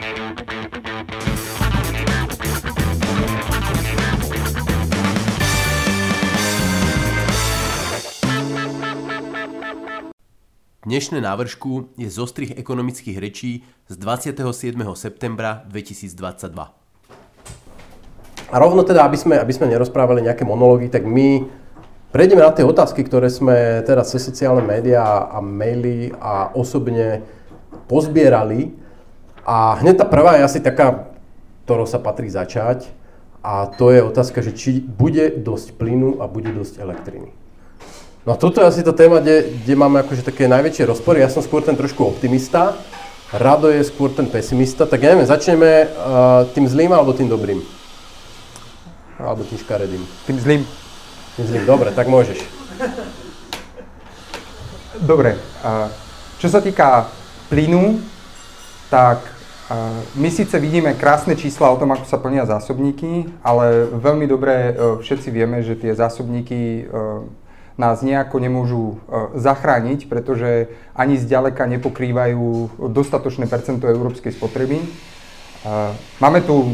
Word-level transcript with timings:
Dnešné 0.00 0.16
návršku 11.20 11.92
je 12.00 12.08
zostrih 12.08 12.56
ekonomických 12.56 13.20
rečí 13.20 13.68
z 13.86 13.94
27. 14.00 14.72
septembra 14.96 15.68
2022. 15.68 16.08
A 18.50 18.56
rovno 18.56 18.82
teda, 18.82 19.04
aby 19.04 19.20
sme, 19.20 19.36
aby 19.36 19.52
sme 19.52 19.68
nerozprávali 19.68 20.24
nejaké 20.24 20.48
monológy, 20.48 20.88
tak 20.88 21.04
my 21.04 21.44
prejdeme 22.08 22.40
na 22.40 22.56
tie 22.56 22.64
otázky, 22.64 23.04
ktoré 23.04 23.28
sme 23.28 23.84
teraz 23.84 24.16
cez 24.16 24.24
sociálne 24.24 24.64
médiá 24.64 25.28
a 25.28 25.44
maily 25.44 26.08
a 26.16 26.56
osobne 26.56 27.20
pozbierali. 27.84 28.88
A 29.46 29.78
hneď 29.80 30.02
tá 30.02 30.06
prvá 30.06 30.36
je 30.36 30.46
asi 30.46 30.60
taká, 30.60 31.10
ktorou 31.64 31.86
sa 31.86 32.02
patrí 32.02 32.28
začať. 32.28 32.90
A 33.40 33.64
to 33.72 33.88
je 33.88 34.04
otázka, 34.04 34.44
že 34.44 34.52
či 34.52 34.84
bude 34.84 35.32
dosť 35.32 35.80
plynu 35.80 36.20
a 36.20 36.28
bude 36.28 36.52
dosť 36.52 36.76
elektriny. 36.76 37.32
No 38.28 38.36
toto 38.36 38.60
je 38.60 38.68
asi 38.68 38.80
tá 38.84 38.92
téma, 38.92 39.24
kde, 39.24 39.48
kde 39.64 39.74
máme 39.80 40.04
akože 40.04 40.20
také 40.20 40.44
najväčšie 40.44 40.84
rozpory. 40.84 41.24
Ja 41.24 41.32
som 41.32 41.40
skôr 41.40 41.64
ten 41.64 41.72
trošku 41.72 42.04
optimista, 42.04 42.76
Rado 43.30 43.70
je 43.70 43.80
skôr 43.86 44.10
ten 44.10 44.26
pesimista. 44.26 44.90
Tak 44.90 45.00
ja 45.00 45.14
neviem, 45.14 45.24
začneme 45.24 45.86
uh, 45.86 46.50
tým 46.50 46.66
zlým 46.66 46.90
alebo 46.90 47.14
tým 47.14 47.30
dobrým? 47.30 47.62
Alebo 49.16 49.46
tým 49.46 49.58
škaredým? 49.62 50.02
Tým 50.26 50.36
zlým. 50.42 50.62
Tým 51.38 51.46
zlým, 51.46 51.64
dobre, 51.64 51.94
tak 51.94 52.10
môžeš. 52.10 52.42
Dobre, 55.00 55.38
čo 56.42 56.48
sa 56.52 56.60
týka 56.60 57.08
plynu, 57.48 58.02
tak 58.90 59.22
my 60.18 60.28
síce 60.34 60.58
vidíme 60.58 60.98
krásne 60.98 61.38
čísla 61.38 61.70
o 61.70 61.78
tom, 61.78 61.94
ako 61.94 62.02
sa 62.02 62.18
plnia 62.18 62.42
zásobníky, 62.42 63.30
ale 63.38 63.86
veľmi 63.86 64.26
dobre 64.26 64.74
uh, 64.74 64.98
všetci 64.98 65.30
vieme, 65.30 65.62
že 65.62 65.78
tie 65.78 65.94
zásobníky 65.94 66.90
nás 67.80 68.04
nejako 68.04 68.36
nemôžu 68.36 68.84
e, 68.84 68.96
zachrániť, 69.40 70.04
pretože 70.12 70.68
ani 70.92 71.16
zďaleka 71.16 71.64
nepokrývajú 71.64 72.76
dostatočné 72.92 73.48
percento 73.48 73.88
európskej 73.88 74.36
spotreby. 74.36 74.84
E, 74.84 74.86
máme 76.20 76.44
tu 76.44 76.68
e, 76.68 76.70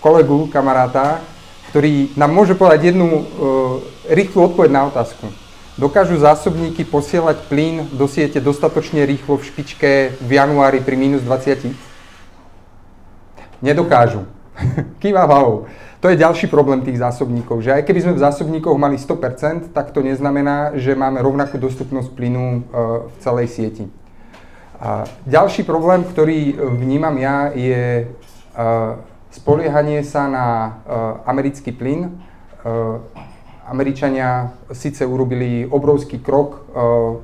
kolegu, 0.00 0.48
kamaráta, 0.48 1.20
ktorý 1.68 2.16
nám 2.16 2.32
môže 2.32 2.54
povedať 2.54 2.94
jednu 2.94 3.26
rýchlu 4.06 4.46
odpoveď 4.46 4.70
na 4.70 4.82
otázku. 4.86 5.26
Dokážu 5.74 6.14
zásobníky 6.22 6.86
posielať 6.86 7.50
plyn 7.50 7.90
do 7.98 8.06
siete 8.06 8.38
dostatočne 8.38 9.02
rýchlo 9.02 9.42
v 9.42 9.46
špičke 9.50 9.90
v 10.22 10.30
januári 10.30 10.78
pri 10.78 10.94
minus 10.94 11.26
20? 11.26 11.74
Nedokážu. 13.58 14.22
Kýva 15.02 15.26
hlavou. 15.26 15.66
To 15.98 16.06
je 16.06 16.20
ďalší 16.22 16.46
problém 16.46 16.78
tých 16.86 17.02
zásobníkov, 17.02 17.58
že 17.66 17.74
aj 17.74 17.90
keby 17.90 18.06
sme 18.06 18.14
v 18.14 18.22
zásobníkoch 18.22 18.78
mali 18.78 19.02
100%, 19.02 19.74
tak 19.74 19.90
to 19.90 19.98
neznamená, 19.98 20.78
že 20.78 20.94
máme 20.94 21.18
rovnakú 21.18 21.58
dostupnosť 21.58 22.12
plynu 22.14 22.44
e, 22.46 22.60
v 23.10 23.16
celej 23.18 23.50
sieti. 23.50 23.90
A 24.78 25.10
ďalší 25.26 25.66
problém, 25.66 26.06
ktorý 26.06 26.54
vnímam 26.78 27.18
ja, 27.18 27.50
je 27.50 28.04
e, 28.04 28.64
spoliehanie 29.34 30.06
sa 30.06 30.30
na 30.30 30.46
e, 30.46 30.70
americký 31.26 31.74
plyn. 31.74 32.14
Američania 33.64 34.52
síce 34.72 35.08
urobili 35.08 35.64
obrovský 35.64 36.20
krok 36.20 36.68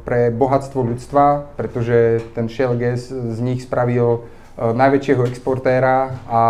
pre 0.09 0.33
bohatstvo 0.33 0.81
ľudstva, 0.81 1.57
pretože 1.57 2.25
ten 2.33 2.49
shale 2.49 2.81
gas 2.81 3.13
z 3.13 3.39
nich 3.45 3.65
spravil 3.65 4.25
najväčšieho 4.57 5.29
exportéra 5.29 6.17
a 6.29 6.43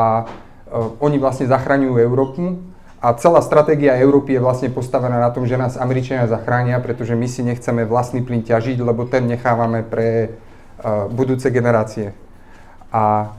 Eh, 0.71 1.03
oni 1.03 1.19
vlastne 1.19 1.51
zachraňujú 1.51 1.99
Európu 1.99 2.63
a 3.03 3.11
celá 3.19 3.43
stratégia 3.43 3.99
Európy 3.99 4.39
je 4.39 4.45
vlastne 4.45 4.71
postavená 4.71 5.19
na 5.19 5.35
tom, 5.35 5.43
že 5.43 5.59
nás 5.59 5.75
Američania 5.75 6.31
zachránia, 6.31 6.79
pretože 6.79 7.19
my 7.19 7.27
si 7.27 7.43
nechceme 7.43 7.83
vlastný 7.83 8.23
plyn 8.23 8.47
ťažiť, 8.47 8.79
lebo 8.79 9.09
ten 9.09 9.27
nechávame 9.27 9.83
pre 9.83 10.37
budúce 11.09 11.49
generácie. 11.49 12.13
A 12.93 13.33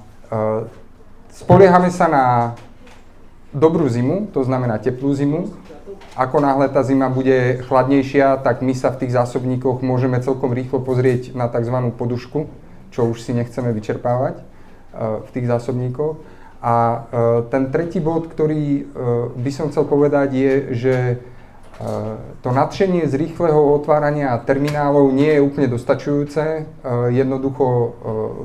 spoliehame 1.29 1.93
sa 1.93 2.09
na 2.09 2.25
dobrú 3.53 3.85
zimu, 3.85 4.33
to 4.33 4.41
znamená 4.41 4.81
teplú 4.81 5.13
zimu. 5.13 5.53
Ako 6.21 6.37
náhle 6.37 6.69
tá 6.69 6.85
zima 6.85 7.09
bude 7.09 7.65
chladnejšia, 7.65 8.45
tak 8.45 8.61
my 8.61 8.77
sa 8.77 8.93
v 8.93 9.05
tých 9.05 9.17
zásobníkoch 9.17 9.81
môžeme 9.81 10.21
celkom 10.21 10.53
rýchlo 10.53 10.77
pozrieť 10.85 11.33
na 11.33 11.49
tzv. 11.49 11.73
podušku, 11.97 12.45
čo 12.93 13.09
už 13.09 13.25
si 13.25 13.33
nechceme 13.33 13.73
vyčerpávať 13.73 14.37
uh, 14.37 15.25
v 15.25 15.29
tých 15.33 15.49
zásobníkoch. 15.49 16.21
A 16.61 16.73
e, 16.77 16.97
ten 17.49 17.73
tretí 17.73 17.97
bod, 17.97 18.29
ktorý 18.29 18.61
e, 18.61 18.81
by 19.33 19.51
som 19.51 19.73
chcel 19.73 19.89
povedať, 19.89 20.29
je, 20.29 20.53
že 20.77 20.95
e, 21.09 21.15
to 22.45 22.49
nadšenie 22.53 23.09
z 23.09 23.17
rýchleho 23.17 23.81
otvárania 23.81 24.37
terminálov 24.45 25.09
nie 25.09 25.33
je 25.33 25.41
úplne 25.41 25.65
dostačujúce, 25.73 26.69
jednoducho 27.09 27.97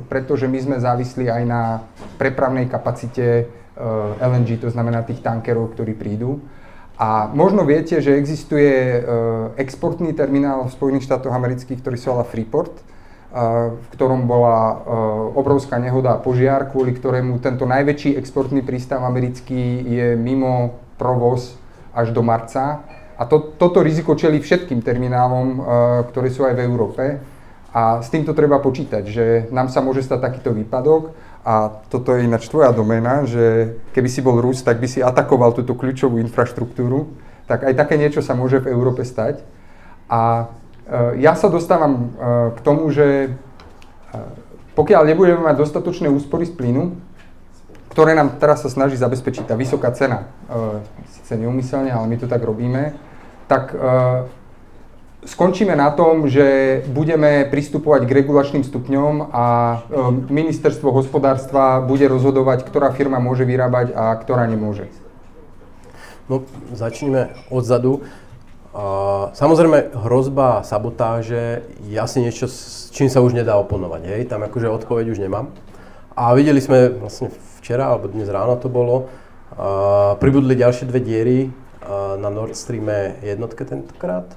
preto, 0.09 0.41
že 0.41 0.49
my 0.49 0.59
sme 0.65 0.77
závislí 0.81 1.29
aj 1.29 1.43
na 1.45 1.85
prepravnej 2.17 2.73
kapacite 2.73 3.53
LNG, 4.17 4.65
to 4.65 4.73
znamená 4.73 5.05
tých 5.05 5.21
tankerov, 5.21 5.77
ktorí 5.77 5.93
prídu. 5.93 6.41
A 6.97 7.29
možno 7.29 7.69
viete, 7.69 8.01
že 8.01 8.17
existuje 8.17 9.05
exportný 9.61 10.17
terminál 10.17 10.65
v 10.65 10.73
Spojených 10.73 11.05
štátoch 11.05 11.29
amerických, 11.29 11.85
ktorý 11.85 11.97
sa 12.01 12.17
volá 12.17 12.25
Freeport, 12.25 12.73
v 13.77 13.87
ktorom 13.93 14.25
bola 14.25 14.57
e, 14.57 14.75
obrovská 15.37 15.77
nehoda 15.77 16.17
a 16.17 16.23
požiar, 16.23 16.73
kvôli 16.73 16.97
ktorému 16.97 17.37
tento 17.45 17.69
najväčší 17.69 18.17
exportný 18.17 18.65
prístav 18.65 19.05
americký 19.05 19.85
je 19.85 20.17
mimo 20.17 20.81
provoz 20.97 21.61
až 21.93 22.17
do 22.17 22.25
marca. 22.25 22.81
A 23.21 23.29
to, 23.29 23.53
toto 23.61 23.85
riziko 23.85 24.17
čeli 24.17 24.41
všetkým 24.41 24.81
terminálom, 24.81 25.49
ktoré 26.13 26.29
sú 26.29 26.45
aj 26.45 26.53
v 26.53 26.65
Európe. 26.69 27.05
A 27.73 28.01
s 28.01 28.13
týmto 28.13 28.37
treba 28.37 28.61
počítať, 28.61 29.05
že 29.09 29.25
nám 29.53 29.73
sa 29.73 29.81
môže 29.81 30.05
stať 30.05 30.21
takýto 30.21 30.53
výpadok. 30.53 31.17
A 31.47 31.71
toto 31.87 32.11
je 32.11 32.27
ináč 32.27 32.51
tvoja 32.51 32.75
doména, 32.75 33.23
že 33.23 33.79
keby 33.95 34.09
si 34.11 34.19
bol 34.19 34.43
Rus, 34.43 34.67
tak 34.67 34.83
by 34.83 34.91
si 34.91 34.99
atakoval 34.99 35.55
túto 35.55 35.79
kľúčovú 35.79 36.19
infraštruktúru. 36.19 37.15
Tak 37.47 37.71
aj 37.71 37.75
také 37.79 37.95
niečo 37.95 38.19
sa 38.19 38.35
môže 38.35 38.59
v 38.59 38.75
Európe 38.75 39.07
stať. 39.07 39.47
A 40.11 40.51
Eh, 40.87 41.19
ja 41.19 41.35
sa 41.35 41.51
dostávam 41.51 42.15
eh, 42.15 42.55
k 42.55 42.59
tomu, 42.63 42.87
že 42.95 43.07
eh, 43.27 44.19
pokiaľ 44.79 45.03
nebudeme 45.11 45.43
mať 45.43 45.59
dostatočné 45.59 46.07
úspory 46.07 46.47
z 46.47 46.55
plynu, 46.55 46.95
ktoré 47.91 48.15
nám 48.15 48.39
teraz 48.39 48.63
sa 48.63 48.71
snaží 48.71 48.95
zabezpečiť 48.95 49.49
tá 49.49 49.57
vysoká 49.57 49.89
cena, 49.89 50.29
síce 51.09 51.33
neumyselne, 51.33 51.89
ale 51.89 52.05
my 52.05 52.17
to 52.21 52.29
tak 52.29 52.45
robíme, 52.45 52.93
tak 53.49 53.73
skončíme 55.27 55.75
na 55.75 55.91
tom, 55.91 56.31
že 56.31 56.81
budeme 56.89 57.45
pristupovať 57.51 58.07
k 58.07 58.15
regulačným 58.23 58.63
stupňom 58.63 59.35
a 59.35 59.45
ministerstvo 60.31 60.95
hospodárstva 60.95 61.83
bude 61.83 62.07
rozhodovať, 62.07 62.63
ktorá 62.65 62.95
firma 62.95 63.19
môže 63.19 63.43
vyrábať 63.43 63.93
a 63.93 64.15
ktorá 64.17 64.47
nemôže. 64.47 64.87
No, 66.31 66.47
začneme 66.75 67.35
odzadu. 67.51 68.07
Samozrejme, 69.33 69.99
hrozba 70.05 70.61
sabotáže 70.61 71.65
je 71.87 71.97
asi 71.97 72.21
niečo, 72.21 72.45
s 72.45 72.93
čím 72.93 73.09
sa 73.09 73.25
už 73.25 73.35
nedá 73.35 73.57
oponovať. 73.57 74.03
Hej? 74.05 74.21
Tam 74.31 74.43
akože 74.47 74.69
odpoveď 74.69 75.17
už 75.17 75.23
nemám. 75.23 75.55
A 76.17 76.33
videli 76.33 76.61
sme 76.61 76.93
vlastne 76.93 77.29
včera, 77.61 77.93
alebo 77.93 78.09
dnes 78.09 78.29
ráno 78.29 78.57
to 78.57 78.69
bolo, 78.69 79.09
pribudli 80.21 80.57
ďalšie 80.57 80.89
dve 80.89 81.01
diery 81.01 81.39
na 82.21 82.29
Nord 82.29 82.53
Streame 82.57 83.17
jednotke 83.25 83.65
tentokrát. 83.65 84.29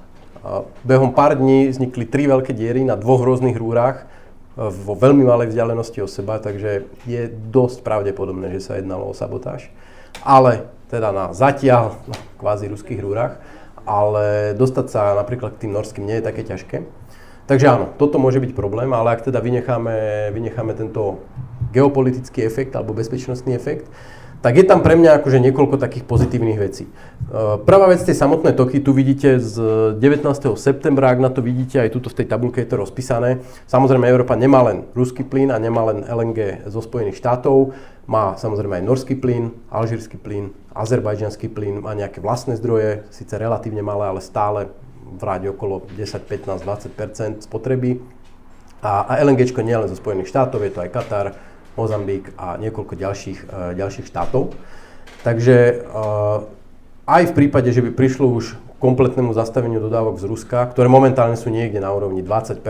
Behom 0.84 1.12
pár 1.12 1.36
dní 1.36 1.68
vznikli 1.68 2.08
tri 2.08 2.24
veľké 2.24 2.56
diery 2.56 2.80
na 2.84 2.96
dvoch 2.96 3.20
rôznych 3.20 3.56
rúrach 3.60 4.08
uh, 4.56 4.72
vo 4.72 4.96
veľmi 4.96 5.24
malej 5.28 5.52
vzdialenosti 5.52 6.00
od 6.00 6.10
seba, 6.10 6.40
takže 6.40 6.88
je 7.04 7.22
dosť 7.28 7.84
pravdepodobné, 7.84 8.56
že 8.56 8.64
sa 8.64 8.80
jednalo 8.80 9.08
o 9.08 9.16
sabotáž. 9.16 9.68
Ale 10.24 10.68
teda 10.88 11.12
na 11.12 11.36
zatiaľ 11.36 12.00
no, 12.08 12.16
kvázi 12.40 12.72
ruských 12.72 12.98
rúrach 12.98 13.38
ale 13.90 14.52
dostať 14.56 14.86
sa 14.86 15.02
napríklad 15.16 15.56
k 15.56 15.66
tým 15.66 15.72
norským 15.72 16.04
nie 16.04 16.20
je 16.20 16.26
také 16.26 16.42
ťažké. 16.44 16.84
Takže 17.48 17.66
áno, 17.66 17.90
toto 17.98 18.22
môže 18.22 18.38
byť 18.38 18.54
problém, 18.54 18.94
ale 18.94 19.10
ak 19.10 19.26
teda 19.26 19.42
vynecháme, 19.42 20.30
vynecháme 20.30 20.70
tento 20.78 21.26
geopolitický 21.74 22.46
efekt 22.46 22.78
alebo 22.78 22.94
bezpečnostný 22.94 23.58
efekt, 23.58 23.90
tak 24.40 24.56
je 24.56 24.64
tam 24.64 24.80
pre 24.80 24.96
mňa 24.96 25.20
akože 25.20 25.36
niekoľko 25.36 25.76
takých 25.76 26.08
pozitívnych 26.08 26.56
vecí. 26.56 26.88
E, 26.88 26.90
prvá 27.60 27.92
vec, 27.92 28.00
tie 28.00 28.16
samotné 28.16 28.56
toky, 28.56 28.80
tu 28.80 28.96
vidíte 28.96 29.36
z 29.36 29.54
19. 30.00 30.56
septembra, 30.56 31.12
ak 31.12 31.20
na 31.20 31.28
to 31.28 31.44
vidíte, 31.44 31.76
aj 31.76 31.92
tuto 31.92 32.08
v 32.08 32.24
tej 32.24 32.26
tabulke 32.32 32.64
je 32.64 32.68
to 32.72 32.80
rozpísané. 32.80 33.44
Samozrejme, 33.68 34.08
Európa 34.08 34.40
nemá 34.40 34.64
len 34.64 34.88
ruský 34.96 35.28
plyn 35.28 35.52
a 35.52 35.60
nemá 35.60 35.92
len 35.92 36.08
LNG 36.08 36.64
zo 36.72 36.80
Spojených 36.80 37.20
štátov, 37.20 37.76
má 38.08 38.34
samozrejme 38.40 38.80
aj 38.80 38.84
norský 38.88 39.14
plyn, 39.14 39.52
alžírsky 39.68 40.16
plyn, 40.16 40.56
azerbajdžanský 40.72 41.52
plyn, 41.52 41.84
má 41.84 41.92
nejaké 41.92 42.24
vlastné 42.24 42.56
zdroje, 42.56 43.04
síce 43.12 43.36
relatívne 43.36 43.84
malé, 43.84 44.08
ale 44.08 44.24
stále 44.24 44.72
v 45.10 45.22
ráde 45.22 45.52
okolo 45.52 45.84
10, 45.94 46.16
15, 46.24 46.64
20 46.64 47.44
spotreby. 47.44 48.00
A, 48.80 49.04
a 49.04 49.12
LNG 49.20 49.52
nie 49.60 49.76
len 49.76 49.92
zo 49.92 50.00
Spojených 50.00 50.32
štátov, 50.32 50.64
je 50.64 50.72
to 50.72 50.80
aj 50.80 50.90
Katar, 50.90 51.26
Mozambík 51.78 52.34
a 52.34 52.58
niekoľko 52.58 52.98
ďalších, 52.98 53.46
ďalších 53.76 54.08
štátov. 54.08 54.56
Takže 55.20 55.84
aj 57.04 57.22
v 57.28 57.36
prípade, 57.36 57.68
že 57.74 57.82
by 57.84 57.92
prišlo 57.92 58.24
už 58.30 58.56
kompletnému 58.80 59.36
zastaveniu 59.36 59.76
dodávok 59.76 60.16
z 60.16 60.24
Ruska, 60.24 60.64
ktoré 60.72 60.88
momentálne 60.88 61.36
sú 61.36 61.52
niekde 61.52 61.84
na 61.84 61.92
úrovni 61.92 62.24
20 62.24 62.64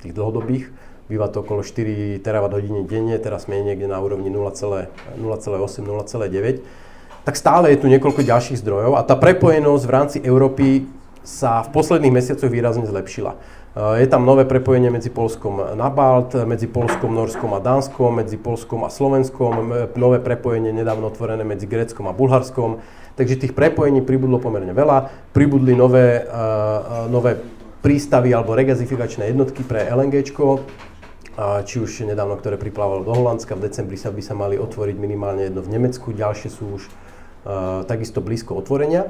tých 0.00 0.12
dlhodobých, 0.16 0.72
býva 1.12 1.28
to 1.28 1.44
okolo 1.44 1.60
4 1.60 2.24
terawatt 2.24 2.56
hodiny 2.56 2.88
denne, 2.88 3.20
teraz 3.20 3.44
sme 3.44 3.60
niekde 3.60 3.84
na 3.84 4.00
úrovni 4.00 4.32
0,8-0,9, 4.32 7.28
tak 7.28 7.36
stále 7.36 7.76
je 7.76 7.84
tu 7.84 7.92
niekoľko 7.92 8.24
ďalších 8.24 8.64
zdrojov 8.64 8.96
a 8.96 9.04
tá 9.04 9.20
prepojenosť 9.20 9.84
v 9.84 9.92
rámci 9.92 10.16
Európy 10.24 10.88
sa 11.20 11.60
v 11.60 11.76
posledných 11.76 12.16
mesiacoch 12.16 12.48
výrazne 12.48 12.88
zlepšila. 12.88 13.36
Je 13.70 14.06
tam 14.10 14.26
nové 14.26 14.42
prepojenie 14.42 14.90
medzi 14.90 15.14
Polskom 15.14 15.62
na 15.78 15.86
Balt, 15.94 16.34
medzi 16.42 16.66
Polskom, 16.66 17.14
Norskom 17.14 17.54
a 17.54 17.62
Dánskom, 17.62 18.18
medzi 18.18 18.34
Polskom 18.34 18.82
a 18.82 18.90
Slovenskom, 18.90 19.86
nové 19.94 20.18
prepojenie 20.18 20.74
nedávno 20.74 21.06
otvorené 21.06 21.46
medzi 21.46 21.70
Gréckom 21.70 22.10
a 22.10 22.16
Bulharskom. 22.16 22.82
Takže 23.14 23.46
tých 23.46 23.54
prepojení 23.54 24.02
pribudlo 24.02 24.42
pomerne 24.42 24.74
veľa. 24.74 25.30
Pribudli 25.30 25.78
nové, 25.78 26.26
nové 27.14 27.38
prístavy 27.78 28.34
alebo 28.34 28.58
regazifikačné 28.58 29.30
jednotky 29.30 29.62
pre 29.62 29.86
LNG, 29.86 30.18
či 31.62 31.76
už 31.78 32.10
nedávno, 32.10 32.42
ktoré 32.42 32.58
priplávalo 32.58 33.06
do 33.06 33.14
Holandska, 33.14 33.54
v 33.54 33.70
decembri 33.70 33.94
sa 33.94 34.10
by 34.10 34.18
sa 34.18 34.34
mali 34.34 34.58
otvoriť 34.58 34.98
minimálne 34.98 35.46
jedno 35.46 35.62
v 35.62 35.78
Nemecku, 35.78 36.10
ďalšie 36.10 36.50
sú 36.50 36.74
už 36.74 36.82
takisto 37.86 38.18
blízko 38.18 38.58
otvorenia. 38.58 39.06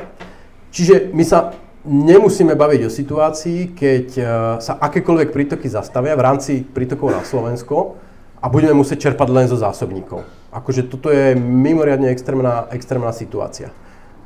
Čiže 0.69 1.17
my 1.17 1.25
sa 1.25 1.57
nemusíme 1.85 2.53
baviť 2.53 2.81
o 2.87 2.91
situácii, 2.91 3.73
keď 3.73 4.07
uh, 4.19 4.27
sa 4.61 4.77
akékoľvek 4.81 5.33
prítoky 5.33 5.67
zastavia 5.67 6.17
v 6.17 6.25
rámci 6.25 6.53
prítokov 6.65 7.13
na 7.13 7.25
Slovensko 7.25 7.97
a 8.41 8.49
budeme 8.49 8.77
musieť 8.77 9.11
čerpať 9.11 9.29
len 9.33 9.47
zo 9.49 9.57
zásobníkov. 9.57 10.25
Akože 10.51 10.89
toto 10.89 11.13
je 11.13 11.37
mimoriadne 11.37 12.11
extrémna, 12.11 12.67
extrémna 12.75 13.13
situácia. 13.13 13.71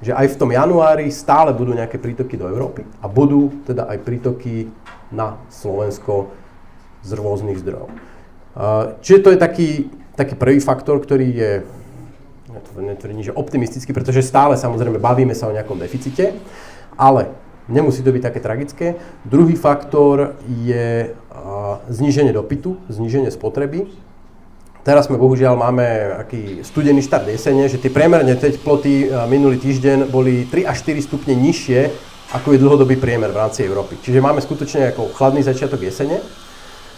Že 0.02 0.16
aj 0.16 0.26
v 0.34 0.38
tom 0.40 0.50
januári 0.50 1.06
stále 1.12 1.54
budú 1.54 1.76
nejaké 1.76 2.00
prítoky 2.00 2.34
do 2.34 2.50
Európy 2.50 2.86
a 3.02 3.06
budú 3.06 3.52
teda 3.64 3.86
aj 3.88 3.98
prítoky 4.02 4.68
na 5.14 5.38
Slovensko 5.52 6.34
z 7.04 7.10
rôznych 7.14 7.60
zdrojov. 7.60 7.92
Čiže 9.04 9.18
to 9.22 9.28
je 9.34 9.38
taký, 9.38 9.68
taký 10.16 10.34
prvý 10.34 10.58
faktor, 10.62 11.02
ktorý 11.02 11.26
je, 11.30 11.52
ja 12.50 12.60
to 12.62 12.80
netvrdím, 12.80 13.22
že 13.22 13.36
optimistický, 13.36 13.92
pretože 13.92 14.24
stále 14.24 14.56
samozrejme 14.56 14.98
bavíme 14.98 15.34
sa 15.36 15.50
o 15.50 15.54
nejakom 15.54 15.78
deficite, 15.78 16.32
ale 16.96 17.34
nemusí 17.68 18.04
to 18.04 18.12
byť 18.12 18.22
také 18.22 18.40
tragické. 18.40 18.86
Druhý 19.24 19.56
faktor 19.56 20.36
je 20.64 21.12
zníženie 21.88 22.32
dopytu, 22.32 22.76
zníženie 22.88 23.32
spotreby. 23.32 23.88
Teraz 24.84 25.08
sme 25.08 25.16
bohužiaľ 25.16 25.56
máme 25.56 25.84
aký 26.28 26.60
studený 26.60 27.00
štart 27.00 27.24
jesene, 27.32 27.72
že 27.72 27.80
tie 27.80 27.88
priemerné 27.88 28.36
teploty 28.36 29.08
minulý 29.32 29.56
týždeň 29.56 30.12
boli 30.12 30.44
3 30.44 30.68
až 30.68 30.84
4 30.84 31.00
stupne 31.00 31.32
nižšie, 31.32 31.88
ako 32.36 32.52
je 32.52 32.60
dlhodobý 32.60 33.00
priemer 33.00 33.32
v 33.32 33.40
rámci 33.40 33.64
Európy. 33.64 33.96
Čiže 34.00 34.20
máme 34.20 34.44
skutočne 34.44 34.92
ako 34.92 35.12
chladný 35.16 35.40
začiatok 35.40 35.80
jesene. 35.84 36.20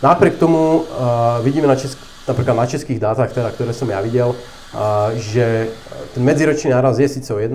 Napriek 0.00 0.40
tomu 0.40 0.82
uh, 0.82 1.40
vidíme 1.44 1.66
na 1.66 1.76
česk- 1.76 2.00
napríklad 2.28 2.56
na 2.56 2.66
českých 2.69 3.00
dátach, 3.00 3.32
teda, 3.32 3.48
ktoré 3.52 3.72
som 3.72 3.88
ja 3.88 4.00
videl, 4.04 4.32
uh, 4.32 5.12
že 5.16 5.72
ten 6.12 6.22
medziročný 6.24 6.72
náraz 6.72 7.00
je 7.00 7.08
síce 7.08 7.30
o 7.32 7.40
1%, 7.40 7.52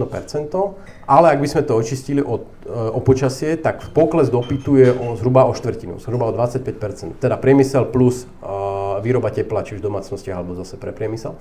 ale 1.05 1.25
ak 1.31 1.39
by 1.41 1.47
sme 1.47 1.61
to 1.65 1.73
očistili 1.77 2.21
od, 2.21 2.45
o 2.69 3.01
počasie, 3.01 3.57
tak 3.57 3.81
pokles 3.93 4.29
dopytu 4.29 4.77
je 4.77 4.89
o, 4.93 5.17
zhruba 5.17 5.49
o 5.49 5.53
štvrtinu, 5.57 5.97
zhruba 5.97 6.29
o 6.29 6.33
25%. 6.35 7.17
Teda 7.17 7.33
priemysel 7.37 7.89
plus 7.89 8.29
uh, 8.41 9.01
výroba 9.01 9.33
tepla, 9.33 9.65
či 9.65 9.77
v 9.77 9.81
domácnosti 9.81 10.29
alebo 10.29 10.53
zase 10.53 10.77
pre 10.77 10.93
priemysel. 10.93 11.33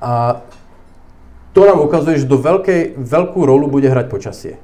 A 0.00 0.40
to 1.52 1.66
nám 1.66 1.82
ukazuje, 1.82 2.22
že 2.22 2.30
do 2.30 2.38
veľkej, 2.38 2.96
veľkú 2.96 3.40
rolu 3.42 3.66
bude 3.66 3.90
hrať 3.90 4.06
počasie. 4.08 4.54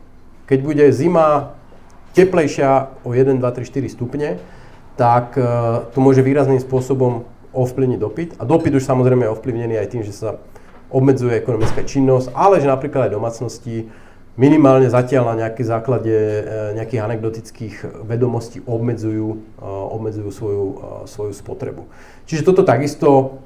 Keď 0.46 0.58
bude 0.62 0.84
zima 0.94 1.58
teplejšia 2.14 3.02
o 3.02 3.12
1, 3.12 3.42
2, 3.42 3.42
3, 3.42 3.66
4 3.66 3.90
stupne, 3.90 4.40
tak 4.94 5.36
e, 5.36 5.42
to 5.92 5.98
môže 5.98 6.22
výrazným 6.22 6.62
spôsobom 6.62 7.26
ovplyvniť 7.52 7.98
dopyt. 7.98 8.30
A 8.38 8.46
dopyt 8.46 8.78
už 8.78 8.86
samozrejme 8.86 9.26
je 9.26 9.34
ovplyvnený 9.34 9.74
aj 9.76 9.88
tým, 9.92 10.02
že 10.06 10.14
sa 10.14 10.40
obmedzuje 10.88 11.36
ekonomická 11.36 11.82
činnosť, 11.82 12.30
ale 12.32 12.62
že 12.62 12.70
napríklad 12.70 13.10
aj 13.10 13.16
domácnosti 13.18 13.90
minimálne 14.36 14.92
zatiaľ 14.92 15.32
na 15.32 15.48
nejaké 15.48 15.64
základe 15.64 16.12
e, 16.12 16.42
nejakých 16.76 17.00
anekdotických 17.02 17.74
vedomostí 18.04 18.60
obmedzujú, 18.64 19.28
e, 19.32 19.64
obmedzujú 19.64 20.30
svoju, 20.30 20.66
svoju 21.08 21.32
spotrebu. 21.32 21.88
Čiže 22.28 22.44
toto 22.44 22.62
takisto 22.62 23.40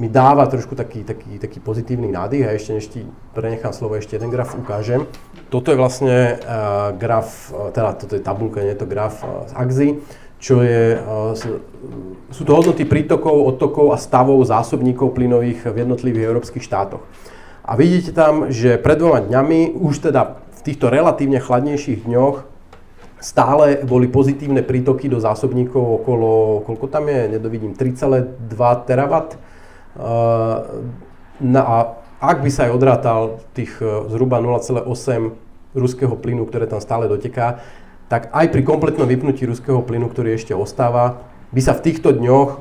mi 0.00 0.08
dáva 0.08 0.48
trošku 0.48 0.72
taký, 0.72 1.04
taký, 1.04 1.36
taký 1.36 1.60
pozitívny 1.60 2.08
nádych 2.08 2.48
a 2.48 2.56
ešte 2.56 2.72
než 2.72 2.88
prenechám 3.36 3.76
slovo, 3.76 4.00
ešte 4.00 4.16
jeden 4.16 4.32
graf 4.32 4.56
ukážem. 4.56 5.04
Toto 5.52 5.68
je 5.68 5.76
vlastne 5.76 6.40
graf, 6.96 7.52
teda 7.76 8.00
toto 8.00 8.16
je 8.16 8.24
tabulka, 8.24 8.64
nie 8.64 8.72
je 8.72 8.80
to 8.80 8.88
graf 8.88 9.20
z 9.20 9.52
Axi, 9.52 9.88
čo 10.40 10.64
je, 10.64 10.96
sú 12.32 12.42
to 12.48 12.52
hodnoty 12.56 12.88
prítokov, 12.88 13.44
odtokov 13.44 13.92
a 13.92 14.00
stavov 14.00 14.40
zásobníkov 14.40 15.12
plynových 15.12 15.68
v 15.68 15.84
jednotlivých 15.84 16.32
európskych 16.32 16.64
štátoch. 16.64 17.04
A 17.64 17.76
vidíte 17.76 18.12
tam, 18.12 18.48
že 18.48 18.80
pred 18.80 18.96
dvoma 18.96 19.20
dňami, 19.20 19.76
už 19.76 20.10
teda 20.10 20.40
v 20.56 20.60
týchto 20.64 20.88
relatívne 20.88 21.40
chladnejších 21.40 22.08
dňoch, 22.08 22.44
stále 23.20 23.84
boli 23.84 24.08
pozitívne 24.08 24.64
prítoky 24.64 25.08
do 25.08 25.20
zásobníkov 25.20 26.02
okolo, 26.02 26.64
koľko 26.64 26.86
tam 26.88 27.08
je, 27.12 27.36
nedovidím, 27.36 27.76
3,2 27.76 28.48
terawatt. 28.88 29.36
No 31.40 31.60
a 31.60 32.00
ak 32.20 32.44
by 32.44 32.50
sa 32.52 32.68
aj 32.68 32.72
odrátal 32.76 33.20
tých 33.56 33.80
e, 33.80 34.12
zhruba 34.12 34.44
0,8 34.44 34.84
ruského 35.72 36.12
plynu, 36.20 36.44
ktoré 36.44 36.68
tam 36.68 36.76
stále 36.84 37.08
doteká, 37.08 37.64
tak 38.12 38.28
aj 38.28 38.52
pri 38.52 38.60
kompletnom 38.60 39.08
vypnutí 39.08 39.48
ruského 39.48 39.80
plynu, 39.80 40.12
ktorý 40.12 40.36
ešte 40.36 40.52
ostáva, 40.52 41.24
by 41.56 41.60
sa 41.64 41.72
v 41.72 41.80
týchto 41.80 42.12
dňoch 42.12 42.60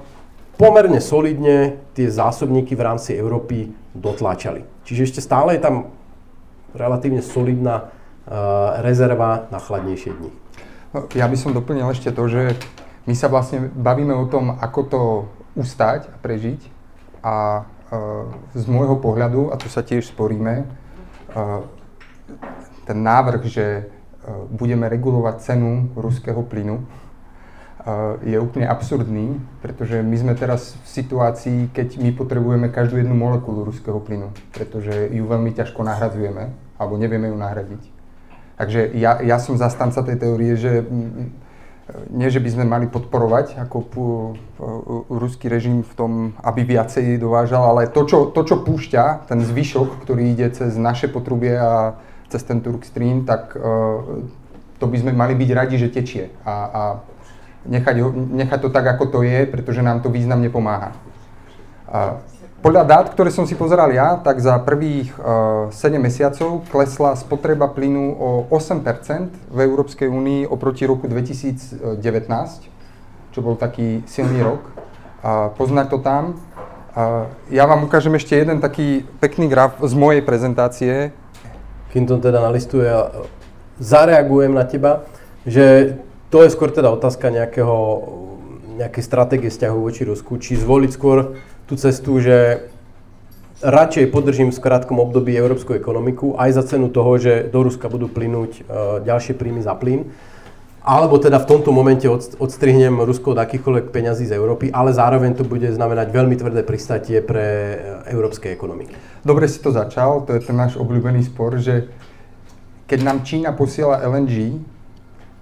pomerne 0.60 1.00
solidne 1.00 1.80
tie 1.96 2.12
zásobníky 2.12 2.76
v 2.76 2.84
rámci 2.84 3.16
Európy 3.16 3.72
dotláčali. 3.96 4.68
Čiže 4.84 5.08
ešte 5.08 5.22
stále 5.24 5.56
je 5.56 5.64
tam 5.64 5.96
relatívne 6.76 7.24
solidná 7.24 7.88
uh, 7.88 8.84
rezerva 8.84 9.48
na 9.56 9.64
chladnejšie 9.64 10.12
dni. 10.20 10.32
No, 10.92 11.08
ja 11.16 11.32
by 11.32 11.38
som 11.40 11.56
doplnil 11.56 11.88
ešte 11.88 12.12
to, 12.12 12.28
že 12.28 12.60
my 13.08 13.16
sa 13.16 13.32
vlastne 13.32 13.72
bavíme 13.72 14.12
o 14.12 14.28
tom, 14.28 14.60
ako 14.60 14.80
to 14.84 15.02
ustať 15.56 16.12
a 16.12 16.16
prežiť 16.20 16.62
a 17.24 17.63
uh, 17.63 18.28
z 18.51 18.68
môjho 18.68 19.00
pohľadu, 19.00 19.50
a 19.50 19.58
tu 19.58 19.72
sa 19.72 19.80
tiež 19.80 20.12
sporíme, 20.12 20.68
uh, 20.68 21.63
ten 22.84 23.00
návrh, 23.00 23.48
že 23.48 23.66
budeme 24.50 24.86
regulovať 24.89 25.42
cenu 25.42 25.89
ruského 25.98 26.42
plynu, 26.42 26.86
je 28.27 28.38
úplne 28.39 28.67
absurdný, 28.67 29.39
pretože 29.63 30.03
my 30.03 30.15
sme 30.19 30.33
teraz 30.36 30.75
v 30.83 30.88
situácii, 31.00 31.59
keď 31.71 31.95
my 32.03 32.12
potrebujeme 32.12 32.67
každú 32.67 33.00
jednu 33.00 33.15
molekulu 33.15 33.63
ruského 33.63 34.03
plynu, 34.03 34.36
pretože 34.51 34.91
ju 35.15 35.24
veľmi 35.24 35.55
ťažko 35.55 35.88
nahradzujeme, 35.88 36.51
alebo 36.75 37.00
nevieme 37.00 37.31
ju 37.31 37.38
nahradiť. 37.39 37.83
Takže 38.59 38.91
ja, 39.00 39.24
ja 39.24 39.39
som 39.39 39.55
zastanca 39.55 40.03
tej 40.03 40.19
teórie, 40.19 40.59
že 40.59 40.83
mm, 40.83 40.91
mm, 40.91 41.29
nie, 42.12 42.27
že 42.27 42.43
by 42.43 42.50
sme 42.51 42.65
mali 42.67 42.86
podporovať 42.91 43.55
ako 43.63 43.77
pu, 43.88 44.03
ruský 45.07 45.48
režim 45.48 45.81
v 45.81 45.93
tom, 45.95 46.12
aby 46.43 46.67
viacej 46.67 47.15
dovážal, 47.15 47.63
ale 47.63 47.88
to 47.88 48.03
čo, 48.03 48.29
to, 48.36 48.43
čo 48.43 48.59
púšťa, 48.62 49.31
ten 49.31 49.39
zvyšok, 49.39 50.03
ktorý 50.03 50.36
ide 50.36 50.51
cez 50.51 50.75
naše 50.75 51.07
potrubie 51.07 51.55
a 51.55 51.95
cez 52.27 52.43
ten 52.43 52.62
Turk 52.62 52.86
tak 53.25 53.57
uh, 53.57 54.21
to 54.77 54.86
by 54.86 54.98
sme 55.01 55.12
mali 55.17 55.33
byť 55.33 55.50
radi, 55.50 55.75
že 55.81 55.89
tečie 55.89 56.29
a, 56.45 56.53
a 56.53 56.81
nechať, 57.66 57.96
ho, 58.00 58.10
nechať 58.13 58.60
to 58.62 58.70
tak, 58.70 58.86
ako 58.96 59.20
to 59.20 59.20
je, 59.24 59.48
pretože 59.50 59.84
nám 59.84 60.00
to 60.00 60.12
významne 60.12 60.48
pomáha. 60.48 60.96
Podľa 62.60 62.84
dát, 62.84 63.06
ktoré 63.16 63.32
som 63.32 63.48
si 63.48 63.56
pozeral 63.56 63.88
ja, 63.96 64.20
tak 64.20 64.44
za 64.44 64.60
prvých 64.60 65.16
uh, 65.16 65.72
7 65.72 65.96
mesiacov 65.96 66.68
klesla 66.68 67.16
spotreba 67.16 67.72
plynu 67.72 68.20
o 68.20 68.30
8% 68.51 69.32
v 69.48 69.58
Európskej 69.63 70.12
únii 70.12 70.44
oproti 70.44 70.84
roku 70.84 71.08
2019, 71.08 71.88
čo 73.32 73.39
bol 73.39 73.56
taký 73.56 74.04
silný 74.12 74.44
rok. 74.50 74.60
Poznať 75.56 75.88
to 75.92 76.00
tam. 76.00 76.39
Ja 77.51 77.68
vám 77.68 77.84
ukážem 77.84 78.16
ešte 78.16 78.39
jeden 78.39 78.63
taký 78.63 79.04
pekný 79.20 79.51
graf 79.51 79.75
z 79.84 79.92
mojej 79.92 80.24
prezentácie, 80.24 81.12
kým 81.92 82.08
to 82.08 82.24
teda 82.24 82.39
nalistuje 82.39 82.88
a 82.88 83.28
zareagujem 83.84 84.56
na 84.56 84.63
teba, 84.63 85.04
že 85.44 85.96
to 86.29 86.45
je 86.45 86.53
skôr 86.53 86.69
teda 86.69 86.93
otázka 86.93 87.33
nejakého, 87.33 87.77
nejakej 88.77 89.03
stratégie 89.03 89.50
vzťahu 89.50 89.77
voči 89.81 90.05
Rusku, 90.05 90.38
či 90.38 90.57
zvoliť 90.57 90.91
skôr 90.93 91.38
tú 91.65 91.74
cestu, 91.77 92.21
že 92.21 92.69
radšej 93.59 94.13
podržím 94.13 94.55
v 94.55 94.62
krátkom 94.62 95.03
období 95.03 95.36
európsku 95.36 95.75
ekonomiku 95.75 96.39
aj 96.39 96.50
za 96.55 96.63
cenu 96.63 96.88
toho, 96.88 97.19
že 97.19 97.51
do 97.51 97.65
Ruska 97.67 97.91
budú 97.91 98.07
plynúť 98.07 98.51
uh, 98.63 99.03
ďalšie 99.03 99.36
príjmy 99.36 99.59
za 99.59 99.75
plyn, 99.75 100.07
alebo 100.79 101.19
teda 101.19 101.43
v 101.43 101.50
tomto 101.50 101.75
momente 101.75 102.07
odstrihnem 102.39 103.03
Rusko 103.03 103.36
od 103.36 103.39
akýchkoľvek 103.43 103.91
peňazí 103.91 104.25
z 104.25 104.33
Európy, 104.39 104.71
ale 104.71 104.95
zároveň 104.95 105.36
to 105.36 105.43
bude 105.43 105.67
znamenať 105.67 106.07
veľmi 106.09 106.39
tvrdé 106.39 106.63
pristatie 106.63 107.19
pre 107.19 107.45
e, 107.45 107.75
európske 108.15 108.48
ekonomiky. 108.50 108.95
Dobre 109.21 109.51
si 109.51 109.59
to 109.59 109.75
začal, 109.75 110.24
to 110.24 110.39
je 110.39 110.41
ten 110.41 110.55
náš 110.55 110.79
obľúbený 110.79 111.27
spor, 111.27 111.59
že 111.59 111.91
keď 112.88 113.00
nám 113.05 113.27
Čína 113.27 113.51
posiela 113.53 114.01
LNG, 114.01 114.63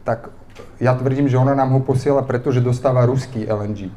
tak 0.04 0.34
ja 0.78 0.94
tvrdím, 0.94 1.26
že 1.26 1.38
ona 1.38 1.58
nám 1.58 1.74
ho 1.74 1.82
posiela, 1.82 2.22
pretože 2.22 2.62
dostáva 2.62 3.06
ruský 3.10 3.46
LNG. 3.50 3.90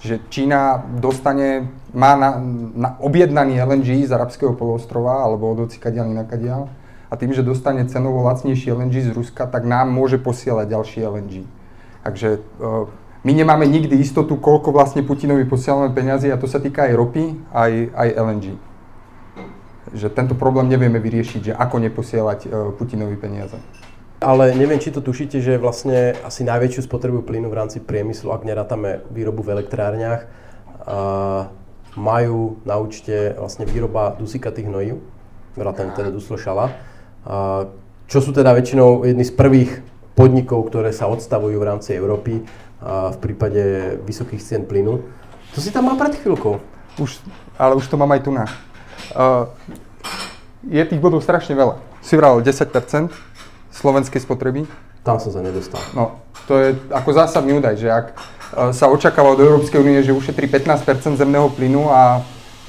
Že 0.00 0.14
Čína 0.32 0.80
dostane, 0.96 1.68
má 1.92 2.16
na, 2.16 2.40
na 2.72 2.90
objednaný 3.00 3.60
LNG 3.60 4.08
z 4.08 4.12
arabského 4.16 4.56
poloostrova 4.56 5.20
alebo 5.20 5.52
od 5.52 5.68
ocikadiaľ 5.68 6.08
inakadiaľ 6.08 6.72
a 7.10 7.14
tým, 7.18 7.34
že 7.34 7.42
dostane 7.42 7.84
cenovo 7.90 8.22
lacnejší 8.22 8.70
LNG 8.70 8.94
z 9.02 9.10
Ruska, 9.10 9.44
tak 9.50 9.66
nám 9.66 9.90
môže 9.90 10.16
posielať 10.16 10.70
ďalší 10.70 10.98
LNG. 11.04 11.34
Takže 12.06 12.38
uh, 12.38 12.86
my 13.26 13.32
nemáme 13.34 13.66
nikdy 13.68 13.98
istotu, 14.00 14.38
koľko 14.38 14.72
vlastne 14.72 15.04
Putinovi 15.04 15.44
posielame 15.44 15.92
peniazy 15.92 16.32
a 16.32 16.40
to 16.40 16.48
sa 16.48 16.62
týka 16.62 16.88
aj 16.88 16.96
ropy, 16.96 17.24
aj, 17.52 17.72
aj 17.92 18.08
LNG. 18.14 18.46
Že 19.90 20.08
tento 20.14 20.34
problém 20.38 20.70
nevieme 20.70 21.02
vyriešiť, 21.02 21.40
že 21.50 21.52
ako 21.52 21.76
neposielať 21.82 22.40
uh, 22.46 22.50
Putinovi 22.78 23.18
peniaze. 23.18 23.58
Ale 24.20 24.52
neviem, 24.52 24.76
či 24.76 24.92
to 24.92 25.00
tušíte, 25.00 25.40
že 25.40 25.56
vlastne 25.56 26.12
asi 26.20 26.44
najväčšiu 26.44 26.84
spotrebu 26.84 27.24
plynu 27.24 27.48
v 27.48 27.56
rámci 27.56 27.80
priemyslu, 27.80 28.36
ak 28.36 28.44
nerátame 28.44 29.00
výrobu 29.08 29.40
v 29.40 29.56
elektrárniach, 29.56 30.28
majú 31.96 32.60
na 32.68 32.76
účte 32.76 33.32
vlastne 33.40 33.64
výroba 33.64 34.12
dusíkatých 34.20 34.68
hnojív, 34.68 35.00
vrátane 35.56 35.96
teda 35.96 36.12
duslošala 36.12 36.90
čo 38.10 38.18
sú 38.18 38.34
teda 38.34 38.50
väčšinou 38.50 39.06
jedni 39.06 39.22
z 39.22 39.30
prvých 39.30 39.86
podnikov, 40.18 40.66
ktoré 40.66 40.90
sa 40.90 41.06
odstavujú 41.06 41.54
v 41.54 41.68
rámci 41.68 41.94
Európy 41.94 42.42
v 42.82 43.18
prípade 43.22 43.96
vysokých 44.02 44.42
cien 44.42 44.62
plynu. 44.66 44.98
To 45.54 45.58
si 45.62 45.70
tam 45.70 45.86
mal 45.86 45.94
pred 45.94 46.18
chvíľkou. 46.18 46.58
Už, 46.98 47.22
ale 47.54 47.78
už 47.78 47.86
to 47.86 47.94
mám 47.94 48.10
aj 48.10 48.20
tu 48.26 48.34
na. 48.34 48.50
Uh, 49.14 49.46
je 50.66 50.82
tých 50.82 50.98
bodov 50.98 51.22
strašne 51.22 51.54
veľa. 51.54 51.78
Si 52.02 52.18
vral 52.18 52.42
10% 52.42 53.14
slovenskej 53.70 54.20
spotreby. 54.22 54.66
Tam 55.00 55.16
som 55.16 55.32
sa 55.32 55.40
nedostal. 55.40 55.80
No, 55.96 56.20
to 56.44 56.60
je 56.60 56.68
ako 56.92 57.10
zásadný 57.16 57.56
údaj, 57.56 57.80
že 57.80 57.88
ak 57.88 58.06
uh, 58.12 58.70
sa 58.76 58.92
očakáva 58.92 59.32
od 59.32 59.40
Európskej 59.40 59.80
únie, 59.80 60.04
že 60.04 60.12
ušetrí 60.12 60.44
15% 60.50 61.16
zemného 61.16 61.48
plynu 61.54 61.88
a 61.88 62.20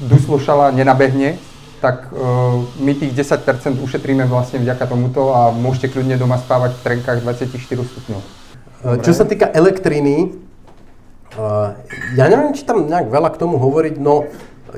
Duslošala 0.01 0.73
nenabehne, 0.73 1.37
tak 1.83 2.09
uh, 2.09 2.61
my 2.79 2.93
tých 2.95 3.13
10% 3.13 3.77
ušetríme 3.83 4.25
vlastne 4.25 4.61
vďaka 4.63 4.85
tomuto 4.87 5.33
a 5.35 5.51
môžete 5.51 5.93
kľudne 5.93 6.15
doma 6.15 6.39
spávať 6.39 6.77
v 6.77 6.81
trenkách 6.85 7.19
24 7.21 7.51
stupňov. 7.59 8.21
Dobre. 8.81 9.03
Čo 9.05 9.11
sa 9.13 9.25
týka 9.29 9.51
elektriny, 9.53 10.33
uh, 11.37 11.77
ja 12.17 12.25
neviem, 12.31 12.55
či 12.55 12.65
tam 12.65 12.87
nejak 12.87 13.13
veľa 13.13 13.29
k 13.33 13.39
tomu 13.41 13.61
hovoriť, 13.61 14.01
no 14.01 14.25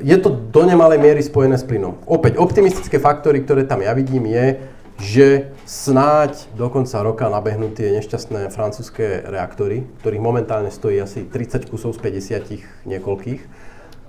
je 0.02 0.16
to 0.18 0.32
do 0.50 0.62
nemalej 0.66 0.98
miery 0.98 1.22
spojené 1.22 1.54
s 1.54 1.62
plynom. 1.62 2.02
Opäť, 2.08 2.40
optimistické 2.40 2.98
faktory, 2.98 3.46
ktoré 3.46 3.62
tam 3.62 3.78
ja 3.78 3.94
vidím, 3.94 4.26
je, 4.26 4.58
že 5.02 5.50
snáď 5.66 6.46
do 6.54 6.70
konca 6.70 7.02
roka 7.02 7.26
nabehnú 7.26 7.74
tie 7.74 7.90
nešťastné 7.98 8.46
francúzske 8.54 9.26
reaktory, 9.26 9.86
ktorých 10.02 10.22
momentálne 10.22 10.70
stojí 10.70 11.02
asi 11.02 11.26
30 11.26 11.66
kusov 11.66 11.98
z 11.98 12.00
50 12.02 12.86
niekoľkých. 12.86 13.40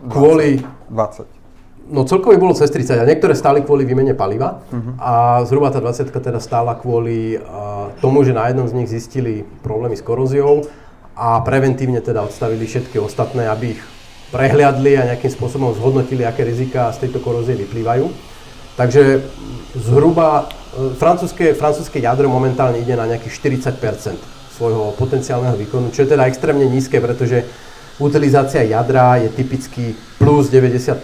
Kvôli... 0.05 0.61
20. 0.93 1.45
No 1.85 2.01
celkovo 2.01 2.33
bolo 2.41 2.57
cez 2.57 2.73
30 2.73 2.97
a 2.97 3.05
niektoré 3.05 3.37
stáli 3.37 3.61
kvôli 3.61 3.85
výmene 3.85 4.17
paliva 4.17 4.65
uh-huh. 4.73 4.97
a 4.97 5.13
zhruba 5.45 5.69
tá 5.69 5.77
20 5.77 6.09
teda 6.09 6.41
stála 6.41 6.73
kvôli 6.81 7.37
uh, 7.37 7.93
tomu, 8.01 8.25
že 8.25 8.33
na 8.33 8.49
jednom 8.49 8.65
z 8.65 8.73
nich 8.73 8.89
zistili 8.89 9.45
problémy 9.61 9.93
s 9.93 10.01
koróziou 10.01 10.65
a 11.13 11.45
preventívne 11.45 12.01
teda 12.01 12.25
odstavili 12.25 12.65
všetky 12.65 12.97
ostatné, 12.97 13.45
aby 13.45 13.77
ich 13.77 13.81
prehliadli 14.33 14.97
a 14.97 15.13
nejakým 15.13 15.29
spôsobom 15.29 15.77
zhodnotili, 15.77 16.25
aké 16.25 16.41
rizika 16.41 16.89
z 16.89 17.05
tejto 17.05 17.21
korózie 17.21 17.53
vyplývajú. 17.53 18.09
Takže 18.75 19.21
zhruba 19.77 20.49
francúzske, 20.99 21.55
francúzske 21.55 21.97
jadro 22.03 22.27
momentálne 22.27 22.83
ide 22.83 22.93
na 22.93 23.07
nejakých 23.07 23.33
40% 23.71 24.15
svojho 24.55 24.95
potenciálneho 24.95 25.55
výkonu, 25.59 25.91
čo 25.91 26.07
je 26.07 26.15
teda 26.15 26.27
extrémne 26.27 26.63
nízke, 26.67 26.99
pretože 27.03 27.43
utilizácia 27.99 28.63
jadra 28.63 29.19
je 29.19 29.29
typicky 29.31 29.95
plus 30.19 30.47
90 30.47 30.95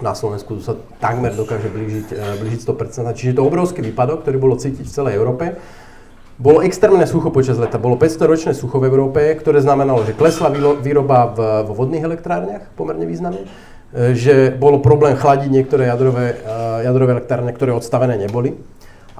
na 0.00 0.16
Slovensku 0.16 0.64
sa 0.64 0.80
takmer 0.96 1.36
dokáže 1.36 1.68
blížiť, 1.68 2.08
e, 2.10 2.24
blížiť 2.40 2.60
100%. 2.64 3.12
Čiže 3.12 3.36
to 3.36 3.44
obrovský 3.44 3.84
výpadok, 3.84 4.24
ktorý 4.24 4.36
bolo 4.40 4.56
cítiť 4.56 4.88
v 4.88 4.94
celej 4.96 5.14
Európe. 5.20 5.60
Bolo 6.40 6.64
extrémne 6.64 7.04
sucho 7.04 7.28
počas 7.28 7.60
leta. 7.60 7.76
Bolo 7.76 8.00
500-ročné 8.00 8.56
sucho 8.56 8.80
v 8.80 8.88
Európe, 8.88 9.20
ktoré 9.36 9.60
znamenalo, 9.60 10.08
že 10.08 10.16
klesla 10.16 10.48
výroba 10.80 11.28
v, 11.36 11.68
vo 11.68 11.72
vodných 11.76 12.00
elektrárniach 12.00 12.72
pomerne 12.80 13.04
významne, 13.04 13.44
že 13.92 14.54
bolo 14.54 14.78
problém 14.78 15.18
chladiť 15.18 15.50
niektoré 15.50 15.90
jadrové, 15.90 16.38
e, 16.38 16.86
jadrové 16.86 17.18
elektrárne, 17.18 17.50
ktoré 17.50 17.74
odstavené 17.74 18.14
neboli. 18.16 18.54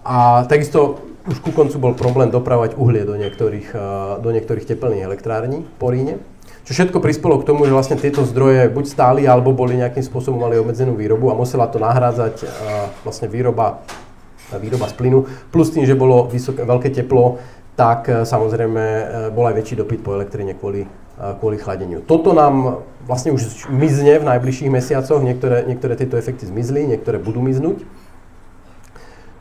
A 0.01 0.47
takisto 0.47 1.03
už 1.29 1.43
ku 1.45 1.53
koncu 1.53 1.77
bol 1.77 1.93
problém 1.93 2.33
dopravať 2.33 2.81
uhlie 2.81 3.05
do 3.05 3.13
niektorých, 3.13 3.77
do 4.25 4.31
niektorých 4.33 4.65
teplných 4.65 5.05
elektrární 5.05 5.69
po 5.77 5.93
Ríne. 5.93 6.17
Čo 6.65 6.73
všetko 6.73 7.05
prispelo 7.05 7.37
k 7.37 7.45
tomu, 7.45 7.69
že 7.69 7.77
vlastne 7.77 8.01
tieto 8.01 8.25
zdroje 8.25 8.73
buď 8.73 8.85
stáli, 8.89 9.23
alebo 9.29 9.53
boli 9.53 9.77
nejakým 9.77 10.01
spôsobom 10.01 10.41
mali 10.41 10.57
obmedzenú 10.57 10.97
výrobu 10.97 11.29
a 11.29 11.37
musela 11.37 11.69
to 11.69 11.77
nahrádzať 11.77 12.41
vlastne 13.05 13.29
výroba, 13.29 13.85
výroba 14.57 14.89
z 14.89 14.95
plynu. 14.97 15.29
Plus 15.53 15.69
tým, 15.69 15.85
že 15.85 15.93
bolo 15.93 16.27
vysoké, 16.27 16.65
veľké 16.65 16.89
teplo, 16.91 17.39
tak 17.81 18.01
e, 18.13 18.29
samozrejme 18.29 18.83
e, 18.83 19.05
bol 19.33 19.49
aj 19.49 19.55
väčší 19.57 19.81
dopyt 19.81 20.05
po 20.05 20.13
elektrine 20.13 20.53
kvôli, 20.53 20.85
kvôli 21.41 21.61
chladeniu. 21.61 22.01
Toto 22.01 22.33
nám 22.33 22.85
vlastne 23.05 23.37
už 23.37 23.69
mizne 23.69 24.17
v 24.17 24.25
najbližších 24.25 24.73
mesiacoch, 24.73 25.21
niektoré, 25.21 25.69
niektoré 25.69 25.93
tieto 25.97 26.17
efekty 26.17 26.49
zmizli, 26.49 26.89
niektoré 26.89 27.21
budú 27.21 27.45
miznúť. 27.45 27.85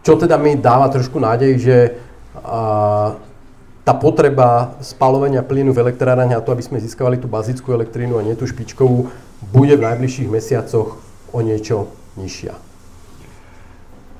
Čo 0.04 0.20
teda 0.20 0.36
mi 0.36 0.60
dáva 0.60 0.92
trošku 0.92 1.20
nádej, 1.20 1.52
že 1.60 1.78
tá 3.84 3.94
potreba 3.96 4.76
spalovania 4.84 5.42
plynu 5.42 5.72
v 5.72 5.82
elektrárne 5.82 6.36
a 6.36 6.44
to, 6.44 6.52
aby 6.52 6.64
sme 6.64 6.84
získavali 6.84 7.18
tú 7.18 7.32
bazickú 7.32 7.72
elektrínu 7.72 8.20
a 8.20 8.26
nie 8.26 8.36
tú 8.36 8.44
špičkovú, 8.46 9.10
bude 9.50 9.76
v 9.80 9.86
najbližších 9.88 10.30
mesiacoch 10.30 11.00
o 11.32 11.40
niečo 11.40 11.90
nižšia. 12.20 12.54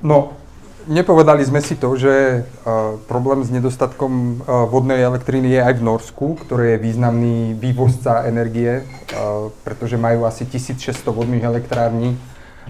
No, 0.00 0.39
nepovedali 0.88 1.44
sme 1.44 1.60
si 1.60 1.76
to, 1.76 1.92
že 1.98 2.40
uh, 2.40 2.96
problém 3.04 3.44
s 3.44 3.52
nedostatkom 3.52 4.12
uh, 4.12 4.64
vodnej 4.70 5.02
elektriny 5.04 5.52
je 5.52 5.60
aj 5.60 5.74
v 5.76 5.84
Norsku, 5.84 6.26
ktoré 6.40 6.76
je 6.76 6.84
významný 6.86 7.58
vývozca 7.58 8.24
energie, 8.24 8.80
uh, 8.80 9.52
pretože 9.66 10.00
majú 10.00 10.24
asi 10.24 10.48
1600 10.48 11.04
vodných 11.10 11.44
elektrární, 11.44 12.16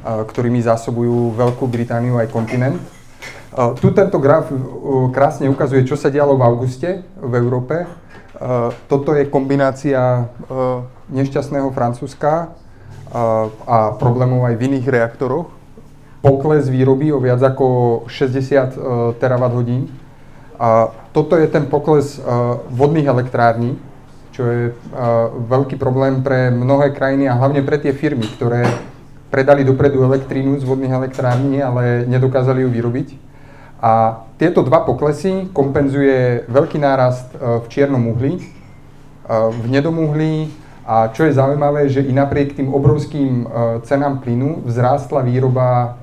ktorými 0.01 0.65
zásobujú 0.65 1.37
Veľkú 1.37 1.69
Britániu 1.69 2.17
aj 2.17 2.33
kontinent. 2.33 2.81
Tu 3.85 3.93
tento 3.93 4.17
graf 4.17 4.49
krásne 5.13 5.45
ukazuje, 5.45 5.85
čo 5.85 5.93
sa 5.93 6.09
dialo 6.09 6.41
v 6.41 6.47
auguste 6.47 7.05
v 7.21 7.33
Európe. 7.37 7.85
Toto 8.89 9.13
je 9.13 9.29
kombinácia 9.29 10.25
nešťastného 11.13 11.69
Francúzska 11.77 12.57
a 13.69 13.79
problémov 14.01 14.49
aj 14.49 14.57
v 14.57 14.65
iných 14.73 14.87
reaktoroch. 14.89 15.60
Pokles 16.21 16.69
výroby 16.69 17.13
o 17.13 17.19
viac 17.21 17.41
ako 17.41 18.05
60 18.05 19.17
terawatt 19.17 19.57
hodín. 19.57 19.89
A 20.61 20.93
toto 21.17 21.41
je 21.41 21.49
ten 21.49 21.65
pokles 21.65 22.21
vodných 22.69 23.09
elektrární, 23.09 23.81
čo 24.37 24.45
je 24.45 24.63
veľký 25.49 25.81
problém 25.81 26.21
pre 26.21 26.53
mnohé 26.53 26.93
krajiny 26.93 27.25
a 27.25 27.41
hlavne 27.41 27.65
pre 27.65 27.81
tie 27.81 27.97
firmy, 27.97 28.29
ktoré 28.37 28.69
predali 29.31 29.63
dopredu 29.63 30.03
elektrínu 30.05 30.59
z 30.59 30.67
vodných 30.67 30.93
elektrární, 30.93 31.63
ale 31.63 32.05
nedokázali 32.05 32.67
ju 32.67 32.69
vyrobiť. 32.69 33.09
A 33.81 34.27
tieto 34.37 34.61
dva 34.61 34.85
poklesy 34.85 35.49
kompenzuje 35.57 36.45
veľký 36.51 36.77
nárast 36.77 37.33
e, 37.33 37.65
v 37.65 37.67
čiernom 37.73 38.13
uhli, 38.13 38.37
e, 38.37 38.43
v 39.31 39.61
hnedom 39.73 39.97
uhlí 40.05 40.53
a 40.91 41.07
čo 41.15 41.23
je 41.23 41.39
zaujímavé, 41.39 41.87
že 41.87 42.03
i 42.03 42.11
napriek 42.11 42.59
tým 42.59 42.75
obrovským 42.75 43.47
e, 43.47 43.47
cenám 43.87 44.19
plynu 44.19 44.67
vzrástla 44.67 45.23
výroba 45.23 45.95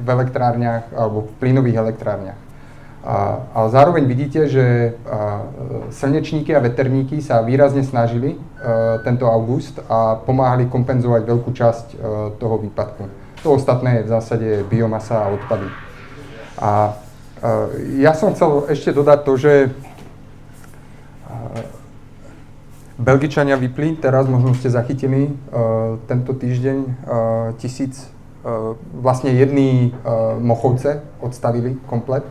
v 0.00 0.06
elektrárniach 0.08 0.88
alebo 0.96 1.28
v 1.28 1.30
plynových 1.36 1.76
elektrárniach. 1.84 2.40
Ale 3.52 3.68
zároveň 3.68 4.08
vidíte, 4.08 4.48
že 4.48 4.96
slnečníky 5.92 6.56
a 6.56 6.64
veterníky 6.64 7.20
sa 7.20 7.44
výrazne 7.44 7.84
snažili 7.84 8.40
tento 9.04 9.28
august 9.28 9.76
a 9.92 10.16
pomáhali 10.16 10.72
kompenzovať 10.72 11.22
veľkú 11.28 11.52
časť 11.52 11.86
toho 12.40 12.56
výpadku. 12.64 13.04
To 13.44 13.60
ostatné 13.60 14.00
je 14.00 14.04
v 14.08 14.12
zásade 14.12 14.48
biomasa 14.72 15.20
a 15.20 15.30
odpady. 15.36 15.68
A 16.64 16.70
ja 18.00 18.16
som 18.16 18.32
chcel 18.32 18.72
ešte 18.72 18.96
dodať 18.96 19.18
to, 19.20 19.32
že 19.36 19.52
Belgičania 22.94 23.58
vypli, 23.58 23.98
teraz 23.98 24.30
možno 24.30 24.54
ste 24.54 24.70
zachytili 24.70 25.34
tento 26.06 26.30
týždeň 26.30 26.78
tisíc, 27.58 28.06
vlastne 28.94 29.34
jedný 29.34 29.90
Mochovce 30.38 31.02
odstavili 31.18 31.74
komplet. 31.90 32.22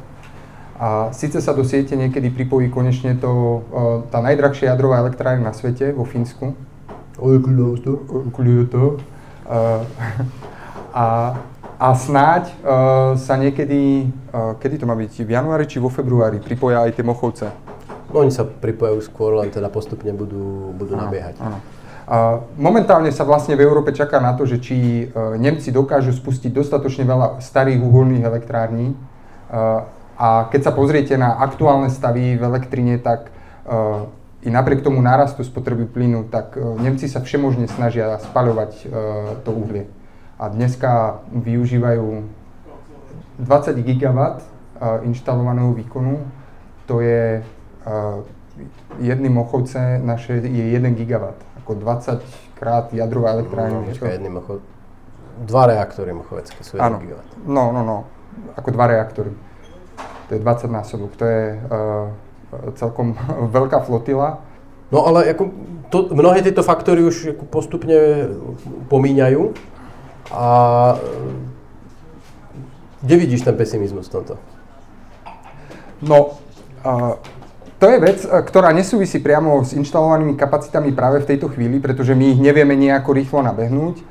A 0.79 1.11
síce 1.11 1.43
sa 1.43 1.51
do 1.51 1.67
siete 1.67 1.99
niekedy 1.99 2.31
pripojí 2.31 2.71
konečne 2.71 3.19
to, 3.19 3.63
tá 4.07 4.23
najdrahšia 4.23 4.71
jadrová 4.71 5.03
elektrárna 5.03 5.51
na 5.51 5.53
svete, 5.53 5.91
vo 5.91 6.07
Fínsku. 6.07 6.55
A, 10.93 11.05
a 11.81 11.87
snáď 11.97 12.53
uh, 12.61 13.17
sa 13.17 13.33
niekedy, 13.33 14.13
uh, 14.29 14.53
kedy 14.61 14.77
to 14.77 14.85
má 14.85 14.93
byť, 14.93 15.25
v 15.25 15.33
januári 15.33 15.65
či 15.65 15.81
vo 15.81 15.89
februári 15.89 16.37
pripoja 16.37 16.85
aj 16.85 16.93
tie 16.93 17.03
mochovce. 17.03 17.49
Oni 18.13 18.29
sa 18.29 18.45
pripojajú 18.45 18.99
skôr, 19.01 19.41
len 19.41 19.49
teda 19.49 19.73
postupne 19.73 20.13
budú, 20.13 20.71
budú 20.77 20.93
áno, 20.93 21.09
nabiehať. 21.09 21.41
Áno. 21.41 21.57
Uh, 22.03 22.43
momentálne 22.59 23.09
sa 23.15 23.23
vlastne 23.23 23.55
v 23.55 23.63
Európe 23.63 23.95
čaká 23.95 24.19
na 24.19 24.35
to, 24.35 24.43
že 24.43 24.59
či 24.59 25.07
uh, 25.07 25.39
Nemci 25.39 25.71
dokážu 25.71 26.11
spustiť 26.11 26.51
dostatočne 26.51 27.07
veľa 27.07 27.39
starých 27.39 27.79
uholných 27.79 28.27
elektrární. 28.27 28.91
Uh, 28.91 29.87
a 30.19 30.51
keď 30.51 30.67
sa 30.67 30.71
pozriete 30.75 31.15
na 31.15 31.39
aktuálne 31.39 31.87
stavy 31.87 32.35
v 32.35 32.43
elektrine, 32.43 32.99
tak 32.99 33.31
uh, 33.31 34.05
i 34.43 34.51
napriek 34.51 34.83
tomu 34.83 34.99
nárastu 34.99 35.47
spotreby 35.47 35.87
plynu, 35.87 36.27
tak 36.27 36.59
Nemci 36.59 37.07
sa 37.07 37.23
všemožne 37.23 37.71
snažia 37.71 38.19
spaľovať 38.19 38.91
to 39.47 39.49
uhlie. 39.55 39.87
A 40.35 40.51
dneska 40.51 41.23
využívajú 41.31 42.27
20 43.39 43.87
GW 43.87 44.19
inštalovaného 45.07 45.71
výkonu. 45.71 46.27
To 46.91 46.99
je 46.99 47.39
jedný 48.99 49.29
mochovce 49.29 49.99
naše 50.03 50.33
je 50.33 50.65
1 50.71 50.89
gigawatt. 50.89 51.39
Ako 51.63 51.73
20 51.75 52.21
krát 52.59 52.93
jadrová 52.93 53.31
elektrárna. 53.31 53.81
No, 53.81 53.87
počkaj, 53.87 54.11
jedný 54.11 54.29
mochov... 54.29 54.61
Dva 55.33 55.65
reaktory 55.65 56.13
mochovecké 56.13 56.61
sú 56.63 56.77
1 56.77 57.03
gigawatt. 57.03 57.29
No, 57.47 57.73
no, 57.73 57.81
no. 57.81 57.97
Ako 58.55 58.71
dva 58.71 58.87
reaktory. 58.87 59.33
To 60.29 60.31
je 60.35 60.39
20 60.39 60.69
násobok. 60.69 61.11
To 61.17 61.25
je 61.25 61.43
uh, 61.57 62.07
celkom 62.77 63.17
veľká 63.57 63.81
flotila. 63.83 64.45
No 64.93 65.09
ale 65.09 65.33
ako 65.33 65.49
to, 65.89 65.97
mnohé 66.13 66.45
tieto 66.45 66.61
faktory 66.61 67.01
už 67.01 67.33
ako 67.33 67.43
postupne 67.49 68.29
pomíňajú. 68.93 69.41
A 70.33 70.45
kde 73.03 73.15
vidíš 73.19 73.43
ten 73.43 73.57
pesimizmus 73.57 74.07
v 74.07 74.13
tomto? 74.21 74.35
No, 75.99 76.39
uh, 76.85 77.19
to 77.83 77.91
je 77.91 77.99
vec, 77.99 78.19
e, 78.23 78.31
ktorá 78.31 78.71
nesúvisí 78.71 79.19
priamo 79.19 79.59
s 79.59 79.75
inštalovanými 79.75 80.39
kapacitami 80.39 80.95
práve 80.95 81.19
v 81.19 81.35
tejto 81.35 81.51
chvíli, 81.51 81.83
pretože 81.83 82.15
my 82.15 82.31
ich 82.31 82.39
nevieme 82.39 82.79
nejako 82.79 83.11
rýchlo 83.11 83.43
nabehnúť. 83.43 83.99
E, 83.99 84.03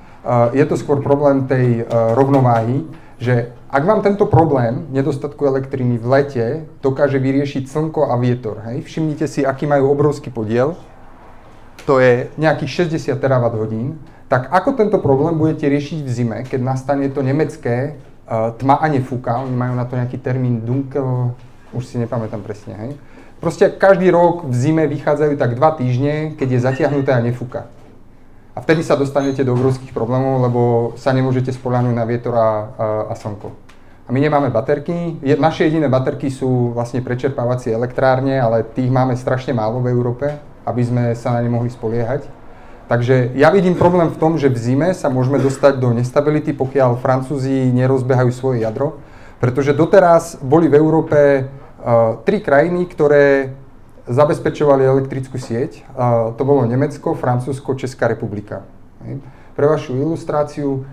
je 0.60 0.64
to 0.68 0.76
skôr 0.76 1.00
problém 1.00 1.48
tej 1.48 1.80
e, 1.80 1.82
rovnováhy, 1.88 2.84
že 3.16 3.48
ak 3.72 3.88
vám 3.88 4.04
tento 4.04 4.28
problém 4.28 4.84
nedostatku 4.92 5.48
elektriny 5.48 5.96
v 5.96 6.04
lete 6.04 6.46
dokáže 6.84 7.16
vyriešiť 7.16 7.64
slnko 7.64 8.12
a 8.12 8.20
vietor, 8.20 8.60
hej, 8.68 8.84
všimnite 8.84 9.24
si, 9.24 9.40
aký 9.40 9.64
majú 9.64 9.88
obrovský 9.88 10.28
podiel, 10.28 10.76
to 11.88 11.96
je 11.96 12.28
nejakých 12.36 12.92
60 12.92 13.16
terawatt 13.16 13.56
hodín, 13.56 13.96
tak 14.28 14.52
ako 14.52 14.76
tento 14.76 15.00
problém 15.00 15.32
budete 15.32 15.64
riešiť 15.64 15.98
v 16.04 16.10
zime, 16.12 16.38
keď 16.44 16.60
nastane 16.60 17.08
to 17.08 17.24
nemecké 17.24 17.96
tma 18.60 18.76
a 18.80 18.86
nefúka, 18.92 19.40
oni 19.40 19.56
majú 19.56 19.74
na 19.76 19.88
to 19.88 19.96
nejaký 19.96 20.20
termín 20.20 20.60
Dunkel, 20.62 21.32
už 21.72 21.84
si 21.88 21.96
nepamätám 21.96 22.44
presne, 22.44 22.76
hej, 22.76 22.90
Proste 23.42 23.74
každý 23.74 24.06
rok 24.14 24.46
v 24.46 24.54
zime 24.54 24.86
vychádzajú 24.86 25.34
tak 25.34 25.58
dva 25.58 25.74
týždne, 25.74 26.38
keď 26.38 26.48
je 26.54 26.60
zatiahnuté 26.62 27.10
a 27.10 27.18
nefúka. 27.18 27.66
A 28.54 28.62
vtedy 28.62 28.86
sa 28.86 28.94
dostanete 28.94 29.42
do 29.42 29.58
obrovských 29.58 29.90
problémov, 29.90 30.46
lebo 30.46 30.60
sa 30.94 31.10
nemôžete 31.10 31.50
spolahnúť 31.50 31.90
na 31.90 32.06
vietor 32.06 32.38
a, 32.38 32.38
a, 32.38 32.50
a 33.10 33.14
slnko. 33.18 33.50
A 34.06 34.14
my 34.14 34.22
nemáme 34.22 34.46
baterky. 34.54 35.18
Je, 35.26 35.34
naše 35.34 35.66
jediné 35.66 35.90
baterky 35.90 36.30
sú 36.30 36.70
vlastne 36.70 37.02
prečerpávacie 37.02 37.74
elektrárne, 37.74 38.38
ale 38.38 38.62
tých 38.62 38.94
máme 38.94 39.18
strašne 39.18 39.58
málo 39.58 39.82
v 39.82 39.90
Európe, 39.90 40.38
aby 40.62 40.82
sme 40.86 41.04
sa 41.18 41.34
na 41.34 41.42
ne 41.42 41.50
mohli 41.50 41.66
spoliehať. 41.66 42.22
Takže 42.86 43.34
ja 43.34 43.50
vidím 43.50 43.74
problém 43.74 44.06
v 44.06 44.20
tom, 44.22 44.38
že 44.38 44.54
v 44.54 44.58
zime 44.58 44.88
sa 44.94 45.10
môžeme 45.10 45.42
dostať 45.42 45.82
do 45.82 45.90
nestability, 45.90 46.54
pokiaľ 46.54 47.02
Francúzi 47.02 47.74
nerozbehajú 47.74 48.30
svoje 48.30 48.62
jadro, 48.62 49.02
pretože 49.42 49.74
doteraz 49.74 50.38
boli 50.38 50.70
v 50.70 50.78
Európe 50.78 51.18
tri 52.22 52.38
krajiny, 52.38 52.86
ktoré 52.86 53.54
zabezpečovali 54.06 54.82
elektrickú 54.82 55.38
sieť. 55.38 55.86
To 56.38 56.42
bolo 56.42 56.66
Nemecko, 56.66 57.14
Francúzsko, 57.14 57.78
Česká 57.78 58.10
republika. 58.10 58.66
Pre 59.54 59.66
vašu 59.66 59.94
ilustráciu, 59.94 60.86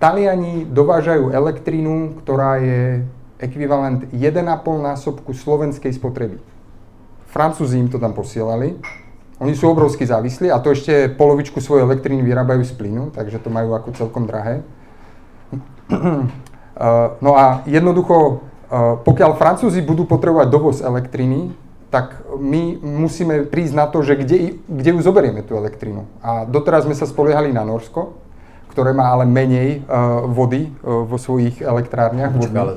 Taliani 0.00 0.64
dovážajú 0.64 1.28
elektrínu, 1.32 2.16
ktorá 2.24 2.56
je 2.56 3.04
ekvivalent 3.36 4.08
1,5 4.16 4.40
násobku 4.80 5.36
slovenskej 5.36 5.92
spotreby. 5.92 6.40
Francúzi 7.28 7.76
im 7.76 7.92
to 7.92 8.00
tam 8.00 8.16
posielali. 8.16 8.80
Oni 9.42 9.52
sú 9.52 9.68
obrovsky 9.68 10.06
závislí 10.06 10.48
a 10.48 10.62
to 10.62 10.72
ešte 10.72 11.10
polovičku 11.18 11.60
svojej 11.60 11.84
elektriny 11.84 12.22
vyrábajú 12.22 12.64
z 12.64 12.72
plynu, 12.78 13.10
takže 13.12 13.42
to 13.42 13.50
majú 13.52 13.74
ako 13.76 13.92
celkom 13.92 14.24
drahé. 14.24 14.64
No 17.22 17.38
a 17.38 17.62
jednoducho 17.70 18.42
pokiaľ 19.06 19.38
Francúzi 19.38 19.78
budú 19.84 20.02
potrebovať 20.02 20.48
dovoz 20.50 20.82
elektriny, 20.82 21.54
tak 21.94 22.26
my 22.42 22.82
musíme 22.82 23.46
prísť 23.46 23.74
na 23.78 23.86
to, 23.86 24.02
že 24.02 24.18
kde, 24.18 24.58
kde 24.66 24.90
ju 24.90 24.98
zoberieme 24.98 25.46
tú 25.46 25.54
elektrínu. 25.54 26.10
A 26.18 26.42
doteraz 26.42 26.90
sme 26.90 26.98
sa 26.98 27.06
spoliehali 27.06 27.54
na 27.54 27.62
Norsko, 27.62 28.18
ktoré 28.74 28.90
má 28.90 29.06
ale 29.14 29.22
menej 29.30 29.86
uh, 29.86 30.26
vody 30.26 30.74
uh, 30.82 31.06
vo 31.06 31.14
svojich 31.14 31.62
elektrárniach. 31.62 32.34
Počkaj, 32.34 32.58
ale 32.58 32.74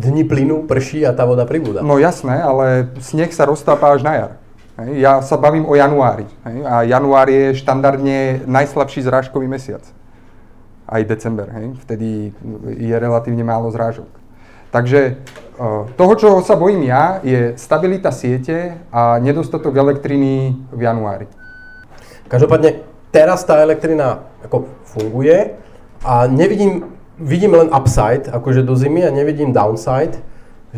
dni 0.00 0.24
plynu 0.24 0.64
prší 0.64 1.04
a 1.04 1.12
tá 1.12 1.28
voda 1.28 1.44
pribúda. 1.44 1.84
No 1.84 2.00
jasné, 2.00 2.40
ale 2.40 2.88
sneh 3.04 3.28
sa 3.36 3.44
roztápa 3.44 3.92
až 3.92 4.00
na 4.00 4.12
jar. 4.16 4.32
Hej. 4.80 4.88
Ja 4.96 5.20
sa 5.20 5.36
bavím 5.36 5.68
o 5.68 5.76
januári. 5.76 6.24
Hej. 6.48 6.56
A 6.64 6.74
január 6.88 7.28
je 7.28 7.52
štandardne 7.60 8.48
najslabší 8.48 9.04
zrážkový 9.04 9.44
mesiac. 9.44 9.84
Aj 10.88 11.04
december. 11.04 11.52
Hej. 11.52 11.76
Vtedy 11.84 12.32
je 12.80 12.96
relatívne 12.96 13.44
málo 13.44 13.68
zrážok. 13.68 14.08
Takže 14.76 15.00
e, 15.08 15.12
toho, 15.96 16.12
čo 16.20 16.28
sa 16.44 16.52
bojím 16.52 16.84
ja, 16.84 17.24
je 17.24 17.56
stabilita 17.56 18.12
siete 18.12 18.76
a 18.92 19.16
nedostatok 19.16 19.72
elektriny 19.72 20.52
v 20.68 20.80
januári. 20.84 21.32
Každopádne 22.28 22.84
teraz 23.08 23.40
tá 23.48 23.64
elektrina 23.64 24.28
ako 24.44 24.68
funguje 24.84 25.56
a 26.04 26.28
nevidím, 26.28 26.92
vidím 27.16 27.56
len 27.56 27.72
upside, 27.72 28.28
akože 28.28 28.68
do 28.68 28.76
zimy 28.76 29.08
a 29.08 29.10
nevidím 29.14 29.56
downside, 29.56 30.20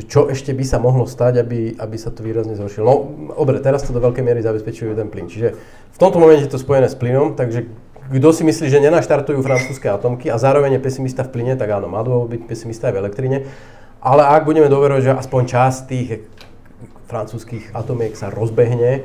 čo 0.07 0.31
ešte 0.31 0.55
by 0.55 0.63
sa 0.63 0.79
mohlo 0.79 1.11
stať, 1.11 1.43
aby, 1.43 1.75
aby 1.75 1.97
sa 1.99 2.15
to 2.15 2.23
výrazne 2.23 2.55
zhoršilo. 2.55 2.87
No, 2.87 2.95
dobre, 3.35 3.59
teraz 3.59 3.83
to 3.83 3.91
do 3.91 3.99
veľkej 3.99 4.23
miery 4.23 4.47
zabezpečujú 4.47 4.95
ten 4.95 5.11
plyn. 5.11 5.27
Čiže 5.27 5.59
v 5.91 5.99
tomto 5.99 6.23
momente 6.23 6.47
je 6.47 6.55
to 6.55 6.63
spojené 6.63 6.87
s 6.87 6.95
plynom, 6.95 7.35
takže 7.35 7.67
kto 8.09 8.29
si 8.31 8.47
myslí, 8.47 8.71
že 8.71 8.79
nenaštartujú 8.79 9.43
francúzske 9.43 9.91
atomky 9.91 10.31
a 10.31 10.39
zároveň 10.39 10.79
je 10.79 10.85
pesimista 10.87 11.27
v 11.27 11.35
plyne, 11.35 11.59
tak 11.59 11.69
áno, 11.75 11.91
má 11.91 12.01
dôvod 12.07 12.31
byť 12.31 12.43
pesimista 12.47 12.89
aj 12.89 12.95
v 12.95 13.01
elektrine. 13.03 13.39
Ale 13.99 14.23
ak 14.23 14.47
budeme 14.47 14.71
doverovať, 14.71 15.03
že 15.03 15.13
aspoň 15.19 15.43
časť 15.51 15.79
tých 15.91 16.09
francúzských 17.11 17.75
atomiek 17.75 18.15
sa 18.15 18.31
rozbehne, 18.31 19.03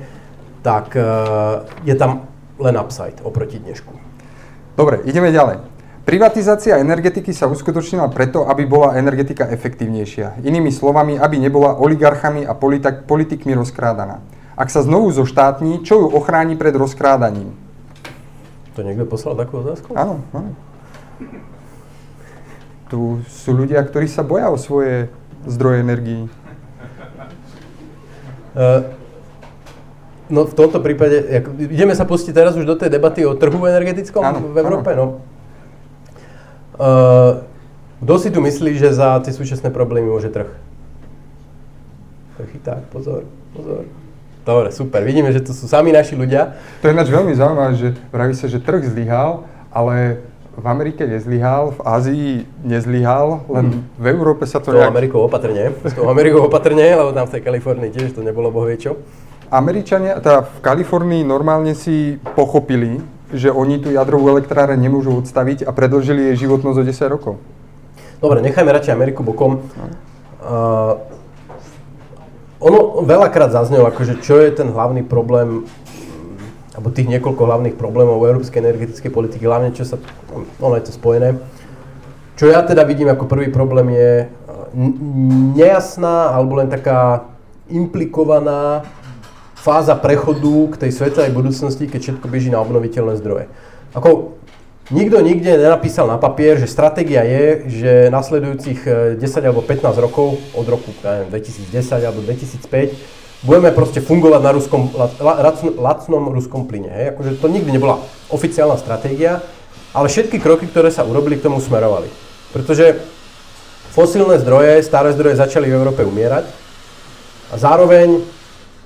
tak 0.62 0.94
uh, 0.94 1.66
je 1.82 1.96
tam 1.98 2.30
len 2.62 2.76
upside 2.78 3.18
oproti 3.26 3.58
dnešku. 3.58 3.90
Dobre, 4.78 5.02
ideme 5.10 5.34
ďalej. 5.34 5.66
Privatizácia 6.04 6.84
energetiky 6.84 7.32
sa 7.32 7.48
uskutočnila 7.48 8.12
preto, 8.12 8.44
aby 8.46 8.68
bola 8.68 9.00
energetika 9.00 9.48
efektívnejšia. 9.48 10.44
Inými 10.44 10.70
slovami, 10.70 11.16
aby 11.16 11.40
nebola 11.40 11.80
oligarchami 11.80 12.44
a 12.44 12.52
politik- 12.54 13.08
politikmi 13.08 13.56
rozkrádaná. 13.56 14.20
Ak 14.54 14.70
sa 14.70 14.84
znovu 14.84 15.10
zoštátni, 15.16 15.82
čo 15.82 16.06
ju 16.06 16.08
ochráni 16.12 16.60
pred 16.60 16.76
rozkrádaním? 16.76 17.56
To 18.76 18.84
niekto 18.84 19.08
poslal 19.08 19.40
takú 19.40 19.64
otázku? 19.64 19.96
Áno, 19.96 20.22
áno 20.36 20.54
tu 22.94 23.26
sú 23.26 23.58
ľudia, 23.58 23.82
ktorí 23.82 24.06
sa 24.06 24.22
boja 24.22 24.54
o 24.54 24.58
svoje 24.62 25.10
zdroje 25.50 25.82
energií. 25.82 26.30
Uh, 28.54 28.86
no 30.30 30.46
v 30.46 30.54
tomto 30.54 30.78
prípade, 30.78 31.26
ako, 31.42 31.58
ideme 31.58 31.98
sa 31.98 32.06
pustiť 32.06 32.38
teraz 32.38 32.54
už 32.54 32.70
do 32.70 32.78
tej 32.78 32.94
debaty 32.94 33.26
o 33.26 33.34
trhu 33.34 33.66
energetickom 33.66 34.22
áno, 34.22 34.54
v 34.54 34.58
Európe, 34.62 34.94
áno. 34.94 35.02
no. 35.02 35.08
Uh, 36.78 37.32
kto 38.06 38.14
si 38.22 38.30
tu 38.30 38.46
myslí, 38.46 38.78
že 38.78 38.94
za 38.94 39.18
tie 39.26 39.34
súčasné 39.34 39.74
problémy 39.74 40.14
môže 40.14 40.30
trh? 40.30 40.54
Chyták, 42.38 42.94
pozor, 42.94 43.26
pozor. 43.58 43.90
Dobre, 44.46 44.70
super. 44.70 45.02
Vidíme, 45.02 45.34
že 45.34 45.42
to 45.42 45.50
sú 45.50 45.66
sami 45.66 45.90
naši 45.90 46.14
ľudia. 46.14 46.62
To 46.86 46.92
je 46.92 46.94
ináč 46.94 47.10
veľmi 47.10 47.34
zaujímavé, 47.34 47.74
že 47.74 47.90
vraví 48.14 48.38
sa, 48.38 48.46
že 48.46 48.62
trh 48.62 48.86
zlyhal, 48.86 49.50
ale 49.74 50.22
v 50.54 50.66
Amerike 50.70 51.10
nezlyhal, 51.10 51.74
v 51.74 51.80
Ázii 51.82 52.32
nezlyhal, 52.62 53.50
len 53.50 53.66
hmm. 53.74 53.82
v 53.98 54.06
Európe 54.14 54.46
sa 54.46 54.62
to 54.62 54.70
S 54.70 54.74
tou 54.74 54.78
nejak... 54.78 54.94
Amerikou 54.94 55.26
opatrne, 55.26 55.74
s 55.82 55.94
tou 55.98 56.06
Amerikou 56.06 56.46
opatrne, 56.46 56.94
lebo 56.94 57.10
tam 57.10 57.26
v 57.26 57.32
tej 57.34 57.42
Kalifornii 57.42 57.90
tiež 57.90 58.14
to 58.14 58.22
nebolo 58.22 58.54
bohvie 58.54 58.78
čo. 58.78 59.02
Američania, 59.50 60.22
teda 60.22 60.46
v 60.46 60.60
Kalifornii 60.62 61.26
normálne 61.26 61.74
si 61.74 62.22
pochopili, 62.38 63.02
že 63.34 63.50
oni 63.50 63.82
tú 63.82 63.90
jadrovú 63.90 64.30
elektráreň 64.30 64.78
nemôžu 64.78 65.18
odstaviť 65.18 65.66
a 65.66 65.74
predlžili 65.74 66.34
jej 66.34 66.46
životnosť 66.46 66.78
o 66.78 66.84
10 66.86 67.14
rokov. 67.18 67.34
Dobre, 68.22 68.46
nechajme 68.46 68.70
radšej 68.70 68.94
Ameriku 68.94 69.26
bokom. 69.26 69.66
Uh, 70.38 71.02
ono 72.62 73.04
veľakrát 73.04 73.52
zaznelo, 73.52 73.90
akože 73.90 74.22
čo 74.22 74.38
je 74.40 74.54
ten 74.54 74.70
hlavný 74.70 75.04
problém 75.04 75.66
alebo 76.74 76.90
tých 76.90 77.10
niekoľko 77.10 77.42
hlavných 77.46 77.76
problémov 77.78 78.26
európskej 78.26 78.66
energetickej 78.66 79.12
politiky, 79.14 79.46
hlavne 79.46 79.78
čo 79.78 79.86
sa, 79.86 80.02
ono 80.58 80.74
je 80.78 80.90
to 80.90 80.94
spojené. 80.94 81.38
Čo 82.34 82.50
ja 82.50 82.66
teda 82.66 82.82
vidím 82.82 83.14
ako 83.14 83.30
prvý 83.30 83.54
problém 83.54 83.94
je 83.94 84.12
e, 84.26 84.28
nejasná 85.54 86.34
alebo 86.34 86.58
len 86.58 86.70
taká 86.74 87.30
implikovaná 87.70 88.90
fáza 89.54 89.94
prechodu 89.94 90.74
k 90.74 90.80
tej 90.88 90.92
svetlej 90.98 91.30
budúcnosti, 91.30 91.86
keď 91.86 92.00
všetko 92.02 92.26
beží 92.26 92.50
na 92.50 92.60
obnoviteľné 92.60 93.22
zdroje. 93.22 93.48
Ako 93.94 94.34
nikto 94.90 95.22
nikde 95.22 95.62
nenapísal 95.62 96.10
na 96.10 96.18
papier, 96.18 96.58
že 96.58 96.66
stratégia 96.66 97.22
je, 97.22 97.46
že 97.70 97.92
nasledujúcich 98.10 98.80
10 99.22 99.22
e, 99.22 99.46
alebo 99.46 99.62
15 99.62 99.94
rokov, 100.02 100.42
od 100.58 100.66
roku 100.66 100.90
neviem, 101.06 101.30
2010 101.30 102.02
alebo 102.02 102.26
2005, 102.26 103.23
budeme 103.44 103.76
proste 103.76 104.00
fungovať 104.00 104.42
na 104.42 104.52
ruskom, 104.56 104.90
lacnom 105.80 106.32
ruskom 106.32 106.66
plyne. 106.66 106.92
Hej? 106.92 107.06
Akože 107.16 107.32
to 107.44 107.48
nikdy 107.52 107.76
nebola 107.76 108.00
oficiálna 108.32 108.80
stratégia, 108.80 109.44
ale 109.92 110.08
všetky 110.08 110.40
kroky, 110.40 110.66
ktoré 110.72 110.90
sa 110.90 111.04
urobili, 111.04 111.38
k 111.38 111.46
tomu 111.46 111.60
smerovali. 111.60 112.08
Pretože 112.56 113.04
fosílne 113.92 114.40
zdroje, 114.40 114.82
staré 114.82 115.12
zdroje 115.14 115.38
začali 115.38 115.70
v 115.70 115.78
Európe 115.78 116.02
umierať 116.08 116.50
a 117.52 117.56
zároveň 117.60 118.24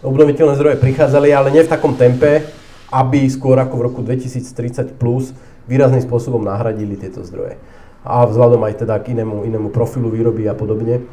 obnoviteľné 0.03 0.53
zdroje 0.59 0.81
prichádzali, 0.81 1.31
ale 1.31 1.53
nie 1.53 1.63
v 1.63 1.71
takom 1.71 1.95
tempe, 1.95 2.43
aby 2.91 3.27
skôr 3.29 3.55
ako 3.61 3.75
v 3.77 3.85
roku 3.87 3.99
2030 4.03 4.99
plus 4.99 5.31
výrazným 5.67 6.01
spôsobom 6.03 6.43
nahradili 6.43 6.95
tieto 6.95 7.21
zdroje. 7.23 7.59
A 8.07 8.23
vzhľadom 8.23 8.63
aj 8.63 8.87
teda 8.87 8.95
k 9.03 9.15
inému, 9.15 9.43
inému 9.43 9.67
profilu 9.71 10.07
výroby 10.07 10.47
a 10.47 10.55
podobne. 10.55 11.03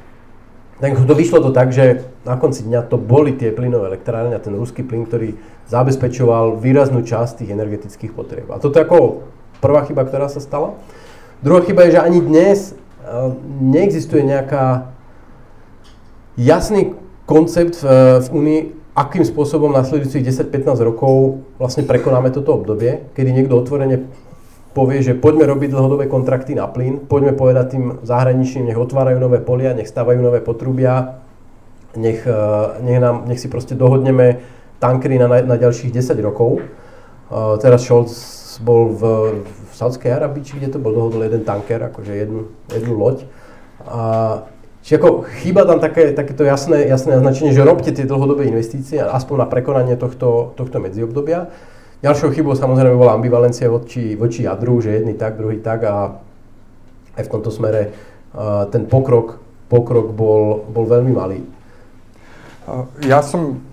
Tak 0.83 1.07
to 1.07 1.15
vyšlo 1.15 1.39
to 1.39 1.51
tak, 1.55 1.71
že 1.71 2.03
na 2.27 2.35
konci 2.35 2.67
dňa 2.67 2.91
to 2.91 2.99
boli 2.99 3.31
tie 3.37 3.55
plynové 3.55 3.95
elektrárne 3.95 4.35
a 4.35 4.43
ten 4.43 4.59
ruský 4.59 4.83
plyn, 4.83 5.07
ktorý 5.07 5.39
zabezpečoval 5.71 6.59
výraznú 6.59 7.07
časť 7.07 7.41
tých 7.43 7.55
energetických 7.55 8.13
potrieb. 8.13 8.51
A 8.51 8.59
toto 8.59 8.77
je 8.77 8.85
ako 8.85 9.23
prvá 9.63 9.87
chyba, 9.87 10.03
ktorá 10.03 10.27
sa 10.27 10.43
stala. 10.43 10.75
Druhá 11.41 11.63
chyba 11.63 11.87
je, 11.87 11.97
že 11.97 12.05
ani 12.05 12.19
dnes 12.21 12.59
neexistuje 13.63 14.25
nejaká 14.27 14.91
jasný 16.35 16.99
koncept 17.25 17.81
v, 17.81 18.21
v 18.21 18.29
Unii, 18.35 18.61
akým 18.95 19.27
spôsobom 19.27 19.75
nasledujúcich 19.75 20.23
10-15 20.23 20.79
rokov 20.87 21.43
vlastne 21.59 21.83
prekonáme 21.83 22.31
toto 22.31 22.55
obdobie, 22.55 23.11
kedy 23.19 23.31
niekto 23.35 23.59
otvorene 23.59 24.07
povie, 24.75 25.01
že 25.01 25.15
poďme 25.15 25.47
robiť 25.47 25.71
dlhodobé 25.71 26.11
kontrakty 26.11 26.59
na 26.59 26.67
plyn, 26.67 27.07
poďme 27.07 27.33
povedať 27.33 27.79
tým 27.79 27.85
zahraničným, 28.03 28.69
nech 28.69 28.79
otvárajú 28.79 29.23
nové 29.23 29.39
polia, 29.39 29.73
nech 29.73 29.87
stavajú 29.87 30.19
nové 30.19 30.43
potrubia, 30.43 31.23
nech, 31.95 32.27
e, 32.27 32.43
nech, 32.83 32.99
nám, 32.99 33.25
nech 33.31 33.39
si 33.39 33.47
proste 33.47 33.79
dohodneme 33.79 34.43
tankery 34.83 35.17
na, 35.17 35.31
na 35.31 35.57
ďalších 35.57 35.95
10 35.95 36.19
rokov. 36.21 36.61
Uh, 37.33 37.57
teraz 37.57 37.89
Scholz 37.89 38.13
bol 38.61 38.93
v, 38.93 39.03
v 39.41 39.73
Saudskej 39.73 40.13
Arabii, 40.13 40.45
či 40.45 40.61
kde 40.61 40.77
to 40.77 40.79
bol, 40.79 40.93
dohodol 40.93 41.25
jeden 41.25 41.41
tanker, 41.41 41.81
akože 41.81 42.13
jednu, 42.13 42.53
jednu 42.69 42.93
loď. 42.93 43.25
Uh, 43.81 44.45
čiže 44.85 45.01
ako 45.01 45.09
chýba 45.41 45.65
tam 45.65 45.81
také, 45.81 46.13
takéto 46.13 46.45
jasné, 46.45 46.85
jasné 46.85 47.17
naznačenie, 47.17 47.57
že 47.57 47.65
robte 47.65 47.97
tie 47.97 48.05
dlhodobé 48.05 48.45
investície, 48.45 49.01
aspoň 49.01 49.37
na 49.41 49.49
prekonanie 49.49 49.97
tohto, 49.97 50.53
tohto 50.53 50.77
medziobdobia. 50.85 51.49
Ďalšou 52.05 52.37
chybou 52.37 52.53
samozrejme 52.53 53.01
bola 53.01 53.17
ambivalencia 53.17 53.73
voči, 53.73 54.13
voči 54.13 54.45
jadru, 54.45 54.77
že 54.85 54.93
jedný 54.93 55.17
tak, 55.17 55.41
druhý 55.41 55.57
tak 55.65 55.89
a 55.89 56.21
aj 57.17 57.25
v 57.25 57.33
tomto 57.33 57.49
smere 57.49 57.97
uh, 58.37 58.69
ten 58.69 58.85
pokrok, 58.85 59.41
pokrok 59.73 60.13
bol, 60.13 60.69
bol 60.69 60.85
veľmi 60.85 61.13
malý. 61.17 61.41
Ja 63.09 63.25
som... 63.25 63.65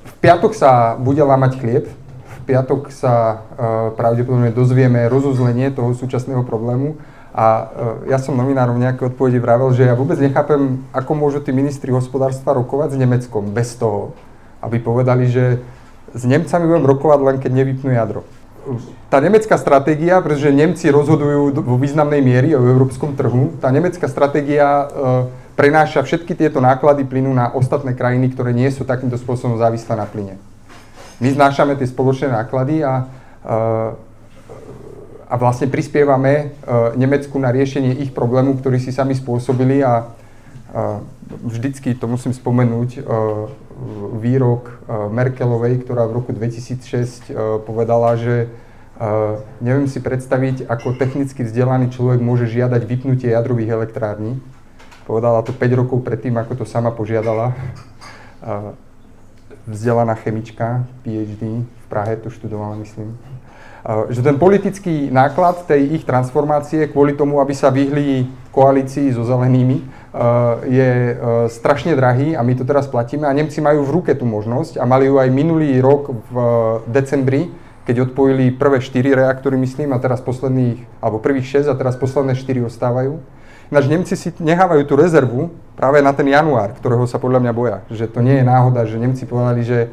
V 0.00 0.14
piatok 0.24 0.56
sa 0.56 0.96
bude 0.96 1.20
lámať 1.20 1.60
chlieb. 1.60 1.84
V 2.24 2.38
piatok 2.48 2.88
sa 2.88 3.36
uh, 3.36 3.92
pravdepodobne 3.92 4.48
dozvieme 4.48 5.04
rozuzlenie 5.04 5.68
toho 5.68 5.92
súčasného 5.92 6.48
problému. 6.48 6.96
A 7.36 7.44
uh, 7.44 7.68
ja 8.08 8.16
som 8.16 8.32
novinárom 8.32 8.80
nejaké 8.80 9.12
odpovede 9.12 9.44
vravel, 9.44 9.76
že 9.76 9.84
ja 9.84 9.92
vôbec 9.92 10.16
nechápem, 10.16 10.88
ako 10.96 11.12
môžu 11.12 11.44
tí 11.44 11.52
ministri 11.52 11.92
hospodárstva 11.92 12.56
rokovať 12.56 12.96
s 12.96 13.00
Nemeckom 13.04 13.52
bez 13.52 13.76
toho, 13.76 14.16
aby 14.64 14.80
povedali, 14.80 15.28
že 15.28 15.60
s 16.14 16.22
Nemcami 16.24 16.64
budem 16.64 16.86
rokovať 16.88 17.20
len 17.24 17.36
keď 17.40 17.52
nevypnú 17.52 17.90
jadro. 17.92 18.22
Tá 19.08 19.24
nemecká 19.24 19.56
stratégia, 19.56 20.20
pretože 20.20 20.52
Nemci 20.52 20.92
rozhodujú 20.92 21.56
vo 21.64 21.76
významnej 21.80 22.20
miery 22.20 22.52
o 22.52 22.60
európskom 22.60 23.16
trhu, 23.16 23.56
tá 23.64 23.72
nemecká 23.72 24.04
stratégia 24.04 24.68
e, 24.68 24.86
prenáša 25.56 26.04
všetky 26.04 26.36
tieto 26.36 26.60
náklady 26.60 27.08
plynu 27.08 27.32
na 27.32 27.48
ostatné 27.48 27.96
krajiny, 27.96 28.28
ktoré 28.28 28.52
nie 28.52 28.68
sú 28.68 28.84
takýmto 28.84 29.16
spôsobom 29.16 29.56
závislé 29.56 29.96
na 29.96 30.04
plyne. 30.04 30.36
My 31.16 31.32
znášame 31.32 31.80
tie 31.80 31.88
spoločné 31.88 32.28
náklady 32.28 32.84
a, 32.84 33.08
e, 33.40 33.54
a 35.32 35.34
vlastne 35.40 35.72
prispievame 35.72 36.32
e, 36.36 36.44
Nemecku 37.00 37.40
na 37.40 37.48
riešenie 37.48 38.04
ich 38.04 38.12
problému, 38.12 38.60
ktorý 38.60 38.76
si 38.76 38.92
sami 38.92 39.16
spôsobili 39.16 39.80
a 39.80 40.12
vždycky 41.48 41.96
to 41.96 42.04
musím 42.04 42.36
spomenúť, 42.36 43.00
výrok 44.18 44.82
Merkelovej, 44.88 45.86
ktorá 45.86 46.10
v 46.10 46.16
roku 46.18 46.30
2006 46.34 47.30
povedala, 47.62 48.18
že 48.18 48.50
neviem 49.62 49.86
si 49.86 50.02
predstaviť, 50.02 50.66
ako 50.66 50.98
technicky 50.98 51.46
vzdelaný 51.46 51.94
človek 51.94 52.18
môže 52.18 52.50
žiadať 52.50 52.82
vypnutie 52.82 53.30
jadrových 53.30 53.78
elektrární. 53.78 54.42
Povedala 55.06 55.46
to 55.46 55.54
5 55.54 55.80
rokov 55.86 56.02
predtým, 56.02 56.34
ako 56.34 56.62
to 56.62 56.64
sama 56.66 56.90
požiadala. 56.90 57.54
Vzdelaná 59.70 60.18
chemička, 60.18 60.84
PhD, 61.06 61.62
v 61.62 61.86
Prahe 61.86 62.18
to 62.18 62.28
študovala, 62.28 62.76
myslím. 62.82 63.14
Že 64.10 64.20
ten 64.20 64.36
politický 64.36 65.08
náklad 65.08 65.64
tej 65.64 65.96
ich 65.96 66.04
transformácie 66.04 66.90
kvôli 66.90 67.14
tomu, 67.14 67.38
aby 67.38 67.54
sa 67.54 67.70
vyhli 67.70 68.26
koalícii 68.50 69.14
so 69.14 69.22
zelenými, 69.22 69.80
je 70.66 70.90
eh, 71.14 71.16
strašne 71.46 71.94
drahý 71.94 72.34
a 72.34 72.42
my 72.42 72.52
to 72.58 72.66
teraz 72.66 72.90
platíme 72.90 73.30
a 73.30 73.32
Nemci 73.36 73.62
majú 73.62 73.86
v 73.86 73.94
ruke 74.02 74.12
tú 74.18 74.26
možnosť 74.26 74.82
a 74.82 74.84
mali 74.84 75.06
ju 75.06 75.16
aj 75.16 75.30
minulý 75.30 75.78
rok 75.78 76.10
v 76.10 76.34
eh, 76.34 76.48
decembri, 76.90 77.42
keď 77.86 78.10
odpojili 78.12 78.52
prvé 78.52 78.82
4 78.82 79.00
reaktory, 79.14 79.56
myslím, 79.56 79.96
a 79.96 80.02
teraz 80.02 80.20
posledných, 80.20 80.84
alebo 81.00 81.22
prvých 81.22 81.64
6 81.64 81.72
a 81.72 81.74
teraz 81.78 81.96
posledné 81.96 82.36
4 82.36 82.68
ostávajú. 82.68 83.22
Ináč 83.68 83.84
Nemci 83.88 84.14
si 84.16 84.28
nechávajú 84.40 84.82
tú 84.88 84.96
rezervu 84.96 85.52
práve 85.76 86.00
na 86.00 86.12
ten 86.16 86.28
január, 86.28 86.72
ktorého 86.76 87.04
sa 87.04 87.20
podľa 87.20 87.44
mňa 87.44 87.52
boja. 87.52 87.76
Že 87.92 88.04
to 88.12 88.20
nie 88.24 88.40
je 88.40 88.44
náhoda, 88.44 88.88
že 88.88 88.96
Nemci 88.96 89.24
povedali, 89.28 89.60
že 89.64 89.92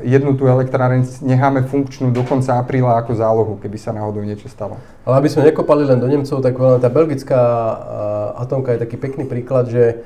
jednu 0.00 0.40
tú 0.40 0.48
elektráreň 0.48 1.04
necháme 1.20 1.68
funkčnú 1.68 2.08
do 2.08 2.24
konca 2.24 2.56
apríla 2.56 2.96
ako 3.04 3.12
zálohu, 3.12 3.52
keby 3.60 3.76
sa 3.76 3.92
náhodou 3.92 4.24
niečo 4.24 4.48
stalo. 4.48 4.80
Ale 5.04 5.20
aby 5.20 5.28
sme 5.28 5.52
nekopali 5.52 5.84
len 5.84 6.00
do 6.00 6.08
Nemcov, 6.08 6.40
tak 6.40 6.56
tá 6.56 6.88
belgická 6.88 7.40
uh, 7.40 8.40
atomka 8.40 8.72
je 8.72 8.80
taký 8.80 8.96
pekný 8.96 9.28
príklad, 9.28 9.68
že 9.68 10.00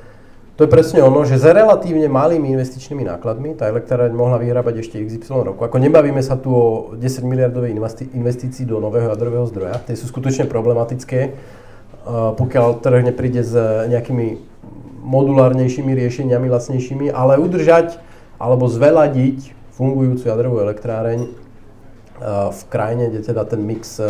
to 0.59 0.67
je 0.67 0.75
presne 0.75 0.99
ono, 0.99 1.23
že 1.23 1.39
za 1.39 1.55
relatívne 1.55 2.11
malými 2.11 2.51
investičnými 2.51 3.07
nákladmi 3.07 3.55
tá 3.55 3.71
elektráreň 3.71 4.11
mohla 4.11 4.35
vyrábať 4.43 4.83
ešte 4.83 4.99
XY 4.99 5.55
roku. 5.55 5.63
Ako 5.63 5.79
nebavíme 5.79 6.19
sa 6.19 6.35
tu 6.35 6.51
o 6.51 6.67
10 6.99 7.23
miliardovej 7.23 7.79
investícii 8.11 8.67
do 8.67 8.83
nového 8.83 9.07
jadrového 9.07 9.47
zdroja, 9.47 9.79
tie 9.87 9.95
sú 9.95 10.11
skutočne 10.11 10.51
problematické, 10.51 11.19
uh, 11.31 12.35
pokiaľ 12.35 12.83
trh 12.83 13.07
nepríde 13.07 13.39
s 13.39 13.55
nejakými 13.87 14.51
modulárnejšími 14.99 15.95
riešeniami, 15.95 16.51
lacnejšími, 16.51 17.07
ale 17.07 17.39
udržať 17.39 18.08
alebo 18.39 18.71
zveladiť 18.71 19.59
fungujúcu 19.75 20.23
jadrovú 20.23 20.63
elektráreň 20.63 21.19
eh, 21.23 21.31
v 22.49 22.61
krajine, 22.71 23.11
kde 23.11 23.21
teda 23.21 23.43
ten 23.43 23.61
mix, 23.63 23.99
eh, 23.99 24.07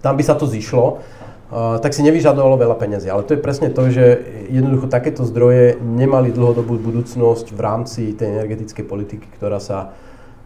tam 0.00 0.14
by 0.14 0.22
sa 0.22 0.38
to 0.38 0.46
zišlo, 0.46 0.98
eh, 0.98 1.76
tak 1.82 1.90
si 1.90 2.06
nevyžadovalo 2.06 2.54
veľa 2.54 2.76
peniazy. 2.78 3.10
Ale 3.10 3.26
to 3.26 3.34
je 3.34 3.42
presne 3.42 3.74
to, 3.74 3.90
že 3.90 4.22
jednoducho 4.48 4.86
takéto 4.86 5.26
zdroje 5.26 5.76
nemali 5.82 6.30
dlhodobú 6.30 6.78
budúcnosť 6.78 7.50
v 7.50 7.60
rámci 7.60 8.02
tej 8.14 8.38
energetickej 8.38 8.86
politiky, 8.86 9.26
ktorá 9.34 9.58
sa 9.58 9.94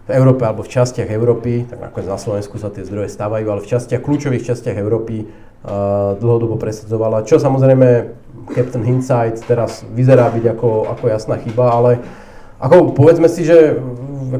v 0.04 0.12
Európe 0.12 0.44
alebo 0.44 0.60
v 0.60 0.68
častiach 0.68 1.08
Európy, 1.08 1.64
tak 1.64 1.80
nakoniec 1.80 2.12
na 2.12 2.20
Slovensku 2.20 2.60
sa 2.60 2.68
tie 2.68 2.84
zdroje 2.84 3.08
stávajú, 3.08 3.48
ale 3.48 3.64
v 3.64 3.70
častiach, 3.72 4.04
kľúčových 4.04 4.44
častiach 4.44 4.76
Európy 4.76 5.24
dlhodobo 6.20 6.60
presadzovala, 6.60 7.24
čo 7.24 7.40
samozrejme 7.40 8.12
Captain 8.52 8.84
Hindsight 8.84 9.48
teraz 9.48 9.80
vyzerá 9.96 10.28
byť 10.28 10.44
ako, 10.52 10.92
ako 10.92 11.04
jasná 11.08 11.40
chyba, 11.40 11.72
ale 11.72 11.90
ako 12.60 12.92
povedzme 12.92 13.28
si, 13.32 13.48
že 13.48 13.80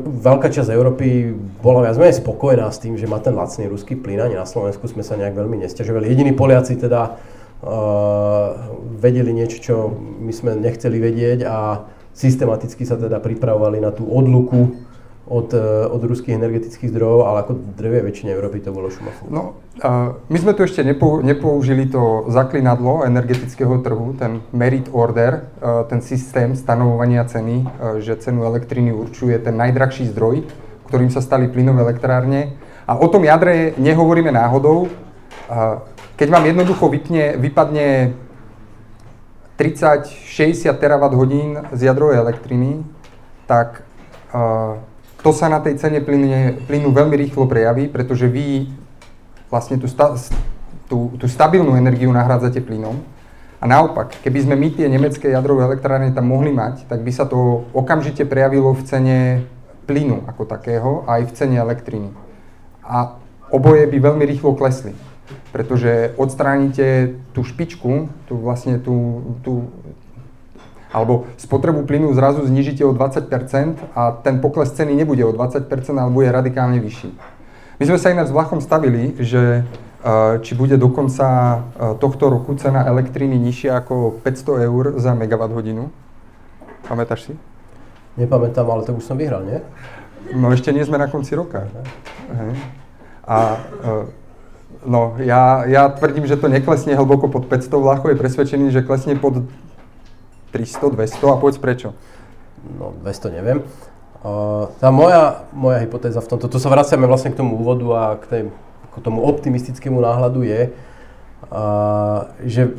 veľká 0.01 0.53
časť 0.53 0.69
Európy 0.73 1.33
bola 1.65 1.89
viac 1.89 1.97
menej 1.97 2.21
spokojná 2.21 2.69
s 2.69 2.81
tým, 2.83 3.01
že 3.01 3.09
má 3.09 3.21
ten 3.25 3.33
lacný 3.33 3.73
ruský 3.73 3.97
plyn, 3.97 4.21
ani 4.21 4.37
na 4.37 4.45
Slovensku 4.45 4.85
sme 4.85 5.01
sa 5.01 5.17
nejak 5.17 5.33
veľmi 5.33 5.65
nestiažovali. 5.65 6.13
Jediní 6.13 6.37
Poliaci 6.37 6.77
teda 6.77 7.17
uh, 7.17 8.49
vedeli 9.01 9.33
niečo, 9.33 9.59
čo 9.61 9.75
my 9.97 10.33
sme 10.33 10.51
nechceli 10.61 11.01
vedieť 11.01 11.49
a 11.49 11.89
systematicky 12.15 12.85
sa 12.85 13.01
teda 13.01 13.19
pripravovali 13.19 13.81
na 13.81 13.91
tú 13.91 14.07
odluku 14.07 14.77
od, 15.25 15.49
e, 15.57 15.89
od 15.89 16.03
ruských 16.05 16.37
energetických 16.37 16.93
zdrojov, 16.93 17.21
ale 17.25 17.39
ako 17.49 17.53
drevie 17.77 18.05
väčšine 18.05 18.31
Európy 18.37 18.61
to 18.61 18.77
bolo 18.77 18.93
šumafú. 18.93 19.25
No, 19.33 19.57
uh, 19.81 20.21
my 20.29 20.37
sme 20.37 20.53
tu 20.53 20.69
ešte 20.69 20.85
nepo, 20.85 21.25
nepoužili 21.25 21.89
to 21.89 22.29
zaklinadlo 22.29 23.09
energetického 23.09 23.81
trhu, 23.81 24.13
ten 24.21 24.45
merit 24.53 24.93
order, 24.93 25.49
uh, 25.65 25.89
ten 25.89 26.05
systém 26.05 26.53
stanovovania 26.53 27.25
ceny, 27.25 27.65
uh, 27.65 27.69
že 28.05 28.21
cenu 28.21 28.45
elektriny 28.45 28.93
určuje 28.93 29.41
ten 29.41 29.57
najdrahší 29.57 30.13
zdroj, 30.13 30.45
ktorým 30.93 31.09
sa 31.09 31.25
stali 31.25 31.49
plynové 31.49 31.89
elektrárne. 31.89 32.61
A 32.85 33.01
o 33.01 33.09
tom 33.09 33.25
jadre 33.25 33.73
nehovoríme 33.81 34.29
náhodou. 34.29 34.93
Uh, 35.49 35.81
keď 36.21 36.29
vám 36.29 36.45
jednoducho 36.53 36.93
vypne, 36.93 37.41
vypadne 37.41 38.13
30-60 39.57 40.69
terawatt 40.77 41.17
hodín 41.17 41.65
z 41.73 41.89
jadrovej 41.89 42.21
elektriny, 42.21 42.85
tak 43.49 43.89
uh, 44.37 44.77
to 45.25 45.33
sa 45.33 45.49
na 45.49 45.57
tej 45.65 45.81
cene 45.81 46.05
plyne, 46.05 46.61
plynu 46.69 46.93
veľmi 46.93 47.17
rýchlo 47.17 47.49
prejaví, 47.49 47.89
pretože 47.89 48.29
vy 48.29 48.69
vlastne 49.49 49.81
tú, 49.81 49.89
sta, 49.89 50.13
tú, 50.85 51.17
tú 51.17 51.25
stabilnú 51.25 51.81
energiu 51.81 52.13
nahrádzate 52.13 52.61
plynom. 52.61 53.01
A 53.57 53.65
naopak, 53.65 54.21
keby 54.21 54.45
sme 54.45 54.61
my 54.61 54.69
tie 54.77 54.85
nemecké 54.85 55.33
jadrové 55.33 55.65
elektrárne 55.65 56.13
tam 56.13 56.29
mohli 56.29 56.53
mať, 56.53 56.85
tak 56.85 57.01
by 57.01 57.09
sa 57.09 57.25
to 57.25 57.65
okamžite 57.73 58.29
prejavilo 58.29 58.77
v 58.77 58.85
cene 58.85 59.19
plynu 59.89 60.29
ako 60.29 60.45
takého, 60.45 61.09
aj 61.09 61.25
v 61.25 61.33
cene 61.33 61.57
elektriny. 61.57 62.13
A 62.85 63.17
oboje 63.49 63.89
by 63.89 63.97
veľmi 63.97 64.29
rýchlo 64.29 64.53
klesli, 64.53 64.93
pretože 65.57 66.13
odstránite 66.21 67.17
tú 67.33 67.41
špičku, 67.41 68.13
tú 68.29 68.37
vlastne 68.45 68.77
tú, 68.77 69.25
tú, 69.41 69.73
alebo 70.95 71.27
spotrebu 71.35 71.83
plynu 71.83 72.15
zrazu 72.15 72.47
znižíte 72.47 72.87
o 72.87 72.95
20% 72.95 73.27
a 73.99 74.15
ten 74.23 74.39
pokles 74.39 74.71
ceny 74.71 74.95
nebude 74.95 75.27
o 75.27 75.35
20%, 75.35 75.67
ale 75.99 76.11
bude 76.15 76.31
radikálne 76.31 76.79
vyšší. 76.79 77.11
My 77.83 77.85
sme 77.91 77.99
sa 77.99 78.15
ináč 78.15 78.31
s 78.31 78.37
Vlachom 78.39 78.63
stavili, 78.63 79.19
že 79.19 79.67
e, 79.67 80.39
či 80.47 80.55
bude 80.55 80.79
do 80.79 80.87
konca 80.95 81.27
e, 81.27 81.59
tohto 81.99 82.31
roku 82.31 82.55
cena 82.55 82.87
elektriny 82.87 83.35
nižšia 83.35 83.83
ako 83.83 84.23
500 84.23 84.71
eur 84.71 84.85
za 85.03 85.19
megawatt 85.19 85.51
hodinu. 85.51 85.91
Pamätáš 86.87 87.27
si? 87.27 87.35
Nepamätám, 88.15 88.71
ale 88.71 88.87
to 88.87 88.95
už 88.95 89.03
som 89.03 89.19
vyhral, 89.19 89.43
nie? 89.43 89.59
No 90.31 90.55
ešte 90.55 90.71
nie 90.71 90.87
sme 90.87 91.03
na 91.03 91.11
konci 91.11 91.35
roka. 91.35 91.67
Hej. 92.31 92.55
A 93.27 93.59
e, 93.83 93.91
no, 94.87 95.19
ja, 95.19 95.67
ja 95.67 95.91
tvrdím, 95.91 96.31
že 96.31 96.39
to 96.39 96.47
neklesne 96.47 96.95
hlboko 96.95 97.27
pod 97.27 97.51
500, 97.51 97.83
Vlacho 97.83 98.07
je 98.15 98.21
presvedčený, 98.23 98.71
že 98.71 98.87
klesne 98.87 99.19
pod 99.19 99.43
300, 100.55 100.95
200 100.95 101.35
a 101.35 101.37
povedz 101.43 101.59
prečo. 101.59 101.99
No 102.79 102.95
200 103.03 103.35
neviem. 103.35 103.67
Uh, 104.25 104.73
tá 104.81 104.89
moja, 104.89 105.45
moja 105.53 105.85
hypotéza 105.85 106.23
v 106.23 106.31
tomto, 106.33 106.49
to 106.49 106.57
sa 106.57 106.73
vraciame 106.73 107.05
vlastne 107.05 107.29
k 107.29 107.37
tomu 107.37 107.61
úvodu 107.61 107.87
a 107.93 108.05
k, 108.17 108.25
tej, 108.25 108.43
k 108.89 108.97
tomu 109.05 109.21
optimistickému 109.21 110.01
náhľadu 110.01 110.41
je, 110.49 110.73
uh, 110.73 112.33
že 112.41 112.73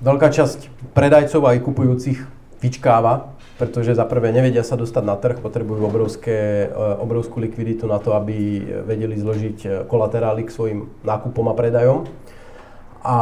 veľká 0.00 0.32
časť 0.32 0.72
predajcov 0.96 1.44
aj 1.44 1.64
kupujúcich 1.68 2.18
vyčkáva, 2.64 3.36
pretože 3.60 3.92
za 3.92 4.08
prvé 4.08 4.32
nevedia 4.32 4.64
sa 4.64 4.80
dostať 4.80 5.04
na 5.04 5.20
trh, 5.20 5.36
potrebujú 5.44 5.84
obrovské, 5.84 6.72
uh, 6.72 6.96
obrovskú 6.96 7.44
likviditu 7.44 7.84
na 7.84 8.00
to, 8.00 8.16
aby 8.16 8.64
vedeli 8.88 9.20
zložiť 9.20 9.58
uh, 9.68 9.70
kolaterály 9.84 10.48
k 10.48 10.54
svojim 10.54 10.88
nákupom 11.04 11.44
a 11.44 11.52
predajom. 11.52 12.08
A, 13.04 13.16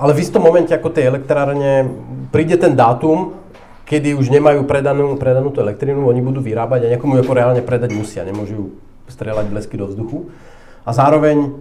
ale 0.00 0.16
v 0.16 0.22
istom 0.24 0.40
momente 0.40 0.72
ako 0.72 0.88
tej 0.88 1.12
elektrárne 1.12 1.84
príde 2.32 2.56
ten 2.56 2.72
dátum, 2.72 3.36
kedy 3.84 4.16
už 4.16 4.32
nemajú 4.32 4.64
predanú, 4.64 5.14
predanú 5.20 5.52
tú 5.52 5.60
elektrínu, 5.60 6.08
oni 6.08 6.24
budú 6.24 6.40
vyrábať 6.40 6.88
a 6.88 6.92
niekomu 6.96 7.20
ako 7.20 7.36
reálne 7.36 7.60
predať 7.60 7.92
musia, 7.92 8.24
nemôžu 8.24 8.72
strieľať 9.06 9.46
blesky 9.52 9.76
do 9.76 9.86
vzduchu. 9.86 10.32
A 10.82 10.90
zároveň 10.96 11.52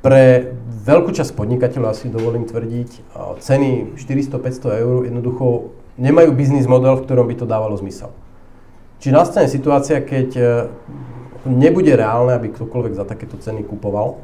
pre 0.00 0.56
veľkú 0.88 1.12
časť 1.12 1.36
podnikateľov, 1.36 1.92
asi 1.92 2.08
dovolím 2.08 2.48
tvrdiť, 2.48 3.12
ceny 3.38 4.00
400-500 4.00 4.80
eur 4.80 4.96
jednoducho 5.04 5.76
nemajú 6.00 6.32
biznis 6.32 6.64
model, 6.64 6.96
v 6.96 7.04
ktorom 7.04 7.28
by 7.28 7.36
to 7.36 7.46
dávalo 7.46 7.76
zmysel. 7.76 8.10
Či 9.00 9.12
nastane 9.12 9.48
situácia, 9.48 10.00
keď 10.00 10.28
uh, 10.36 10.48
nebude 11.44 11.92
reálne, 11.92 12.36
aby 12.36 12.52
ktokoľvek 12.52 12.96
za 12.96 13.04
takéto 13.04 13.36
ceny 13.40 13.64
kupoval, 13.64 14.20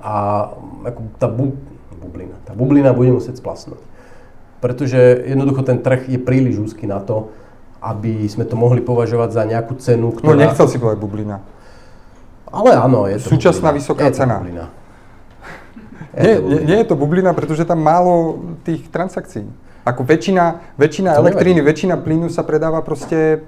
a 0.00 0.48
ako 0.84 1.00
tá 1.20 1.28
bu, 1.28 1.56
bublina, 2.00 2.36
tá 2.48 2.52
bublina 2.56 2.90
bude 2.96 3.12
musieť 3.12 3.38
splasnúť. 3.38 3.80
Pretože 4.60 5.24
jednoducho 5.24 5.64
ten 5.64 5.80
trh 5.80 6.08
je 6.08 6.20
príliš 6.20 6.60
úzky 6.60 6.84
na 6.84 7.00
to, 7.00 7.32
aby 7.80 8.28
sme 8.28 8.44
to 8.44 8.60
mohli 8.60 8.84
považovať 8.84 9.30
za 9.32 9.42
nejakú 9.48 9.76
cenu, 9.80 10.12
ktorá... 10.12 10.36
No 10.36 10.36
nechcel 10.36 10.68
si 10.68 10.76
povedať 10.76 11.00
bublina. 11.00 11.40
Ale 12.52 12.76
áno, 12.76 13.08
je 13.08 13.16
to 13.16 13.32
Súčasná 13.32 13.72
bublina. 13.72 13.80
vysoká 13.80 14.04
je 14.10 14.14
cena. 14.20 14.36
bublina. 14.36 14.66
Je 16.10 16.26
nie, 16.26 16.36
nie, 16.42 16.60
nie 16.66 16.78
je 16.82 16.86
to 16.90 16.98
bublina, 16.98 17.30
pretože 17.30 17.62
tam 17.62 17.86
málo 17.86 18.42
tých 18.66 18.90
transakcií. 18.90 19.46
Ako 19.86 20.02
väčšina, 20.02 20.74
väčšina 20.74 21.14
elektriny, 21.14 21.62
väčšina 21.62 21.94
plynu 22.02 22.26
sa 22.28 22.42
predáva 22.42 22.82
proste 22.82 23.46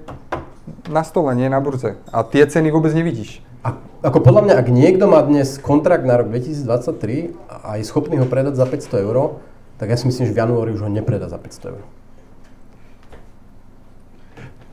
na 0.87 1.03
stole, 1.03 1.35
nie 1.35 1.51
na 1.51 1.59
burze. 1.59 1.99
A 2.07 2.23
tie 2.23 2.47
ceny 2.47 2.71
vôbec 2.71 2.95
nevidíš. 2.95 3.43
A, 3.63 3.79
ako 4.03 4.19
podľa 4.19 4.41
mňa, 4.43 4.53
ak 4.59 4.67
niekto 4.67 5.07
má 5.07 5.23
dnes 5.23 5.55
kontrakt 5.55 6.03
na 6.03 6.19
rok 6.19 6.27
2023 6.27 7.31
a 7.47 7.79
je 7.79 7.87
schopný 7.87 8.19
ho 8.19 8.27
predať 8.27 8.59
za 8.59 8.67
500 8.67 9.07
eur, 9.07 9.39
tak 9.79 9.87
ja 9.87 9.95
si 9.95 10.03
myslím, 10.11 10.27
že 10.27 10.35
v 10.35 10.41
januári 10.43 10.75
už 10.75 10.83
ho 10.83 10.91
nepredá 10.91 11.31
za 11.31 11.39
500 11.39 11.71
eur. 11.71 11.83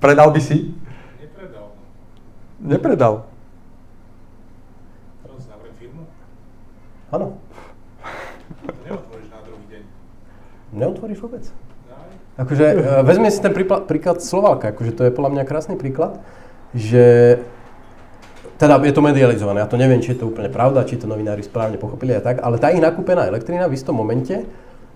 Predal 0.03 0.35
by 0.35 0.41
si? 0.43 0.75
Nepredal. 1.23 1.67
Nepredal. 2.59 3.15
Teraz 5.23 5.41
zavriem 5.47 5.75
firmu? 5.79 6.03
Áno. 7.15 7.39
Neotvoríš 8.91 9.29
na 9.31 9.41
druhý 9.47 9.65
deň. 9.71 9.83
Neotvoríš 10.75 11.19
vôbec. 11.23 11.45
Akože, 12.41 12.67
uh, 12.75 13.05
vezmi 13.05 13.29
si 13.29 13.39
ten 13.39 13.53
príklad, 13.53 13.85
príklad 13.85 14.19
Slovalka, 14.25 14.73
akože 14.73 14.97
to 14.97 15.03
je 15.05 15.13
podľa 15.13 15.31
mňa 15.37 15.45
krásny 15.45 15.77
príklad, 15.77 16.19
že 16.73 17.39
teda 18.61 18.77
je 18.85 18.93
to 18.93 19.01
medializované, 19.01 19.65
ja 19.65 19.69
to 19.73 19.81
neviem, 19.81 20.05
či 20.05 20.13
je 20.13 20.21
to 20.21 20.29
úplne 20.29 20.53
pravda, 20.53 20.85
či 20.85 21.01
to 21.01 21.09
novinári 21.09 21.41
správne 21.41 21.81
pochopili 21.81 22.13
a 22.13 22.21
tak, 22.21 22.45
ale 22.45 22.61
tá 22.61 22.69
ich 22.69 22.85
nakúpená 22.85 23.25
elektrina 23.25 23.65
v 23.65 23.73
istom 23.73 23.97
momente 23.97 24.45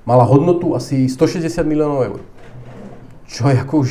mala 0.05 0.29
hodnotu 0.29 0.77
asi 0.77 1.09
160 1.09 1.65
miliónov 1.65 2.05
eur. 2.05 2.21
Čo 3.25 3.49
je 3.49 3.57
ako 3.57 3.75
už 3.81 3.91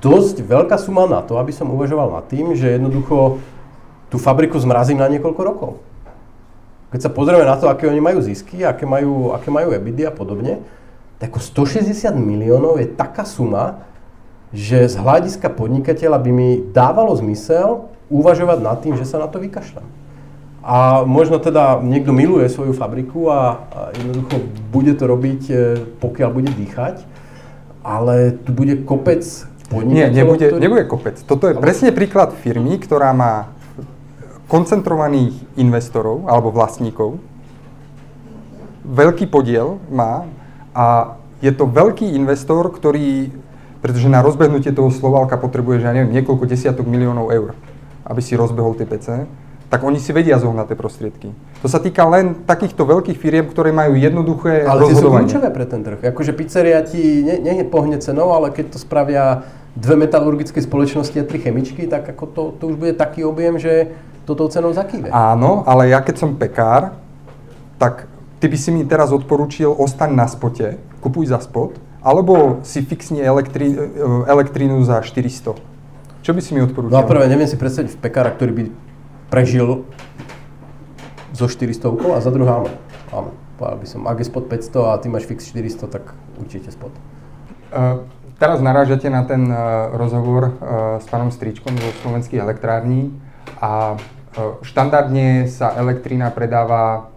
dosť 0.00 0.40
veľká 0.40 0.80
suma 0.80 1.04
na 1.04 1.20
to, 1.20 1.36
aby 1.36 1.52
som 1.52 1.68
uvažoval 1.68 2.16
nad 2.16 2.24
tým, 2.32 2.56
že 2.56 2.80
jednoducho 2.80 3.44
tú 4.08 4.16
fabriku 4.16 4.56
zmrazím 4.56 4.96
na 4.96 5.12
niekoľko 5.12 5.42
rokov. 5.44 5.84
Keď 6.88 7.04
sa 7.04 7.12
pozrieme 7.12 7.44
na 7.44 7.60
to, 7.60 7.68
aké 7.68 7.84
oni 7.84 8.00
majú 8.00 8.24
zisky, 8.24 8.64
aké 8.64 8.88
majú, 8.88 9.36
aké 9.36 9.52
majú 9.52 9.68
EBITDA 9.76 10.08
a 10.08 10.16
podobne, 10.16 10.64
tak 11.20 11.28
ako 11.28 11.44
160 11.68 11.92
miliónov 12.16 12.80
je 12.80 12.88
taká 12.88 13.28
suma, 13.28 13.84
že 14.48 14.88
z 14.88 14.96
hľadiska 14.96 15.52
podnikateľa 15.52 16.16
by 16.24 16.30
mi 16.32 16.48
dávalo 16.72 17.12
zmysel 17.20 17.92
uvažovať 18.14 18.58
nad 18.62 18.78
tým, 18.78 18.94
že 18.94 19.02
sa 19.02 19.18
na 19.18 19.26
to 19.26 19.42
vykašľam. 19.42 19.86
A 20.64 21.04
možno 21.04 21.42
teda 21.42 21.82
niekto 21.84 22.14
miluje 22.14 22.48
svoju 22.48 22.72
fabriku 22.72 23.28
a, 23.28 23.68
a 23.68 23.78
jednoducho 24.00 24.48
bude 24.72 24.94
to 24.96 25.04
robiť, 25.04 25.42
e, 25.50 25.54
pokiaľ 26.00 26.30
bude 26.32 26.50
dýchať, 26.56 27.04
ale 27.84 28.32
tu 28.32 28.56
bude 28.56 28.80
kopec 28.88 29.20
podnikateľov, 29.68 29.92
Nie, 29.92 30.06
nebude, 30.08 30.46
ktorý... 30.48 30.62
nebude 30.62 30.84
kopec. 30.88 31.20
Toto 31.20 31.52
je 31.52 31.58
ale... 31.58 31.60
presne 31.60 31.92
príklad 31.92 32.32
firmy, 32.40 32.80
ktorá 32.80 33.12
má 33.12 33.52
koncentrovaných 34.48 35.36
investorov 35.60 36.24
alebo 36.30 36.48
vlastníkov, 36.48 37.20
veľký 38.88 39.28
podiel 39.28 39.82
má 39.92 40.24
a 40.72 41.16
je 41.44 41.52
to 41.52 41.68
veľký 41.68 42.08
investor, 42.16 42.72
ktorý, 42.72 43.28
pretože 43.84 44.08
na 44.08 44.24
rozbehnutie 44.24 44.72
toho 44.72 44.88
Slovalka 44.88 45.36
potrebuje, 45.36 45.84
že 45.84 45.92
ja 45.92 45.92
neviem, 45.92 46.16
niekoľko 46.16 46.48
desiatok 46.48 46.88
miliónov 46.88 47.28
eur 47.28 47.52
aby 48.04 48.20
si 48.20 48.36
rozbehol 48.36 48.76
tie 48.76 48.84
PC, 48.84 49.24
tak 49.72 49.82
oni 49.82 49.98
si 49.98 50.14
vedia 50.14 50.38
zohnať 50.38 50.70
tie 50.70 50.78
prostriedky. 50.78 51.28
To 51.64 51.68
sa 51.72 51.82
týka 51.82 52.06
len 52.06 52.46
takýchto 52.46 52.86
veľkých 52.86 53.18
firiem, 53.18 53.50
ktoré 53.50 53.74
majú 53.74 53.98
jednoduché 53.98 54.62
ale 54.62 54.86
rozhodovanie. 54.86 55.26
Ale 55.26 55.32
sú 55.32 55.40
kľúčové 55.40 55.48
pre 55.50 55.66
ten 55.66 55.80
trh. 55.82 56.00
Akože 56.14 56.32
pizzeria 56.36 56.78
ti 56.84 57.24
ne, 57.24 57.40
nie 57.42 57.64
pohne 57.66 57.98
cenou, 57.98 58.30
ale 58.36 58.54
keď 58.54 58.76
to 58.76 58.78
spravia 58.78 59.42
dve 59.74 59.98
metalurgické 59.98 60.62
spoločnosti 60.62 61.18
a 61.18 61.24
tri 61.26 61.42
chemičky, 61.42 61.90
tak 61.90 62.06
ako 62.06 62.24
to, 62.30 62.42
to 62.62 62.64
už 62.70 62.76
bude 62.78 62.94
taký 62.94 63.26
objem, 63.26 63.58
že 63.58 63.90
toto 64.22 64.46
cenou 64.46 64.70
zakýve. 64.70 65.10
Áno, 65.10 65.66
ale 65.66 65.90
ja 65.90 65.98
keď 65.98 66.22
som 66.22 66.38
pekár, 66.38 66.94
tak 67.76 68.06
ty 68.38 68.46
by 68.46 68.56
si 68.60 68.70
mi 68.70 68.86
teraz 68.86 69.10
odporučil, 69.10 69.74
ostaň 69.74 70.14
na 70.14 70.30
spote, 70.30 70.78
kupuj 71.02 71.34
za 71.34 71.42
spot, 71.42 71.74
alebo 72.04 72.60
si 72.62 72.84
fixni 72.84 73.24
elektrí, 73.24 73.74
elektrínu 74.28 74.78
za 74.86 75.02
400. 75.02 75.73
Čo 76.24 76.32
by 76.32 76.40
si 76.40 76.56
mi 76.56 76.64
odporúčal? 76.64 76.96
No 76.96 76.98
a 76.98 77.04
prvé, 77.04 77.28
neviem 77.28 77.44
si 77.44 77.60
predstaviť 77.60 77.92
v 77.92 77.98
pekára, 78.00 78.32
ktorý 78.32 78.52
by 78.56 78.62
prežil 79.28 79.84
zo 81.36 81.46
400 81.52 82.16
a 82.16 82.18
za 82.24 82.32
druhé 82.32 82.48
áno. 82.48 82.72
Áno, 83.12 83.30
povedal 83.60 83.76
by 83.84 83.86
som, 83.86 84.00
ak 84.08 84.24
je 84.24 84.26
spod 84.32 84.48
500 84.48 84.88
a 84.88 84.92
ty 85.04 85.12
máš 85.12 85.28
fix 85.28 85.44
400, 85.52 85.84
tak 85.84 86.16
určite 86.40 86.72
spod. 86.72 86.96
Uh, 87.68 88.08
teraz 88.40 88.64
narážate 88.64 89.12
na 89.12 89.28
ten 89.28 89.52
uh, 89.52 89.92
rozhovor 90.00 90.48
uh, 90.48 90.96
s 90.96 91.04
pánom 91.12 91.28
Stričkom 91.28 91.76
zo 91.76 91.92
slovenských 92.00 92.40
elektrární 92.40 93.12
a 93.60 94.00
uh, 94.00 94.56
štandardne 94.64 95.44
sa 95.52 95.76
elektrína 95.76 96.32
predáva, 96.32 97.12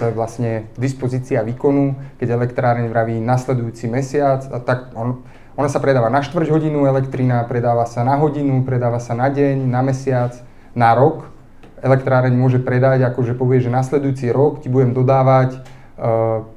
to 0.00 0.08
je 0.08 0.12
vlastne 0.16 0.72
dispozícia 0.80 1.44
výkonu, 1.44 2.16
keď 2.16 2.32
elektráreň 2.32 2.88
vraví 2.88 3.20
nasledujúci 3.20 3.92
mesiac, 3.92 4.40
a 4.48 4.56
tak 4.56 4.96
on, 4.96 5.20
ona 5.54 5.68
sa 5.70 5.78
predáva 5.78 6.10
na 6.10 6.22
štvrť 6.22 6.50
hodinu, 6.50 6.86
elektrína 6.86 7.46
predáva 7.46 7.86
sa 7.86 8.02
na 8.02 8.18
hodinu, 8.18 8.66
predáva 8.66 8.98
sa 8.98 9.14
na 9.14 9.30
deň, 9.30 9.70
na 9.70 9.80
mesiac, 9.86 10.34
na 10.74 10.90
rok. 10.94 11.30
Elektráreň 11.84 12.34
môže 12.34 12.58
predať, 12.58 13.06
akože 13.06 13.36
povie, 13.36 13.60
že 13.60 13.70
nasledujúci 13.70 14.32
rok 14.32 14.64
ti 14.64 14.72
budem 14.72 14.96
dodávať 14.96 15.60
uh, 16.00 16.48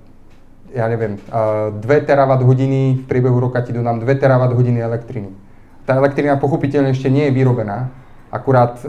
ja 0.73 0.85
neviem, 0.91 1.15
2 1.31 1.79
terawatt 2.03 2.43
hodiny, 2.43 3.01
v 3.01 3.03
priebehu 3.07 3.39
roka 3.39 3.63
ti 3.63 3.71
dodám 3.71 4.03
2 4.03 4.07
terawatt 4.19 4.51
hodiny 4.51 4.83
elektriny. 4.83 5.31
Tá 5.87 5.95
elektrina 5.95 6.35
pochopiteľne 6.35 6.91
ešte 6.91 7.07
nie 7.07 7.31
je 7.31 7.35
vyrobená, 7.35 7.87
akurát 8.27 8.83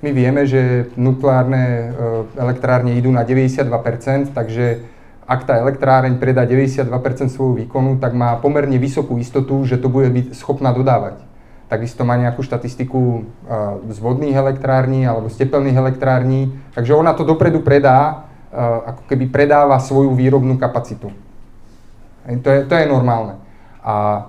my 0.00 0.10
vieme, 0.16 0.48
že 0.48 0.88
nukleárne 0.96 1.92
elektrárne 2.32 2.96
idú 2.96 3.12
na 3.12 3.28
92%, 3.28 4.32
takže 4.32 4.88
ak 5.28 5.44
tá 5.44 5.60
elektráreň 5.60 6.16
predá 6.16 6.48
92% 6.48 6.88
svojho 7.28 7.60
výkonu, 7.60 8.00
tak 8.00 8.16
má 8.16 8.40
pomerne 8.40 8.80
vysokú 8.80 9.20
istotu, 9.20 9.60
že 9.68 9.76
to 9.76 9.92
bude 9.92 10.08
byť 10.08 10.32
schopná 10.32 10.72
dodávať. 10.72 11.20
Takisto 11.68 12.00
má 12.08 12.16
nejakú 12.16 12.40
štatistiku 12.40 13.28
z 13.92 13.98
vodných 14.00 14.32
elektrární 14.32 15.04
alebo 15.04 15.28
z 15.28 15.44
tepelných 15.44 15.76
elektrární, 15.76 16.56
takže 16.72 16.96
ona 16.96 17.12
to 17.12 17.28
dopredu 17.28 17.60
predá, 17.60 18.24
ako 18.88 19.04
keby 19.04 19.28
predáva 19.28 19.76
svoju 19.76 20.16
výrobnú 20.16 20.56
kapacitu. 20.56 21.12
To 22.24 22.48
je, 22.48 22.64
to 22.64 22.72
je 22.72 22.88
normálne. 22.88 23.36
A 23.84 24.24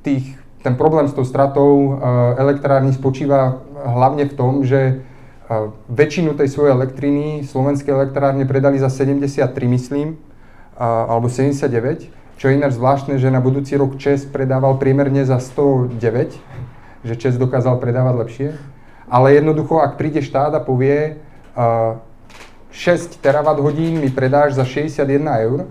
tých, 0.00 0.40
ten 0.64 0.72
problém 0.72 1.04
s 1.04 1.12
tou 1.12 1.28
stratou 1.28 2.00
elektrárny 2.40 2.96
spočíva 2.96 3.60
hlavne 3.84 4.24
v 4.24 4.32
tom, 4.32 4.64
že 4.64 5.04
väčšinu 5.86 6.34
tej 6.34 6.48
svojej 6.50 6.74
elektriny 6.74 7.46
slovenské 7.46 7.94
elektrárne 7.94 8.42
predali 8.46 8.82
za 8.82 8.90
73, 8.90 9.46
myslím, 9.70 10.18
alebo 10.78 11.30
79, 11.30 12.10
čo 12.36 12.44
je 12.50 12.58
ináč 12.58 12.76
zvláštne, 12.76 13.16
že 13.16 13.30
na 13.30 13.40
budúci 13.40 13.78
rok 13.78 13.96
ČES 13.96 14.28
predával 14.28 14.76
priemerne 14.76 15.24
za 15.24 15.40
109, 15.40 16.36
že 17.06 17.14
ČES 17.16 17.38
dokázal 17.38 17.78
predávať 17.78 18.14
lepšie. 18.26 18.48
Ale 19.06 19.38
jednoducho, 19.38 19.78
ak 19.78 19.94
príde 19.96 20.18
štát 20.18 20.50
a 20.52 20.60
povie, 20.60 21.22
6 22.74 23.22
terawatt 23.22 23.62
hodín 23.62 24.02
mi 24.02 24.10
predáš 24.10 24.58
za 24.58 24.66
61 24.66 25.06
eur, 25.46 25.70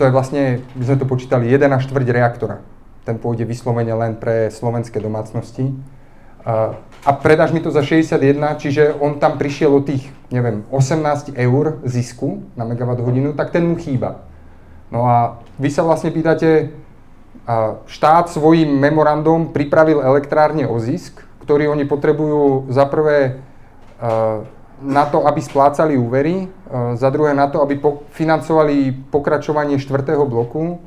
to 0.00 0.02
je 0.02 0.10
vlastne, 0.10 0.64
my 0.74 0.82
sme 0.82 0.96
to 0.96 1.04
počítali, 1.04 1.46
1 1.46 1.60
a 1.68 1.78
štvrť 1.78 2.08
reaktora. 2.08 2.64
Ten 3.04 3.20
pôjde 3.20 3.44
vyslovene 3.44 3.92
len 3.92 4.16
pre 4.16 4.48
slovenské 4.48 4.96
domácnosti. 4.96 5.76
A 7.00 7.10
predáš 7.16 7.52
mi 7.52 7.60
to 7.60 7.72
za 7.72 7.80
61, 7.80 8.60
čiže 8.60 8.92
on 9.00 9.16
tam 9.16 9.40
prišiel 9.40 9.72
o 9.72 9.80
tých, 9.80 10.08
neviem, 10.28 10.64
18 10.68 11.32
eur 11.36 11.80
zisku 11.84 12.44
na 12.56 12.68
megawatt 12.68 13.00
hodinu, 13.00 13.32
tak 13.32 13.52
ten 13.52 13.64
mu 13.64 13.76
chýba. 13.76 14.24
No 14.92 15.08
a 15.08 15.40
vy 15.56 15.70
sa 15.72 15.80
vlastne 15.80 16.12
pýtate, 16.12 16.74
štát 17.86 18.28
svojim 18.28 18.68
memorandom 18.68 19.50
pripravil 19.50 20.04
elektrárne 20.04 20.68
o 20.68 20.76
zisk, 20.76 21.24
ktorý 21.42 21.72
oni 21.72 21.88
potrebujú 21.88 22.68
za 22.68 22.84
prvé 22.84 23.40
na 24.80 25.04
to, 25.06 25.28
aby 25.28 25.40
splácali 25.44 26.00
úvery, 26.00 26.48
e, 26.48 26.96
za 26.96 27.12
druhé 27.12 27.36
na 27.36 27.52
to, 27.52 27.60
aby 27.60 27.76
financovali 28.16 28.96
pokračovanie 29.12 29.76
štvrtého 29.76 30.24
bloku 30.24 30.80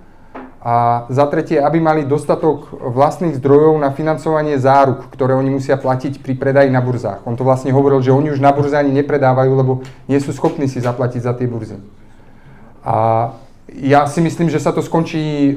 a 0.63 1.03
za 1.11 1.27
tretie, 1.27 1.59
aby 1.59 1.83
mali 1.83 2.07
dostatok 2.07 2.71
vlastných 2.71 3.35
zdrojov 3.35 3.75
na 3.83 3.91
financovanie 3.91 4.55
záruk, 4.55 5.11
ktoré 5.11 5.35
oni 5.35 5.51
musia 5.51 5.75
platiť 5.75 6.23
pri 6.23 6.39
predaji 6.39 6.71
na 6.71 6.79
burzách. 6.79 7.19
On 7.27 7.35
to 7.35 7.43
vlastne 7.43 7.75
hovoril, 7.75 7.99
že 7.99 8.15
oni 8.15 8.31
už 8.31 8.39
na 8.39 8.55
burze 8.55 8.79
ani 8.79 8.95
nepredávajú, 8.95 9.51
lebo 9.59 9.83
nie 10.07 10.23
sú 10.23 10.31
schopní 10.31 10.71
si 10.71 10.79
zaplatiť 10.79 11.21
za 11.21 11.35
tie 11.35 11.51
burzy. 11.51 11.83
A 12.79 13.29
ja 13.75 14.07
si 14.07 14.23
myslím, 14.23 14.47
že 14.47 14.63
sa 14.63 14.71
to 14.71 14.79
skončí 14.79 15.51
e, 15.51 15.53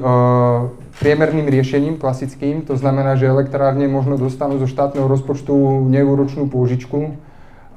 priemerným 0.99 1.47
riešením, 1.47 1.95
klasickým. 1.99 2.67
To 2.67 2.75
znamená, 2.75 3.15
že 3.15 3.31
elektrárne 3.31 3.87
možno 3.87 4.19
dostanú 4.19 4.59
zo 4.59 4.67
štátneho 4.67 5.07
rozpočtu 5.07 5.87
neúročnú 5.87 6.51
pôžičku, 6.51 7.15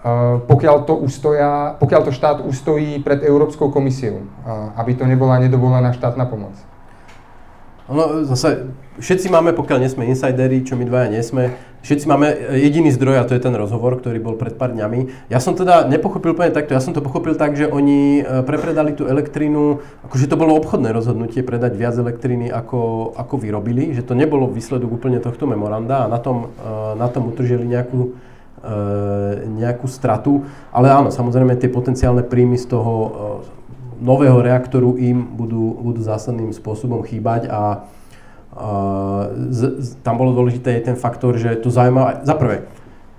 Eh, 0.00 0.08
pokiaľ 0.48 0.88
to, 0.88 0.96
ustoja, 0.96 1.76
pokiaľ 1.76 2.08
to 2.08 2.12
štát 2.16 2.40
ustojí 2.40 3.04
pred 3.04 3.20
Európskou 3.20 3.68
komisiou, 3.68 4.24
eh, 4.24 4.80
aby 4.80 4.96
to 4.96 5.04
nebola 5.04 5.36
nedovolená 5.36 5.92
štátna 5.92 6.24
pomoc. 6.24 6.56
No 7.90 8.22
zase, 8.22 8.70
všetci 9.03 9.35
máme, 9.35 9.50
pokiaľ 9.50 9.83
nie 9.83 9.90
sme 9.90 10.07
insideri, 10.07 10.62
čo 10.62 10.79
my 10.79 10.87
dvaja 10.87 11.11
nie 11.11 11.26
sme, 11.26 11.59
všetci 11.83 12.07
máme 12.07 12.31
jediný 12.62 12.94
zdroj 12.94 13.18
a 13.18 13.26
to 13.26 13.35
je 13.35 13.42
ten 13.42 13.50
rozhovor, 13.50 13.98
ktorý 13.98 14.22
bol 14.22 14.38
pred 14.38 14.55
pár 14.55 14.70
dňami. 14.70 15.26
Ja 15.26 15.42
som 15.42 15.59
teda 15.59 15.90
nepochopil 15.90 16.38
úplne 16.38 16.55
takto, 16.55 16.79
ja 16.79 16.79
som 16.79 16.94
to 16.94 17.03
pochopil 17.03 17.35
tak, 17.35 17.59
že 17.59 17.66
oni 17.66 18.22
eh, 18.22 18.46
prepredali 18.46 18.94
tú 18.94 19.11
elektrínu, 19.11 19.83
akože 20.07 20.31
to 20.31 20.38
bolo 20.38 20.55
obchodné 20.62 20.94
rozhodnutie 20.94 21.42
predať 21.42 21.74
viac 21.74 21.98
elektriny 21.98 22.46
ako, 22.46 23.11
ako 23.18 23.35
vyrobili, 23.42 23.90
že 23.90 24.07
to 24.07 24.14
nebolo 24.14 24.46
výsledok 24.46 24.94
úplne 24.94 25.18
tohto 25.18 25.50
memoranda 25.50 26.07
a 26.07 26.11
na 26.11 26.22
tom, 26.22 26.55
na 26.94 27.11
tom 27.11 27.35
utržili 27.35 27.66
nejakú 27.66 28.14
E, 28.61 28.76
nejakú 29.57 29.88
stratu, 29.88 30.44
ale 30.68 30.92
áno, 30.92 31.09
samozrejme 31.09 31.57
tie 31.57 31.72
potenciálne 31.72 32.20
príjmy 32.20 32.61
z 32.61 32.68
toho 32.68 32.92
e, 32.92 33.11
nového 34.00 34.40
reaktoru 34.40 34.96
im 34.96 35.36
budú, 35.36 35.76
budú 35.78 36.00
zásadným 36.00 36.50
spôsobom 36.56 37.04
chýbať 37.04 37.46
a 37.52 37.62
z, 39.30 39.60
z, 39.78 39.88
tam 40.02 40.18
bolo 40.18 40.34
dôležité 40.34 40.82
ten 40.82 40.98
faktor, 40.98 41.38
že 41.38 41.54
to 41.62 41.70
zaujímavé, 41.70 42.26
za 42.26 42.34
prvé, 42.34 42.66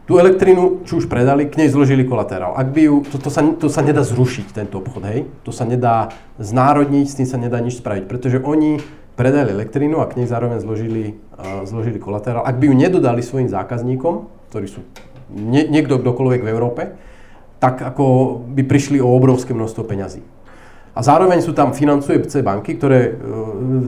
tú 0.03 0.19
elektrínu, 0.19 0.83
či 0.83 0.99
už 0.99 1.07
predali, 1.07 1.47
k 1.47 1.55
nej 1.55 1.71
zložili 1.71 2.03
kolaterál. 2.03 2.51
Ak 2.59 2.75
by 2.75 2.81
ju, 2.83 2.95
to, 3.07 3.15
to, 3.15 3.29
sa, 3.31 3.39
to 3.55 3.71
sa 3.71 3.79
nedá 3.79 4.03
zrušiť, 4.03 4.51
tento 4.51 4.83
obchod, 4.83 5.07
hej? 5.07 5.19
To 5.47 5.55
sa 5.55 5.63
nedá 5.63 6.11
znárodniť, 6.35 7.05
s 7.07 7.15
tým 7.15 7.27
sa 7.29 7.39
nedá 7.39 7.63
nič 7.63 7.79
spraviť, 7.79 8.11
pretože 8.11 8.43
oni 8.43 8.83
predali 9.15 9.55
elektrínu 9.55 10.03
a 10.03 10.09
k 10.11 10.19
nej 10.19 10.27
zároveň 10.27 10.59
zložili, 10.59 11.15
uh, 11.39 11.63
zložili 11.63 11.95
kolaterál. 11.95 12.43
Ak 12.43 12.59
by 12.59 12.67
ju 12.67 12.75
nedodali 12.75 13.23
svojim 13.23 13.47
zákazníkom, 13.47 14.27
ktorí 14.51 14.67
sú 14.67 14.83
nie, 15.31 15.63
niekto 15.71 15.95
kdokoľvek 15.95 16.41
v 16.43 16.51
Európe, 16.51 16.81
tak 17.63 17.79
ako 17.79 18.35
by 18.51 18.67
prišli 18.67 18.99
o 18.99 19.07
obrovské 19.15 19.55
množstvo 19.55 19.85
peňazí. 19.87 20.25
A 20.91 20.99
zároveň 20.99 21.39
sú 21.39 21.55
tam 21.55 21.71
financujúce 21.71 22.43
banky, 22.43 22.75
ktoré 22.75 22.99
e, 22.99 23.11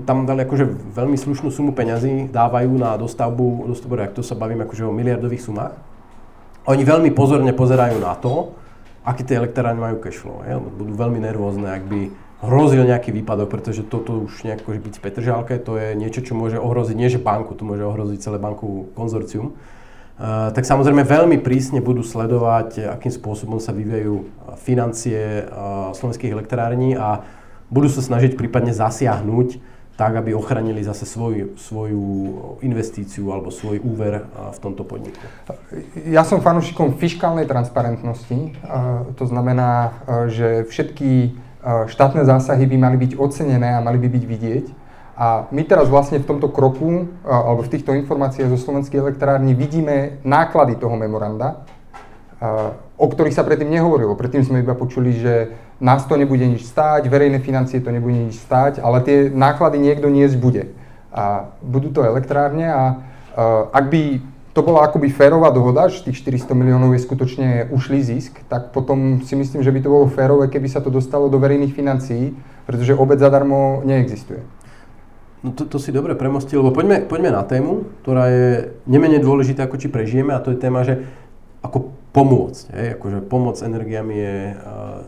tam 0.07 0.23
dali 0.23 0.47
akože 0.47 0.95
veľmi 0.95 1.19
slušnú 1.19 1.51
sumu 1.51 1.75
peňazí, 1.75 2.31
dávajú 2.31 2.71
na 2.79 2.95
dostavbu, 2.95 3.67
dostavbu 3.67 3.93
reaktorov, 3.99 4.23
sa 4.23 4.39
bavím 4.39 4.63
akože 4.63 4.87
o 4.87 4.95
miliardových 4.95 5.43
sumách. 5.43 5.75
Oni 6.63 6.87
veľmi 6.87 7.11
pozorne 7.11 7.51
pozerajú 7.51 7.99
na 7.99 8.15
to, 8.15 8.55
aké 9.03 9.27
tie 9.27 9.35
elektrárne 9.35 9.83
majú 9.83 9.99
cash 9.99 10.23
flow. 10.23 10.47
Je? 10.47 10.55
Budú 10.55 10.95
veľmi 10.95 11.19
nervózne, 11.19 11.75
ak 11.75 11.83
by 11.91 12.01
hrozil 12.43 12.87
nejaký 12.87 13.11
výpadok, 13.11 13.51
pretože 13.51 13.83
toto 13.83 14.23
už 14.23 14.47
nejako 14.47 14.79
byť 14.79 14.95
v 14.99 15.03
Petržálke, 15.03 15.59
to 15.59 15.75
je 15.75 15.99
niečo, 15.99 16.23
čo 16.23 16.39
môže 16.39 16.55
ohroziť, 16.55 16.95
nie 16.95 17.11
že 17.11 17.19
banku, 17.19 17.51
to 17.55 17.67
môže 17.67 17.83
ohroziť 17.83 18.19
celé 18.19 18.39
bankovú 18.39 18.91
konzorcium. 18.95 19.55
Eh, 20.13 20.49
tak 20.53 20.61
samozrejme 20.61 21.01
veľmi 21.01 21.41
prísne 21.41 21.81
budú 21.81 22.05
sledovať, 22.05 22.85
akým 22.85 23.09
spôsobom 23.09 23.57
sa 23.57 23.73
vyvíjajú 23.73 24.15
eh, 24.21 24.25
financie 24.61 25.41
eh, 25.41 25.45
slovenských 25.97 26.29
elektrární 26.29 26.93
a 26.93 27.25
budú 27.73 27.89
sa 27.89 28.05
snažiť 28.05 28.37
prípadne 28.37 28.77
zasiahnuť 28.77 29.73
tak, 29.97 30.13
aby 30.13 30.37
ochránili 30.37 30.85
zase 30.85 31.09
svoju, 31.09 31.57
svoju 31.57 32.05
investíciu 32.61 33.29
alebo 33.29 33.53
svoj 33.53 33.77
úver 33.85 34.25
v 34.25 34.57
tomto 34.57 34.81
podniku. 34.81 35.21
Ja 36.09 36.25
som 36.25 36.41
fanúšikom 36.41 36.97
fiskálnej 36.97 37.45
transparentnosti. 37.45 38.57
To 39.13 39.25
znamená, 39.29 39.93
že 40.33 40.65
všetky 40.65 41.37
štátne 41.93 42.25
zásahy 42.25 42.65
by 42.65 42.77
mali 42.81 42.97
byť 43.05 43.21
ocenené 43.21 43.77
a 43.77 43.85
mali 43.85 44.01
by 44.01 44.09
byť 44.09 44.23
vidieť. 44.25 44.65
A 45.13 45.45
my 45.53 45.61
teraz 45.61 45.93
vlastne 45.93 46.17
v 46.17 46.25
tomto 46.25 46.49
kroku, 46.49 47.05
alebo 47.21 47.61
v 47.61 47.71
týchto 47.77 47.93
informáciách 47.93 48.49
zo 48.49 48.57
slovenskej 48.57 48.97
elektrárny 48.97 49.53
vidíme 49.53 50.17
náklady 50.25 50.73
toho 50.81 50.97
memoranda, 50.97 51.69
o 52.97 53.05
ktorých 53.05 53.37
sa 53.37 53.45
predtým 53.45 53.69
nehovorilo. 53.69 54.17
Predtým 54.17 54.41
sme 54.41 54.65
iba 54.65 54.73
počuli, 54.73 55.13
že 55.13 55.53
nás 55.77 56.03
to 56.09 56.17
nebude 56.17 56.41
nič 56.41 56.65
stáť, 56.65 57.05
verejné 57.13 57.45
financie 57.45 57.77
to 57.77 57.93
nebude 57.93 58.15
nič 58.15 58.41
stáť, 58.41 58.81
ale 58.81 59.05
tie 59.05 59.29
náklady 59.29 59.77
niekto 59.77 60.09
niesť 60.09 60.35
bude. 60.41 60.73
A 61.13 61.53
budú 61.61 61.93
to 61.93 62.01
elektrárne 62.01 62.73
a 62.73 62.83
ak 63.69 63.85
by 63.93 64.17
to 64.53 64.61
bola 64.61 64.85
akoby 64.85 65.09
férová 65.09 65.49
dohoda, 65.49 65.89
že 65.89 66.05
tých 66.05 66.21
400 66.21 66.53
miliónov 66.53 66.93
je 66.93 67.01
skutočne 67.01 67.73
ušlý 67.73 68.01
zisk, 68.05 68.37
tak 68.49 68.69
potom 68.69 69.21
si 69.25 69.33
myslím, 69.33 69.65
že 69.65 69.73
by 69.73 69.79
to 69.81 69.89
bolo 69.89 70.05
férové, 70.09 70.45
keby 70.49 70.69
sa 70.69 70.81
to 70.81 70.93
dostalo 70.93 71.25
do 71.29 71.41
verejných 71.41 71.73
financií, 71.73 72.37
pretože 72.65 72.93
obec 72.93 73.17
zadarmo 73.17 73.81
neexistuje. 73.81 74.45
No 75.43 75.51
to, 75.51 75.67
to 75.67 75.75
si 75.75 75.91
dobre 75.91 76.15
premostil, 76.15 76.63
lebo 76.63 76.71
poďme, 76.71 77.03
poďme 77.03 77.35
na 77.35 77.43
tému, 77.43 77.83
ktorá 77.99 78.31
je 78.31 78.47
nemenej 78.87 79.19
dôležitá, 79.19 79.67
ako 79.67 79.75
či 79.75 79.91
prežijeme, 79.91 80.31
a 80.31 80.39
to 80.39 80.55
je 80.55 80.63
téma, 80.63 80.87
že 80.87 81.03
ako 81.59 81.91
pomôcť. 82.15 82.63
Hej? 82.71 82.87
Akože 82.95 83.19
pomoc 83.27 83.59
energiami 83.59 84.15
je 84.15 84.37
uh, 84.55 85.03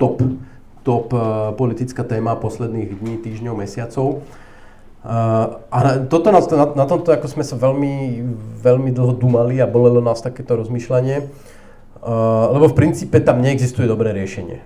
top, 0.00 0.24
top 0.88 1.12
uh, 1.12 1.52
politická 1.52 2.00
téma 2.00 2.32
posledných 2.32 2.96
dní, 2.96 3.20
týždňov, 3.20 3.54
mesiacov. 3.60 4.24
a 5.04 5.78
na, 5.84 5.90
toto 6.08 6.32
nás, 6.32 6.48
na, 6.48 6.64
na 6.72 6.88
tomto 6.88 7.12
ako 7.12 7.28
sme 7.28 7.44
sa 7.44 7.60
veľmi, 7.60 8.24
veľmi 8.64 8.88
dlho 8.88 9.12
dumali 9.20 9.60
a 9.60 9.68
bolelo 9.68 10.00
nás 10.00 10.24
takéto 10.24 10.56
rozmýšľanie, 10.56 11.16
uh, 11.20 12.56
lebo 12.56 12.72
v 12.72 12.78
princípe 12.78 13.20
tam 13.20 13.44
neexistuje 13.44 13.84
dobré 13.84 14.16
riešenie. 14.16 14.64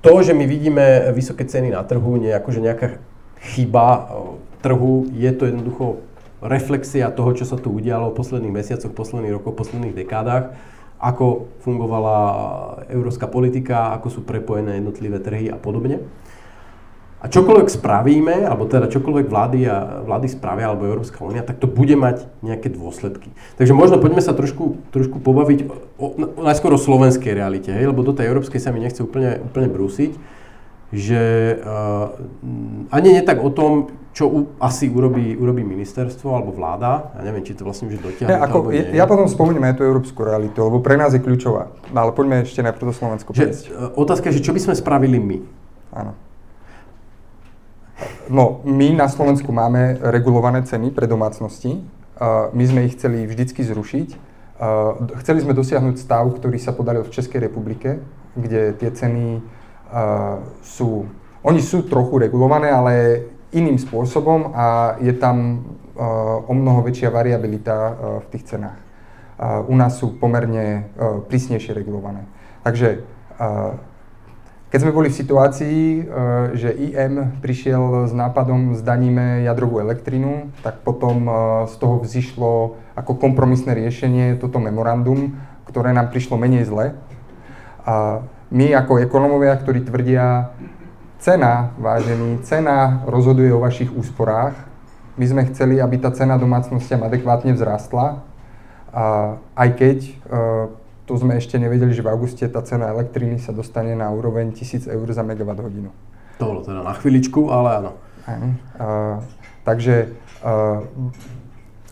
To, 0.00 0.24
že 0.24 0.32
my 0.32 0.48
vidíme 0.48 1.12
vysoké 1.12 1.44
ceny 1.44 1.76
na 1.76 1.84
trhu, 1.84 2.16
nie 2.16 2.32
akože 2.32 2.64
nejaká 2.64 3.04
chyba 3.42 3.86
uh, 3.94 4.36
trhu, 4.62 5.06
je 5.14 5.30
to 5.32 5.46
jednoducho 5.46 6.02
reflexia 6.42 7.10
toho, 7.10 7.34
čo 7.34 7.44
sa 7.46 7.58
tu 7.58 7.74
udialo 7.74 8.14
v 8.14 8.18
posledných 8.18 8.54
mesiacoch, 8.54 8.94
posledných 8.94 9.34
rokoch, 9.38 9.58
posledných 9.58 9.94
dekádach, 9.94 10.54
ako 10.98 11.50
fungovala 11.62 12.18
európska 12.90 13.30
politika, 13.30 13.94
ako 13.94 14.18
sú 14.18 14.20
prepojené 14.26 14.82
jednotlivé 14.82 15.22
trhy 15.22 15.46
a 15.50 15.58
podobne. 15.58 16.02
A 17.18 17.26
čokoľvek 17.26 17.66
spravíme, 17.66 18.46
alebo 18.46 18.70
teda 18.70 18.86
čokoľvek 18.86 19.26
vlády, 19.26 19.66
a, 19.66 20.06
vlády 20.06 20.30
spravia, 20.30 20.70
alebo 20.70 20.86
Európska 20.86 21.18
únia, 21.26 21.42
tak 21.42 21.58
to 21.58 21.66
bude 21.66 21.98
mať 21.98 22.30
nejaké 22.46 22.70
dôsledky. 22.70 23.34
Takže 23.58 23.74
možno 23.74 23.98
poďme 23.98 24.22
sa 24.22 24.38
trošku, 24.38 24.78
trošku 24.94 25.18
pobaviť 25.18 25.66
o, 25.66 25.74
o, 25.98 26.06
najskôr 26.46 26.70
o 26.70 26.78
slovenskej 26.78 27.34
realite, 27.34 27.74
hej, 27.74 27.90
lebo 27.90 28.06
do 28.06 28.14
tej 28.14 28.30
európskej 28.30 28.62
sa 28.62 28.70
mi 28.70 28.78
nechce 28.78 29.02
úplne, 29.02 29.42
úplne 29.42 29.66
brúsiť, 29.66 30.14
že 30.88 31.56
uh, 31.60 32.16
ani 32.88 33.20
nie 33.20 33.22
tak 33.24 33.44
o 33.44 33.52
tom, 33.52 33.92
čo 34.16 34.24
u, 34.26 34.38
asi 34.56 34.88
urobí, 34.88 35.36
urobí 35.36 35.60
ministerstvo 35.62 36.32
alebo 36.32 36.56
vláda, 36.56 37.12
ja 37.14 37.22
neviem, 37.28 37.44
či 37.44 37.52
to 37.52 37.68
vlastne 37.68 37.92
už 37.92 38.00
dotiahne. 38.00 38.32
Ja, 38.32 38.40
ako, 38.48 38.72
nie. 38.72 38.96
ja 38.96 39.04
potom 39.04 39.28
spomeniem 39.28 39.68
aj 39.68 39.74
tú 39.78 39.82
európsku 39.84 40.24
realitu, 40.24 40.64
lebo 40.64 40.80
pre 40.80 40.96
nás 40.96 41.12
je 41.12 41.20
kľúčová. 41.20 41.68
No, 41.92 42.08
ale 42.08 42.16
poďme 42.16 42.42
ešte 42.42 42.64
najprv 42.64 42.88
do 42.88 42.94
Slovensku. 42.96 43.36
Že, 43.36 43.52
uh, 43.68 43.92
otázka 44.00 44.32
je, 44.32 44.40
že 44.40 44.46
čo 44.48 44.56
by 44.56 44.60
sme 44.64 44.74
spravili 44.74 45.20
my? 45.20 45.38
Áno. 45.92 46.12
No, 48.30 48.60
my 48.62 48.94
na 48.94 49.08
Slovensku 49.10 49.50
máme 49.50 49.98
regulované 50.14 50.62
ceny 50.62 50.94
pre 50.94 51.10
domácnosti. 51.10 51.82
My 52.54 52.64
sme 52.68 52.86
ich 52.86 52.94
chceli 52.94 53.26
vždycky 53.26 53.66
zrušiť. 53.66 54.08
Chceli 55.18 55.38
sme 55.42 55.56
dosiahnuť 55.56 55.96
stav, 55.98 56.30
ktorý 56.30 56.62
sa 56.62 56.70
podaril 56.70 57.02
v 57.02 57.10
Českej 57.10 57.50
republike, 57.50 57.98
kde 58.38 58.76
tie 58.78 58.90
ceny 58.94 59.42
sú... 60.62 61.08
Oni 61.42 61.62
sú 61.62 61.86
trochu 61.86 62.18
regulované, 62.18 62.68
ale 62.68 63.24
iným 63.54 63.78
spôsobom 63.80 64.52
a 64.52 64.98
je 65.00 65.14
tam 65.16 65.64
o 66.46 66.52
mnoho 66.52 66.84
väčšia 66.84 67.10
variabilita 67.10 67.96
v 68.22 68.26
tých 68.30 68.54
cenách. 68.54 68.78
U 69.70 69.74
nás 69.74 69.96
sú 69.96 70.18
pomerne 70.18 70.90
prísnejšie 71.30 71.72
regulované. 71.72 72.26
Takže 72.66 73.00
keď 74.68 74.78
sme 74.84 74.92
boli 74.92 75.08
v 75.08 75.20
situácii, 75.24 75.80
e, 75.80 76.00
že 76.52 76.76
IM 76.76 77.40
prišiel 77.40 78.04
s 78.04 78.12
nápadom 78.12 78.76
zdaníme 78.76 79.40
jadrovú 79.40 79.80
elektrinu, 79.80 80.52
tak 80.60 80.84
potom 80.84 81.24
e, 81.24 81.32
z 81.72 81.74
toho 81.80 82.04
vzýšlo 82.04 82.76
ako 82.92 83.16
kompromisné 83.16 83.72
riešenie 83.72 84.36
toto 84.36 84.60
memorandum, 84.60 85.40
ktoré 85.64 85.96
nám 85.96 86.12
prišlo 86.12 86.36
menej 86.36 86.68
zle. 86.68 86.92
A 87.88 88.28
my 88.48 88.66
ako 88.74 89.02
ekonomovia, 89.04 89.56
ktorí 89.60 89.84
tvrdia, 89.84 90.54
cena, 91.18 91.74
vážený, 91.76 92.46
cena 92.46 93.04
rozhoduje 93.04 93.52
o 93.52 93.60
vašich 93.60 93.92
úsporách. 93.92 94.54
My 95.18 95.26
sme 95.26 95.42
chceli, 95.50 95.82
aby 95.82 95.98
tá 95.98 96.14
cena 96.14 96.38
domácnostiam 96.38 97.02
adekvátne 97.02 97.52
vzrástla, 97.52 98.22
a 98.88 99.36
aj 99.52 99.68
keď 99.76 99.98
e, 100.00 100.10
to 101.04 101.12
sme 101.16 101.36
ešte 101.36 101.60
nevedeli, 101.60 101.92
že 101.92 102.00
v 102.00 102.08
auguste 102.08 102.44
tá 102.48 102.64
cena 102.64 102.88
elektriny 102.88 103.36
sa 103.36 103.52
dostane 103.52 103.92
na 103.92 104.08
úroveň 104.08 104.52
1000 104.52 104.88
eur 104.88 105.08
za 105.12 105.20
megawatt 105.20 105.60
hodinu. 105.60 105.92
To 106.40 106.44
bolo 106.52 106.60
teda 106.64 106.80
na 106.80 106.94
chvíličku, 106.96 107.52
ale 107.52 107.68
áno. 107.84 107.92
Uh, 108.28 109.24
takže 109.64 110.12
uh, 110.44 110.84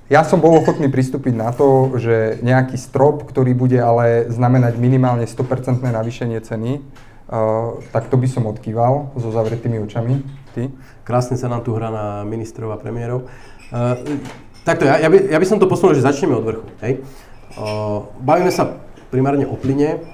ja 0.07 0.23
som 0.23 0.39
bol 0.39 0.55
ochotný 0.55 0.87
pristúpiť 0.87 1.35
na 1.35 1.51
to, 1.51 1.99
že 1.99 2.39
nejaký 2.39 2.79
strop, 2.79 3.27
ktorý 3.27 3.59
bude 3.59 3.79
ale 3.83 4.31
znamenať 4.31 4.79
minimálne 4.79 5.27
100% 5.27 5.83
navýšenie 5.83 6.39
ceny, 6.39 6.79
uh, 6.79 7.83
tak 7.91 8.07
to 8.07 8.15
by 8.15 8.31
som 8.31 8.47
odkýval 8.47 9.19
so 9.19 9.35
zavretými 9.35 9.83
očami. 9.83 10.23
Ty? 10.55 10.71
Krásne 11.03 11.35
sa 11.35 11.51
nám 11.51 11.67
tu 11.67 11.75
hrá 11.75 11.91
na 11.91 12.23
ministrov 12.23 12.71
a 12.71 12.79
premiérov. 12.79 13.27
Uh, 13.75 13.99
takto, 14.63 14.87
ja, 14.87 15.03
ja, 15.03 15.11
by, 15.11 15.27
ja 15.27 15.39
by 15.43 15.47
som 15.47 15.59
to 15.59 15.67
posunul, 15.67 15.99
že 15.99 16.07
začneme 16.07 16.39
od 16.39 16.47
vrchu. 16.47 16.67
Hej? 16.87 17.03
Uh, 17.59 18.07
bavíme 18.23 18.55
sa 18.55 18.79
primárne 19.11 19.43
o 19.51 19.59
plyne. 19.59 20.07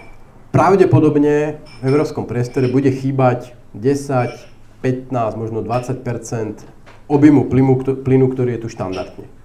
Pravdepodobne 0.56 1.60
v 1.80 1.84
európskom 1.84 2.24
priestore 2.24 2.72
bude 2.72 2.88
chýbať 2.88 3.52
10, 3.76 4.80
15, 4.80 5.12
možno 5.36 5.60
20 5.60 6.00
objemu 7.12 7.44
plynu, 7.44 8.00
plynu, 8.00 8.26
ktorý 8.32 8.56
je 8.56 8.60
tu 8.64 8.68
štandardne. 8.72 9.41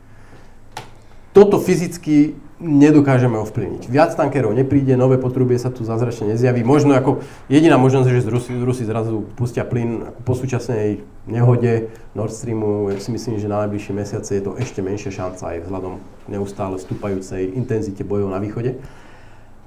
Toto 1.37 1.61
fyzicky 1.61 2.33
nedokážeme 2.57 3.37
ovplyvniť. 3.37 3.85
Viac 3.93 4.17
tankerov 4.17 4.57
nepríde, 4.57 4.97
nové 4.97 5.21
potrubie 5.21 5.61
sa 5.61 5.69
tu 5.69 5.85
zázračne 5.85 6.33
nezjaví. 6.33 6.65
Možno 6.65 6.97
ako 6.97 7.21
jediná 7.45 7.77
možnosť, 7.77 8.09
že 8.09 8.25
z 8.25 8.29
Rusy, 8.33 8.51
Rusy 8.57 8.83
zrazu 8.89 9.21
pustia 9.37 9.61
plyn 9.61 10.17
po 10.25 10.33
súčasnej 10.33 11.05
nehode 11.29 11.93
Nord 12.17 12.33
Streamu, 12.33 12.89
ja 12.89 12.97
si 12.97 13.13
myslím, 13.13 13.37
že 13.37 13.45
na 13.45 13.69
najbližšie 13.69 13.93
mesiace 13.93 14.33
je 14.33 14.43
to 14.49 14.57
ešte 14.57 14.81
menšia 14.81 15.13
šanca 15.13 15.53
aj 15.53 15.69
vzhľadom 15.69 16.01
neustále 16.25 16.81
stúpajúcej 16.81 17.53
intenzite 17.53 18.01
bojov 18.01 18.33
na 18.33 18.41
východe. 18.41 18.81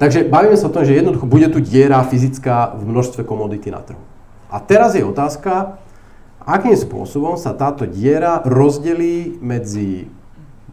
Takže 0.03 0.27
bavíme 0.27 0.59
sa 0.59 0.67
o 0.67 0.75
tom, 0.75 0.83
že 0.83 0.99
jednoducho 0.99 1.31
bude 1.31 1.47
tu 1.55 1.63
diera 1.63 2.03
fyzická 2.03 2.75
v 2.75 2.83
množstve 2.83 3.23
komodity 3.23 3.71
na 3.71 3.79
trhu. 3.79 4.03
A 4.51 4.59
teraz 4.59 4.99
je 4.99 5.07
otázka, 5.07 5.79
akým 6.43 6.75
spôsobom 6.75 7.39
sa 7.39 7.55
táto 7.55 7.87
diera 7.87 8.43
rozdelí 8.43 9.39
medzi 9.39 10.11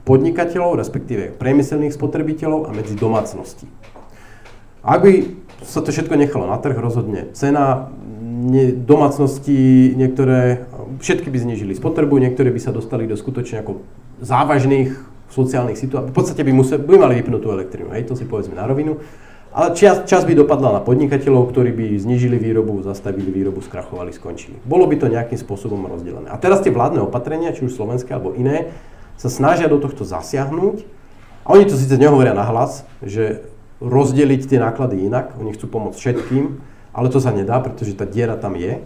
podnikateľov, 0.07 0.79
respektíve 0.79 1.35
priemyselných 1.35 1.91
spotrebiteľov 1.91 2.65
a 2.65 2.71
medzi 2.71 2.95
domácnosti. 2.95 3.67
Ak 4.79 5.03
by 5.03 5.35
sa 5.67 5.83
to 5.83 5.91
všetko 5.91 6.15
nechalo 6.15 6.47
na 6.47 6.55
trh, 6.55 6.79
rozhodne 6.79 7.27
cena, 7.35 7.91
ne, 8.23 8.71
domácnosti 8.71 9.91
niektoré, 9.99 10.63
všetky 11.03 11.27
by 11.27 11.37
znižili 11.43 11.75
spotrebu, 11.75 12.15
niektoré 12.23 12.55
by 12.55 12.61
sa 12.63 12.71
dostali 12.71 13.03
do 13.03 13.19
skutočne 13.19 13.59
ako 13.59 13.83
závažných 14.23 14.95
sociálnych 15.27 15.75
situácií. 15.75 16.15
V 16.15 16.15
podstate 16.15 16.41
by, 16.47 16.51
musel, 16.55 16.79
by 16.79 16.95
mali 16.95 17.19
vypnúť 17.19 17.41
tú 17.43 17.51
elektrínu, 17.51 17.91
hej, 17.91 18.07
to 18.07 18.15
si 18.15 18.23
povedzme 18.23 18.55
na 18.55 18.63
rovinu. 18.63 19.03
Ale 19.57 19.73
čas, 19.73 20.05
čas 20.05 20.21
by 20.21 20.37
dopadla 20.37 20.79
na 20.79 20.81
podnikateľov, 20.85 21.49
ktorí 21.49 21.73
by 21.73 21.85
znížili 21.97 22.37
výrobu, 22.37 22.85
zastavili 22.85 23.33
výrobu, 23.33 23.65
skrachovali, 23.65 24.13
skončili. 24.13 24.61
Bolo 24.61 24.85
by 24.85 24.95
to 25.01 25.09
nejakým 25.09 25.39
spôsobom 25.39 25.81
rozdelené. 25.89 26.29
A 26.29 26.37
teraz 26.37 26.61
tie 26.61 26.69
vládne 26.69 27.01
opatrenia, 27.01 27.55
či 27.57 27.65
už 27.65 27.73
slovenské 27.73 28.13
alebo 28.13 28.37
iné, 28.37 28.69
sa 29.17 29.27
snažia 29.27 29.67
do 29.67 29.81
tohto 29.81 30.05
zasiahnuť. 30.05 30.85
A 31.43 31.47
oni 31.57 31.65
to 31.65 31.75
síce 31.75 31.93
nehovoria 31.97 32.37
nahlas, 32.37 32.85
že 33.03 33.43
rozdeliť 33.81 34.41
tie 34.49 34.59
náklady 34.61 35.05
inak, 35.05 35.37
oni 35.37 35.53
chcú 35.53 35.69
pomôcť 35.69 35.97
všetkým, 35.97 36.61
ale 36.97 37.07
to 37.13 37.21
sa 37.21 37.29
nedá, 37.29 37.61
pretože 37.61 37.93
tá 37.93 38.09
diera 38.09 38.33
tam 38.33 38.57
je. 38.57 38.81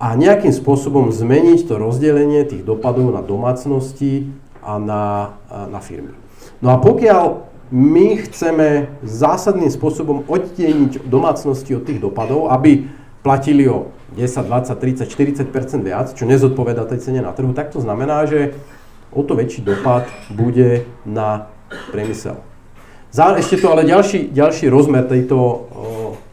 A 0.00 0.16
nejakým 0.16 0.50
spôsobom 0.50 1.12
zmeniť 1.12 1.68
to 1.68 1.76
rozdelenie 1.76 2.44
tých 2.44 2.64
dopadov 2.66 3.14
na 3.14 3.20
domácnosti, 3.20 4.28
a 4.64 4.80
na, 4.80 5.36
na 5.68 5.78
firmy. 5.84 6.16
No 6.64 6.72
a 6.72 6.80
pokiaľ 6.80 7.44
my 7.68 8.24
chceme 8.28 8.88
zásadným 9.04 9.68
spôsobom 9.68 10.24
odtieniť 10.24 11.04
domácnosti 11.04 11.76
od 11.76 11.84
tých 11.84 12.00
dopadov, 12.00 12.48
aby 12.52 12.88
platili 13.20 13.68
o 13.68 13.92
10, 14.16 14.48
20, 14.48 15.04
30, 15.04 15.48
40 15.48 15.80
viac, 15.84 16.12
čo 16.16 16.24
nezodpoveda 16.24 16.88
tej 16.88 17.08
cene 17.08 17.20
na 17.20 17.32
trhu, 17.32 17.52
tak 17.52 17.72
to 17.72 17.80
znamená, 17.80 18.24
že 18.24 18.56
o 19.14 19.22
to 19.22 19.38
väčší 19.38 19.62
dopad 19.62 20.10
bude 20.28 20.84
na 21.06 21.48
priemysel. 21.94 22.42
ešte 23.38 23.62
to 23.62 23.70
ale 23.70 23.86
ďalší, 23.86 24.34
ďalší 24.34 24.66
rozmer 24.66 25.06
tejto 25.06 25.38
o, 25.38 25.58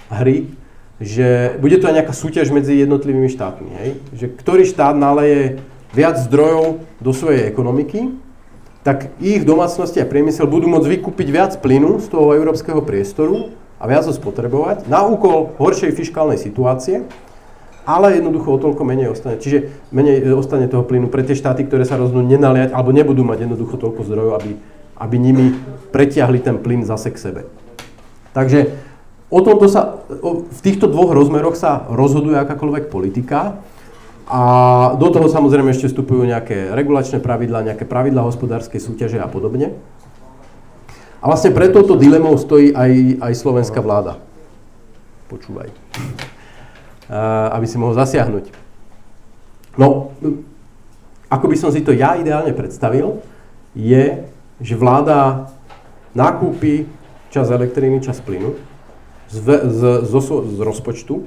hry, 0.10 0.50
že 0.98 1.58
bude 1.62 1.78
to 1.78 1.86
aj 1.86 2.02
nejaká 2.02 2.14
súťaž 2.14 2.50
medzi 2.50 2.74
jednotlivými 2.82 3.30
štátmi. 3.30 3.70
Hej? 3.78 3.90
Že 4.18 4.26
ktorý 4.38 4.64
štát 4.66 4.98
naleje 4.98 5.62
viac 5.94 6.18
zdrojov 6.18 6.82
do 6.98 7.12
svojej 7.14 7.46
ekonomiky, 7.46 8.18
tak 8.82 9.14
ich 9.22 9.46
domácnosti 9.46 10.02
a 10.02 10.10
priemysel 10.10 10.50
budú 10.50 10.66
môcť 10.66 10.90
vykúpiť 10.90 11.28
viac 11.30 11.52
plynu 11.62 12.02
z 12.02 12.10
toho 12.10 12.34
európskeho 12.34 12.82
priestoru 12.82 13.54
a 13.78 13.86
viac 13.86 14.10
ho 14.10 14.14
spotrebovať 14.14 14.90
na 14.90 15.06
úkol 15.06 15.54
horšej 15.62 15.94
fiskálnej 15.94 16.42
situácie, 16.42 17.06
ale 17.86 18.22
jednoducho 18.22 18.54
o 18.54 18.62
toľko 18.62 18.84
menej 18.86 19.14
ostane. 19.14 19.42
Čiže 19.42 19.90
menej 19.90 20.22
e, 20.22 20.34
ostane 20.38 20.70
toho 20.70 20.86
plynu 20.86 21.10
pre 21.10 21.26
tie 21.26 21.34
štáty, 21.34 21.66
ktoré 21.66 21.86
sa 21.86 21.98
rozhodnú 21.98 22.26
nenaliať 22.26 22.74
alebo 22.74 22.94
nebudú 22.94 23.26
mať 23.26 23.50
jednoducho 23.50 23.82
toľko 23.82 24.02
zdrojov, 24.06 24.34
aby, 24.38 24.52
aby 25.02 25.16
nimi 25.18 25.58
pretiahli 25.90 26.40
ten 26.42 26.62
plyn 26.62 26.86
zase 26.86 27.10
k 27.10 27.18
sebe. 27.18 27.42
Takže 28.32 28.78
o 29.34 29.40
tomto 29.42 29.66
sa, 29.68 30.06
v 30.48 30.60
týchto 30.62 30.88
dvoch 30.88 31.12
rozmeroch 31.12 31.58
sa 31.58 31.90
rozhoduje 31.90 32.38
akákoľvek 32.38 32.94
politika. 32.94 33.60
A 34.32 34.42
do 34.96 35.12
toho 35.12 35.28
samozrejme 35.28 35.76
ešte 35.76 35.92
vstupujú 35.92 36.24
nejaké 36.24 36.72
regulačné 36.72 37.20
pravidlá, 37.20 37.68
nejaké 37.68 37.84
pravidlá 37.84 38.24
hospodárskej 38.24 38.80
súťaže 38.80 39.20
a 39.20 39.28
podobne. 39.28 39.76
A 41.20 41.28
vlastne 41.28 41.52
pre 41.52 41.68
touto 41.68 42.00
dilemou 42.00 42.40
stojí 42.40 42.72
aj, 42.72 43.22
aj 43.22 43.34
slovenská 43.36 43.84
vláda. 43.84 44.18
Počúvaj. 45.28 45.70
A, 47.12 47.52
aby 47.52 47.68
si 47.68 47.76
mohol 47.76 47.92
zasiahnuť. 48.00 48.56
No, 49.76 50.16
ako 51.28 51.46
by 51.52 51.56
som 51.60 51.70
si 51.76 51.84
to 51.84 51.92
ja 51.92 52.16
ideálne 52.16 52.56
predstavil, 52.56 53.20
je, 53.76 54.24
že 54.64 54.76
vláda 54.80 55.52
nakúpi 56.16 56.88
čas 57.32 57.52
elektriny, 57.52 58.04
čas 58.04 58.20
plynu 58.20 58.56
z, 59.32 59.48
z, 59.72 59.82
z, 60.08 60.14
z 60.56 60.60
rozpočtu. 60.60 61.24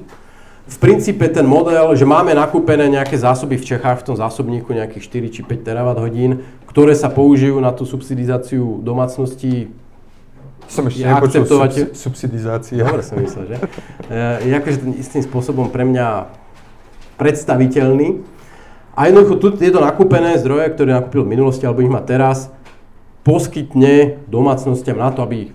V 0.65 0.77
princípe 0.81 1.29
ten 1.29 1.45
model, 1.45 1.93
že 1.93 2.09
máme 2.09 2.33
nakúpené 2.33 2.89
nejaké 2.89 3.17
zásoby 3.17 3.57
v 3.57 3.65
Čechách 3.69 4.01
v 4.01 4.13
tom 4.13 4.17
zásobníku 4.17 4.73
nejakých 4.73 5.29
4 5.29 5.33
či 5.33 5.41
5 5.45 5.61
terawatt 5.61 6.01
hodín, 6.01 6.41
ktoré 6.65 6.97
sa 6.97 7.13
použijú 7.13 7.61
na 7.61 7.69
tú 7.69 7.85
subsidizáciu 7.85 8.81
domácností 8.81 9.69
som 10.67 10.83
ešte 10.89 11.05
nepočul 11.05 11.45
akceptovateľ- 11.45 11.93
sub, 11.93 12.13
subsidizácia. 12.15 12.81
Dobre 12.81 13.03
som 13.05 13.17
myslel, 13.21 13.43
že? 13.53 13.57
E, 14.09 14.49
Je 14.49 14.53
akože 14.53 14.77
ten 14.81 14.91
istým 14.97 15.23
spôsobom 15.23 15.69
pre 15.69 15.85
mňa 15.85 16.29
predstaviteľný. 17.21 18.21
A 18.95 19.11
jednoducho 19.11 19.35
tu 19.39 19.47
tieto 19.59 19.83
nakúpené 19.83 20.39
zdroje, 20.39 20.71
ktoré 20.71 20.95
nakúpil 20.95 21.27
v 21.27 21.33
minulosti 21.35 21.67
alebo 21.67 21.83
ich 21.83 21.91
má 21.91 21.99
teraz, 21.99 22.47
poskytne 23.27 24.21
domácnostiam 24.29 24.95
na 24.95 25.11
to, 25.11 25.25
aby 25.25 25.51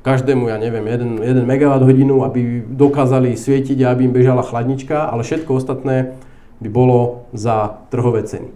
každému, 0.00 0.48
ja 0.48 0.56
neviem, 0.56 0.84
1, 0.84 1.22
1 1.22 1.44
MWh 1.44 1.84
hodinu, 1.84 2.24
aby 2.24 2.64
dokázali 2.64 3.36
svietiť 3.36 3.84
a 3.84 3.92
aby 3.92 4.08
im 4.08 4.16
bežala 4.16 4.44
chladnička, 4.44 5.08
ale 5.08 5.24
všetko 5.24 5.56
ostatné 5.56 6.16
by 6.60 6.68
bolo 6.68 7.28
za 7.32 7.80
trhové 7.88 8.24
ceny. 8.24 8.52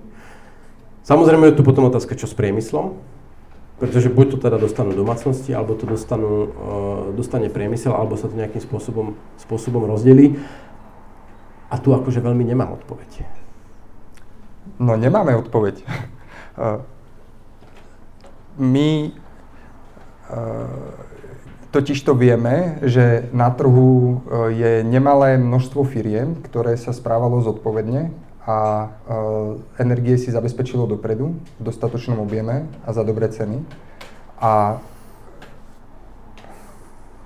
Samozrejme 1.04 1.52
je 1.52 1.56
tu 1.60 1.62
potom 1.64 1.88
otázka, 1.88 2.16
čo 2.16 2.24
s 2.24 2.32
priemyslom, 2.36 2.96
pretože 3.84 4.08
buď 4.08 4.26
to 4.32 4.38
teda 4.40 4.56
dostanú 4.56 4.96
domácnosti, 4.96 5.52
alebo 5.52 5.76
to 5.76 5.84
dostanú, 5.84 6.32
uh, 6.32 6.48
dostane 7.12 7.52
priemysel, 7.52 7.92
alebo 7.92 8.16
sa 8.16 8.32
to 8.32 8.34
nejakým 8.34 8.64
spôsobom, 8.64 9.12
spôsobom 9.36 9.84
rozdelí. 9.84 10.40
A 11.68 11.76
tu 11.76 11.92
akože 11.92 12.24
veľmi 12.24 12.48
nemám 12.48 12.80
odpoveď. 12.80 13.28
No 14.80 14.96
nemáme 14.96 15.36
odpoveď. 15.36 15.84
Eh, 16.54 16.78
My 18.54 19.10
totiž 21.74 21.98
to 22.06 22.14
vieme, 22.14 22.78
že 22.86 23.26
na 23.34 23.50
trhu 23.50 24.22
eh, 24.22 24.54
je 24.54 24.72
nemalé 24.86 25.34
množstvo 25.34 25.82
firiem, 25.82 26.38
ktoré 26.46 26.78
sa 26.78 26.94
správalo 26.94 27.42
zodpovedne 27.42 28.14
a 28.44 28.56
eh, 28.86 29.80
energie 29.80 30.20
si 30.20 30.28
zabezpečilo 30.28 30.84
dopredu 30.84 31.32
v 31.56 31.62
dostatočnom 31.64 32.20
objeme 32.20 32.68
a 32.84 32.92
za 32.92 33.00
dobré 33.00 33.32
ceny. 33.32 33.64
A 34.36 34.78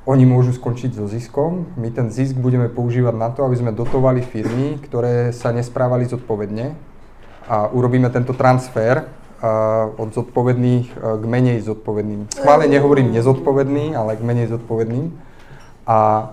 oni 0.08 0.24
môžu 0.24 0.56
skončiť 0.56 0.96
so 0.96 1.04
ziskom. 1.04 1.68
My 1.76 1.92
ten 1.92 2.08
zisk 2.08 2.38
budeme 2.38 2.70
používať 2.72 3.12
na 3.12 3.28
to, 3.28 3.44
aby 3.44 3.60
sme 3.60 3.76
dotovali 3.76 4.24
firmy, 4.24 4.80
ktoré 4.80 5.36
sa 5.36 5.52
nesprávali 5.52 6.08
zodpovedne 6.08 6.72
a 7.44 7.68
urobíme 7.68 8.08
tento 8.08 8.32
transfer 8.32 9.04
a, 9.04 9.08
od 10.00 10.08
zodpovedných 10.14 10.86
a, 10.96 11.20
k 11.20 11.24
menej 11.28 11.58
zodpovedným. 11.66 12.32
Schválne 12.32 12.70
nehovorím 12.72 13.12
nezodpovedný, 13.12 13.92
ale 13.98 14.16
k 14.16 14.22
menej 14.24 14.48
zodpovedným. 14.48 15.12
A, 15.84 16.32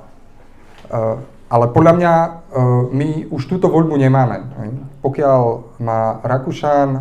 ale 1.45 1.65
podľa 1.69 1.93
mňa 1.93 2.13
a, 2.13 2.29
my 2.89 3.29
už 3.29 3.45
túto 3.45 3.69
voľbu 3.69 3.95
nemáme. 4.01 4.37
Pokiaľ 5.05 5.41
má 5.81 6.17
Rakúšan, 6.25 6.89
a, 6.95 6.99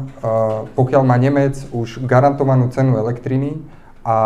pokiaľ 0.76 1.02
má 1.04 1.16
Nemec 1.16 1.56
už 1.72 2.04
garantovanú 2.04 2.68
cenu 2.68 3.00
elektriny 3.00 3.60
a 4.04 4.10
a, 4.10 4.16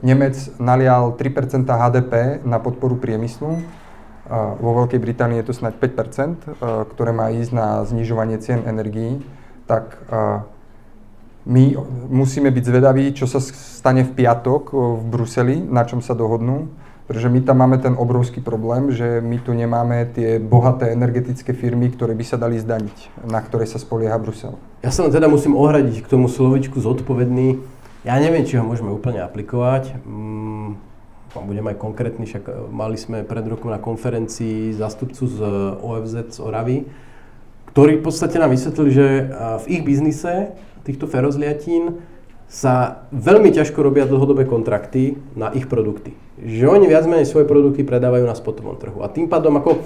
Nemec 0.00 0.36
nalial 0.56 1.18
3% 1.18 1.66
HDP 1.66 2.40
na 2.46 2.62
podporu 2.62 2.96
priemyslu, 2.96 3.60
vo 4.62 4.70
Veľkej 4.78 5.02
Británii 5.02 5.42
je 5.42 5.50
to 5.50 5.58
snáď 5.58 5.74
5%, 5.82 5.90
a, 5.90 6.86
ktoré 6.86 7.10
má 7.10 7.34
ísť 7.34 7.52
na 7.52 7.82
znižovanie 7.82 8.38
cien 8.38 8.62
energií, 8.62 9.20
tak 9.66 10.02
my 11.46 11.64
musíme 12.10 12.50
byť 12.52 12.64
zvedaví, 12.66 13.14
čo 13.16 13.24
sa 13.24 13.40
stane 13.40 14.04
v 14.04 14.12
piatok 14.12 14.74
v 14.74 15.02
Bruseli, 15.08 15.56
na 15.62 15.88
čom 15.88 16.04
sa 16.04 16.12
dohodnú, 16.12 16.68
pretože 17.10 17.26
my 17.26 17.42
tam 17.42 17.58
máme 17.58 17.82
ten 17.82 17.98
obrovský 17.98 18.38
problém, 18.38 18.94
že 18.94 19.18
my 19.18 19.42
tu 19.42 19.50
nemáme 19.50 20.06
tie 20.14 20.38
bohaté 20.38 20.94
energetické 20.94 21.50
firmy, 21.50 21.90
ktoré 21.90 22.14
by 22.14 22.22
sa 22.22 22.38
dali 22.38 22.54
zdaniť, 22.54 23.26
na 23.26 23.42
ktoré 23.42 23.66
sa 23.66 23.82
spolieha 23.82 24.14
Brusel. 24.14 24.54
Ja 24.86 24.94
sa 24.94 25.10
teda 25.10 25.26
musím 25.26 25.58
ohradiť 25.58 26.06
k 26.06 26.10
tomu 26.10 26.30
slovičku 26.30 26.78
zodpovedný. 26.78 27.58
Ja 28.06 28.14
neviem, 28.22 28.46
či 28.46 28.62
ho 28.62 28.64
môžeme 28.64 28.94
úplne 28.94 29.26
aplikovať. 29.26 29.98
Mm, 30.06 30.78
budem 31.34 31.66
aj 31.74 31.82
konkrétny, 31.82 32.30
však 32.30 32.46
e, 32.46 32.52
mali 32.70 32.94
sme 32.94 33.26
pred 33.26 33.42
rokom 33.42 33.74
na 33.74 33.82
konferencii 33.82 34.78
zástupcu 34.78 35.26
z 35.26 35.38
OFZ 35.82 36.30
z 36.30 36.38
Oravy, 36.38 36.86
ktorí 37.74 37.98
v 37.98 38.06
podstate 38.06 38.38
nám 38.38 38.54
vysvetlili, 38.54 38.90
že 38.94 39.06
a, 39.26 39.58
v 39.58 39.66
ich 39.66 39.82
biznise 39.82 40.54
týchto 40.86 41.10
ferozliatín 41.10 42.06
sa 42.46 43.06
veľmi 43.10 43.50
ťažko 43.50 43.82
robia 43.82 44.06
dlhodobé 44.06 44.46
kontrakty 44.46 45.18
na 45.34 45.50
ich 45.50 45.66
produkty. 45.66 46.14
Že 46.40 46.64
oni 46.72 46.86
viac 46.88 47.04
menej 47.04 47.28
svoje 47.28 47.44
produkty 47.44 47.84
predávajú 47.84 48.24
na 48.24 48.32
spotovom 48.32 48.80
trhu. 48.80 49.04
A 49.04 49.12
tým 49.12 49.28
pádom 49.28 49.52
ako 49.60 49.84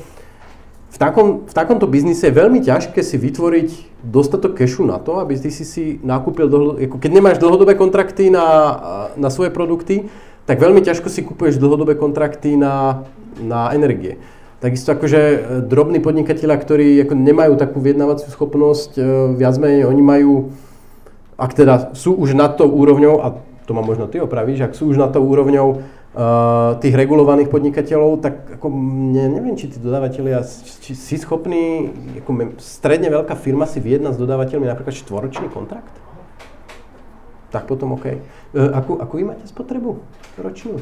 v, 0.95 0.99
takom, 1.03 1.43
v 1.43 1.55
takomto 1.55 1.91
biznise 1.91 2.31
je 2.31 2.39
veľmi 2.39 2.63
ťažké 2.63 3.03
si 3.03 3.19
vytvoriť 3.19 3.99
dostatok 4.07 4.55
kešu 4.55 4.87
na 4.87 5.03
to, 5.03 5.19
aby 5.19 5.35
ty 5.35 5.51
si 5.51 5.67
si 5.67 5.99
nakúpil, 6.07 6.47
dlho, 6.47 6.79
ako 6.79 7.03
keď 7.03 7.11
nemáš 7.11 7.43
dlhodobé 7.43 7.75
kontrakty 7.75 8.31
na, 8.31 8.47
na 9.19 9.27
svoje 9.27 9.51
produkty, 9.51 10.07
tak 10.47 10.63
veľmi 10.63 10.85
ťažko 10.87 11.11
si 11.11 11.27
kupuješ 11.27 11.59
dlhodobé 11.59 11.99
kontrakty 11.99 12.55
na, 12.55 13.03
na 13.43 13.75
energie. 13.75 14.23
Takisto 14.63 14.95
akože 14.95 15.21
e, 15.21 15.39
drobní 15.67 15.99
podnikatelia, 15.99 16.57
ktorí 16.57 17.03
ako 17.05 17.19
nemajú 17.19 17.53
takú 17.59 17.83
vyjednávaciu 17.83 18.31
schopnosť, 18.31 18.91
e, 18.95 19.03
viac 19.35 19.59
menej 19.59 19.91
oni 19.91 20.03
majú, 20.05 20.55
ak 21.35 21.53
teda 21.59 21.75
sú 21.99 22.15
už 22.15 22.39
nad 22.39 22.55
tou 22.55 22.71
úrovňou, 22.71 23.19
a 23.19 23.35
to 23.67 23.73
ma 23.75 23.83
možno 23.83 24.07
ty 24.07 24.23
opravíš, 24.23 24.69
ak 24.69 24.77
sú 24.79 24.89
už 24.93 25.01
nad 25.01 25.11
tou 25.11 25.27
úrovňou 25.27 25.85
tých 26.79 26.95
regulovaných 26.95 27.51
podnikateľov, 27.51 28.23
tak 28.23 28.63
ako 28.63 28.71
ne, 29.11 29.27
neviem, 29.35 29.59
či 29.59 29.67
tí 29.67 29.83
dodávateľia, 29.83 30.47
či 30.79 30.95
si 30.95 31.19
schopní, 31.19 31.91
ako 32.23 32.55
stredne 32.63 33.11
veľká 33.11 33.35
firma 33.35 33.67
si 33.67 33.83
vyjedná 33.83 34.15
s 34.15 34.19
dodávateľmi 34.23 34.63
napríklad 34.63 34.95
štvoročný 34.95 35.51
kontrakt? 35.51 35.91
Tak 37.51 37.67
potom 37.67 37.99
OK. 37.99 38.07
Uh, 38.55 38.71
akú, 38.79 38.95
akú 39.03 39.19
vy 39.19 39.27
máte 39.27 39.43
spotrebu 39.51 40.07
ročnú? 40.39 40.79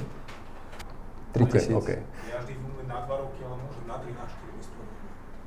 3000. 1.32 1.80
OK, 1.80 1.80
OK. 1.80 1.90
Ja 2.28 2.36
vždy 2.44 2.52
fungujem 2.60 2.88
na 2.92 2.98
2 3.08 3.24
roky, 3.24 3.40
ale 3.40 3.56
môžem 3.56 3.84
na 3.88 3.96
3, 4.04 4.12
na 4.12 4.24
4 4.28 4.60
vystrojím. 4.60 4.92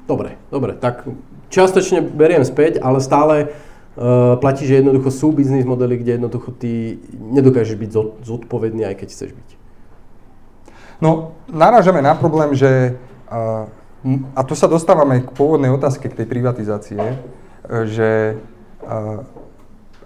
Dobre, 0.09 0.29
dobre, 0.49 0.71
tak 0.81 1.05
čiastočne 1.53 2.01
beriem 2.01 2.41
späť, 2.41 2.81
ale 2.81 3.05
stále 3.05 3.53
uh, 3.53 4.33
platí, 4.41 4.65
že 4.65 4.81
jednoducho 4.81 5.13
sú 5.13 5.29
biznis 5.29 5.61
modely, 5.61 6.01
kde 6.01 6.17
jednoducho 6.17 6.49
ty 6.57 6.97
nedokážeš 7.13 7.77
byť 7.77 7.89
zod- 7.93 8.17
zodpovedný, 8.25 8.89
aj 8.89 8.97
keď 9.05 9.09
chceš 9.13 9.37
byť. 9.37 9.64
No, 11.03 11.35
narážame 11.51 11.99
na 11.99 12.15
problém, 12.15 12.55
že, 12.55 12.95
a, 13.27 13.67
tu 14.47 14.55
sa 14.55 14.71
dostávame 14.71 15.25
k 15.25 15.29
pôvodnej 15.35 15.71
otázke, 15.73 16.07
k 16.07 16.23
tej 16.23 16.27
privatizácie, 16.29 17.01
e, 17.01 17.15
že 17.89 18.09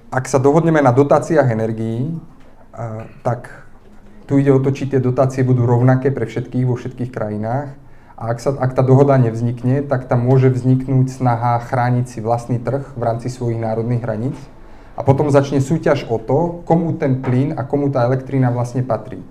ak 0.09 0.25
sa 0.25 0.39
dohodneme 0.41 0.79
na 0.81 0.95
dotáciách 0.95 1.51
energií, 1.51 2.17
a, 2.73 3.05
tak 3.21 3.69
tu 4.29 4.37
ide 4.37 4.53
o 4.53 4.61
to, 4.61 4.69
či 4.69 4.85
tie 4.85 5.01
dotácie 5.01 5.41
budú 5.41 5.65
rovnaké 5.65 6.13
pre 6.13 6.29
všetkých 6.29 6.65
vo 6.69 6.77
všetkých 6.77 7.09
krajinách. 7.09 7.73
A 8.19 8.35
ak, 8.35 8.37
sa, 8.37 8.51
ak 8.53 8.77
tá 8.77 8.85
dohoda 8.85 9.17
nevznikne, 9.17 9.81
tak 9.81 10.05
tam 10.05 10.27
môže 10.27 10.53
vzniknúť 10.53 11.07
snaha 11.09 11.57
chrániť 11.65 12.05
si 12.05 12.19
vlastný 12.21 12.61
trh 12.61 12.83
v 12.93 13.01
rámci 13.01 13.31
svojich 13.31 13.57
národných 13.57 14.03
hraníc. 14.03 14.37
A 14.99 15.07
potom 15.07 15.31
začne 15.31 15.63
súťaž 15.63 16.05
o 16.11 16.19
to, 16.19 16.61
komu 16.67 16.93
ten 16.99 17.23
plyn 17.23 17.55
a 17.55 17.63
komu 17.63 17.87
tá 17.89 18.03
elektrína 18.03 18.51
vlastne 18.51 18.83
patrí. 18.83 19.23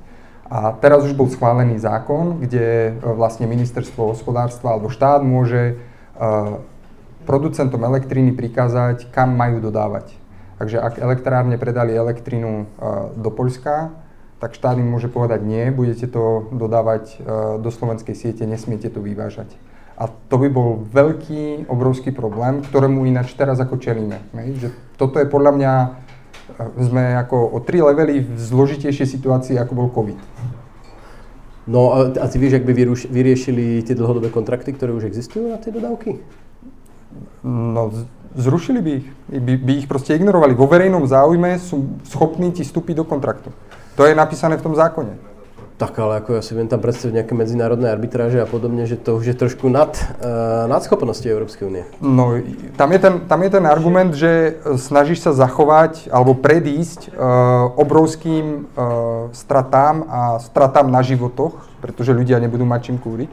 A 0.49 0.73
teraz 0.73 1.05
už 1.05 1.13
bol 1.13 1.29
schválený 1.29 1.77
zákon, 1.77 2.41
kde 2.41 2.97
e, 2.97 3.05
vlastne 3.05 3.45
ministerstvo 3.45 4.17
hospodárstva 4.17 4.73
alebo 4.73 4.89
štát 4.89 5.21
môže 5.21 5.77
e, 5.77 6.25
producentom 7.29 7.85
elektriny 7.85 8.33
prikázať, 8.33 9.13
kam 9.13 9.37
majú 9.37 9.61
dodávať. 9.61 10.17
Takže 10.57 10.81
ak 10.81 11.05
elektrárne 11.05 11.61
predali 11.61 11.93
elektrínu 11.93 12.65
e, 12.65 12.67
do 13.21 13.29
Poľska, 13.29 13.93
tak 14.41 14.57
štát 14.57 14.81
im 14.81 14.89
môže 14.89 15.13
povedať 15.13 15.45
nie, 15.45 15.69
budete 15.69 16.09
to 16.09 16.49
dodávať 16.55 17.19
do 17.59 17.75
slovenskej 17.75 18.15
siete, 18.15 18.47
nesmiete 18.47 18.87
to 18.87 19.03
vyvážať. 19.03 19.51
A 19.99 20.07
to 20.07 20.39
by 20.39 20.47
bol 20.47 20.87
veľký, 20.95 21.67
obrovský 21.67 22.15
problém, 22.15 22.63
ktorému 22.63 23.03
ináč 23.03 23.35
teraz 23.35 23.59
ako 23.59 23.83
čelíme. 23.83 24.23
Že 24.31 24.71
toto 24.95 25.19
je 25.19 25.27
podľa 25.27 25.53
mňa, 25.59 25.73
sme 26.79 27.19
ako 27.19 27.51
o 27.51 27.59
tri 27.59 27.83
levely 27.83 28.23
v 28.23 28.39
zložitejšej 28.39 29.19
situácii, 29.19 29.59
ako 29.59 29.73
bol 29.75 29.91
COVID. 29.91 30.38
No 31.69 31.93
a, 31.93 31.99
a 32.17 32.27
ty 32.33 32.41
vieš, 32.41 32.59
ak 32.59 32.65
by 32.65 32.73
vyriešili 33.13 33.85
tie 33.85 33.93
dlhodobé 33.93 34.33
kontrakty, 34.33 34.73
ktoré 34.73 34.97
už 34.97 35.05
existujú 35.05 35.53
na 35.53 35.61
tie 35.61 35.69
dodávky? 35.69 36.17
No, 37.45 37.93
zrušili 38.33 38.81
by 38.81 38.91
ich. 38.97 39.07
By, 39.29 39.53
by 39.61 39.73
ich 39.85 39.89
proste 39.89 40.17
ignorovali. 40.17 40.57
Vo 40.57 40.65
verejnom 40.65 41.05
záujme 41.05 41.61
sú 41.61 42.01
schopní 42.09 42.57
ti 42.57 42.65
vstúpiť 42.65 42.97
do 42.97 43.05
kontraktu. 43.05 43.53
To 44.01 44.03
je 44.09 44.17
napísané 44.17 44.57
v 44.57 44.65
tom 44.65 44.73
zákone. 44.73 45.21
Tak 45.79 45.95
ale 45.95 46.19
ako 46.19 46.35
ja 46.35 46.43
si 46.43 46.59
viem 46.59 46.67
tam 46.67 46.83
predstaviť 46.83 47.23
nejaké 47.23 47.39
medzinárodné 47.39 47.87
arbitráže 47.87 48.43
a 48.43 48.51
podobne, 48.51 48.83
že 48.83 48.99
to 48.99 49.15
už 49.15 49.31
je 49.31 49.37
trošku 49.39 49.71
nad, 49.71 49.95
uh, 49.95 50.67
nad 50.67 50.83
schopnosti 50.83 51.23
Európskej 51.23 51.71
únie. 51.71 51.87
No, 52.03 52.35
tam 52.75 52.91
je, 52.91 52.99
ten, 52.99 53.15
tam 53.31 53.41
je 53.47 53.51
ten 53.55 53.63
argument, 53.63 54.11
že 54.11 54.59
snažíš 54.75 55.23
sa 55.23 55.39
zachovať 55.39 56.11
alebo 56.11 56.35
predísť 56.35 57.15
uh, 57.15 57.71
obrovským 57.79 58.67
uh, 58.75 59.31
stratám 59.31 60.03
a 60.11 60.43
stratám 60.43 60.91
na 60.91 60.99
životoch, 61.07 61.55
pretože 61.79 62.11
ľudia 62.11 62.43
nebudú 62.43 62.67
mať 62.67 62.91
čím 62.91 62.99
kúriť. 62.99 63.31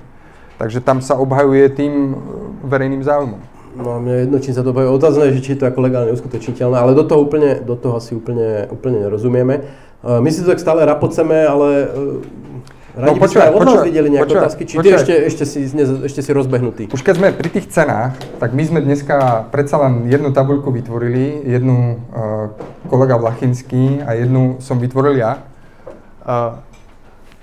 Takže 0.61 0.85
tam 0.85 1.01
sa 1.01 1.17
obhajuje 1.17 1.65
tým 1.73 2.13
verejným 2.61 3.01
záujmom. 3.01 3.41
No 3.75 3.91
a 3.91 3.99
mňa 3.99 4.15
jedno, 4.23 4.37
či 4.39 4.55
sa 4.55 4.63
to 4.63 4.71
bude 4.71 4.87
otázne, 4.87 5.35
že 5.35 5.43
či 5.43 5.57
je 5.57 5.59
to 5.59 5.67
ako 5.67 5.83
legálne 5.83 6.15
uskutočniteľné, 6.15 6.79
ale 6.79 6.95
do 6.95 7.03
toho 7.03 7.19
úplne, 7.19 7.59
do 7.59 7.75
toho 7.75 7.99
asi 7.99 8.15
úplne, 8.15 8.71
úplne 8.71 9.03
nerozumieme. 9.03 9.67
My 10.05 10.29
si 10.29 10.45
to 10.45 10.53
tak 10.53 10.61
stále 10.61 10.85
rapoceme, 10.85 11.33
ale 11.49 11.69
e, 11.81 11.87
radi 12.93 13.17
no, 13.17 13.25
počúvaj, 13.25 13.49
od 13.57 13.61
nás 13.65 13.81
videli 13.81 14.13
nejaké 14.13 14.29
počúvaj, 14.29 14.43
otázky, 14.45 14.63
či 14.69 14.73
počúvaj. 14.77 15.01
ešte, 15.01 15.13
ešte, 15.33 15.43
si, 15.49 15.59
ešte 16.05 16.21
si 16.21 16.31
rozbehnutý. 16.31 16.83
Už 16.93 17.01
keď 17.01 17.13
sme 17.17 17.27
pri 17.33 17.49
tých 17.49 17.73
cenách, 17.73 18.13
tak 18.37 18.53
my 18.53 18.63
sme 18.69 18.79
dneska 18.85 19.49
predsa 19.49 19.81
len 19.81 20.05
jednu 20.05 20.29
tabuľku 20.29 20.69
vytvorili, 20.69 21.49
jednu 21.49 22.05
uh, 22.13 22.53
kolega 22.85 23.17
Vlachinský 23.17 24.05
a 24.05 24.13
jednu 24.13 24.61
som 24.61 24.77
vytvoril 24.77 25.17
ja. 25.17 25.41
Uh, 26.21 26.61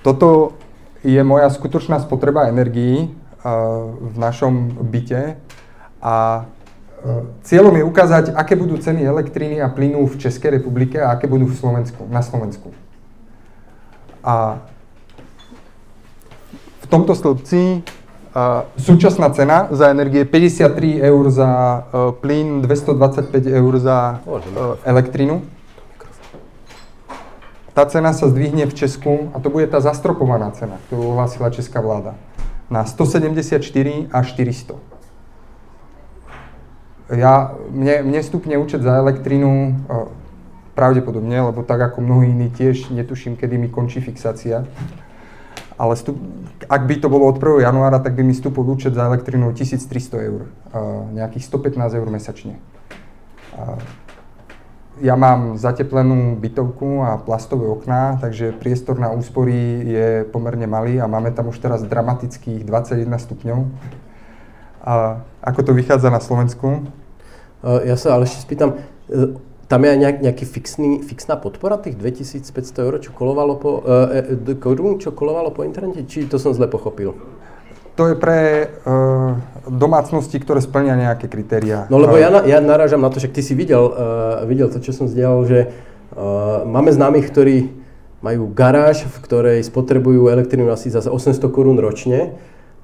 toto 0.06 0.54
je 1.02 1.18
moja 1.26 1.50
skutočná 1.50 1.98
spotreba 1.98 2.46
energií 2.46 3.10
uh, 3.10 3.90
v 3.90 4.16
našom 4.22 4.86
byte 4.86 5.34
a 5.98 6.46
Cieľom 7.42 7.74
je 7.74 7.82
ukázať, 7.82 8.24
aké 8.38 8.54
budú 8.54 8.78
ceny 8.78 9.02
elektriny 9.02 9.58
a 9.58 9.66
plynu 9.66 10.06
v 10.06 10.14
Českej 10.22 10.62
republike 10.62 11.02
a 11.02 11.18
aké 11.18 11.26
budú 11.26 11.50
v 11.50 11.58
Slovensku, 11.58 12.06
na 12.06 12.22
Slovensku. 12.22 12.70
A 14.22 14.62
v 16.78 16.86
tomto 16.86 17.18
stĺpci 17.18 17.82
uh, 17.82 18.70
súčasná 18.78 19.34
cena 19.34 19.66
za 19.74 19.90
energie 19.90 20.22
53 20.22 21.02
eur 21.02 21.24
za 21.34 21.50
uh, 21.50 22.14
plyn, 22.14 22.62
225 22.62 23.50
eur 23.50 23.72
za 23.82 24.22
uh, 24.22 24.78
elektrinu. 24.86 25.42
Tá 27.74 27.82
cena 27.90 28.14
sa 28.14 28.30
zdvihne 28.30 28.70
v 28.70 28.74
Česku 28.78 29.34
a 29.34 29.42
to 29.42 29.50
bude 29.50 29.66
tá 29.66 29.82
zastropovaná 29.82 30.54
cena, 30.54 30.78
ktorú 30.86 31.18
ohlásila 31.18 31.50
česká 31.50 31.82
vláda 31.82 32.14
na 32.70 32.86
174 32.86 33.58
až 34.14 34.26
400 34.38 34.91
ja, 37.14 37.52
mne, 37.70 38.02
mne 38.08 38.20
stupne 38.24 38.56
účet 38.56 38.80
za 38.82 38.96
elektrinu 38.96 39.76
pravdepodobne, 40.72 41.52
lebo 41.52 41.60
tak 41.60 41.92
ako 41.92 42.00
mnohí 42.00 42.32
iní 42.32 42.48
tiež 42.48 42.88
netuším, 42.88 43.36
kedy 43.36 43.58
mi 43.58 43.68
končí 43.68 44.00
fixácia. 44.00 44.64
Ale 45.76 45.96
stup, 45.96 46.16
ak 46.68 46.82
by 46.86 46.94
to 47.00 47.08
bolo 47.08 47.26
od 47.26 47.36
1. 47.42 47.64
januára, 47.64 47.98
tak 47.98 48.14
by 48.14 48.22
mi 48.22 48.32
stúpol 48.36 48.64
účet 48.64 48.94
za 48.94 49.08
elektrinu 49.08 49.50
1300 49.52 50.28
eur, 50.28 50.46
nejakých 51.12 51.44
115 51.48 51.98
eur 51.98 52.08
mesačne. 52.08 52.54
Ja 55.02 55.18
mám 55.18 55.58
zateplenú 55.58 56.38
bytovku 56.38 57.02
a 57.02 57.18
plastové 57.18 57.66
okná, 57.66 58.20
takže 58.20 58.54
priestor 58.54 59.00
na 59.00 59.10
úspory 59.10 59.82
je 59.82 60.08
pomerne 60.30 60.68
malý 60.70 61.00
a 61.02 61.10
máme 61.10 61.32
tam 61.34 61.50
už 61.50 61.58
teraz 61.58 61.82
dramatických 61.82 62.62
21 62.62 63.18
stupňov. 63.18 63.58
A 64.86 65.24
ako 65.42 65.60
to 65.66 65.72
vychádza 65.74 66.12
na 66.12 66.20
Slovensku? 66.22 66.86
Eh, 67.62 67.94
ja 67.94 67.96
sa 67.96 68.18
ale 68.18 68.26
ešte 68.26 68.42
spýtam, 68.42 68.74
eh, 69.08 69.38
tam 69.70 69.80
je 69.86 69.88
aj 69.94 69.98
nejak, 69.98 70.18
nejaký 70.20 70.44
fixný, 70.44 70.90
fixná 71.00 71.38
podpora 71.38 71.80
tých 71.80 71.96
2500 71.96 72.82
eur, 72.82 72.92
čo 73.00 73.08
kolovalo 73.16 73.56
po, 73.56 73.80
e, 73.80 74.52
korún, 74.60 75.00
čo 75.00 75.16
kolovalo 75.16 75.48
po 75.48 75.64
internete? 75.64 76.04
Či 76.04 76.28
to 76.28 76.36
som 76.36 76.52
zle 76.52 76.68
pochopil? 76.68 77.16
To 77.96 78.04
je 78.04 78.12
pre 78.12 78.68
uh, 78.68 79.36
domácnosti, 79.64 80.36
ktoré 80.36 80.60
splnia 80.60 80.92
nejaké 80.92 81.24
kritériá. 81.24 81.88
No 81.88 81.96
lebo 81.96 82.20
ja, 82.20 82.28
na, 82.28 82.44
ja 82.44 82.60
narážam 82.60 83.00
na 83.00 83.08
to, 83.08 83.16
že 83.16 83.32
ty 83.32 83.40
si 83.40 83.56
videl, 83.56 83.80
uh, 83.80 84.44
videl 84.44 84.68
to, 84.68 84.76
čo 84.76 84.92
som 84.92 85.08
zdieľal, 85.08 85.40
že 85.48 85.60
uh, 85.68 86.68
máme 86.68 86.92
známych, 86.92 87.32
ktorí 87.32 87.72
majú 88.20 88.52
garáž, 88.52 89.08
v 89.08 89.16
ktorej 89.24 89.58
spotrebujú 89.64 90.28
elektrínu 90.28 90.68
asi 90.68 90.92
za 90.92 91.00
800 91.00 91.48
korún 91.48 91.80
ročne 91.80 92.36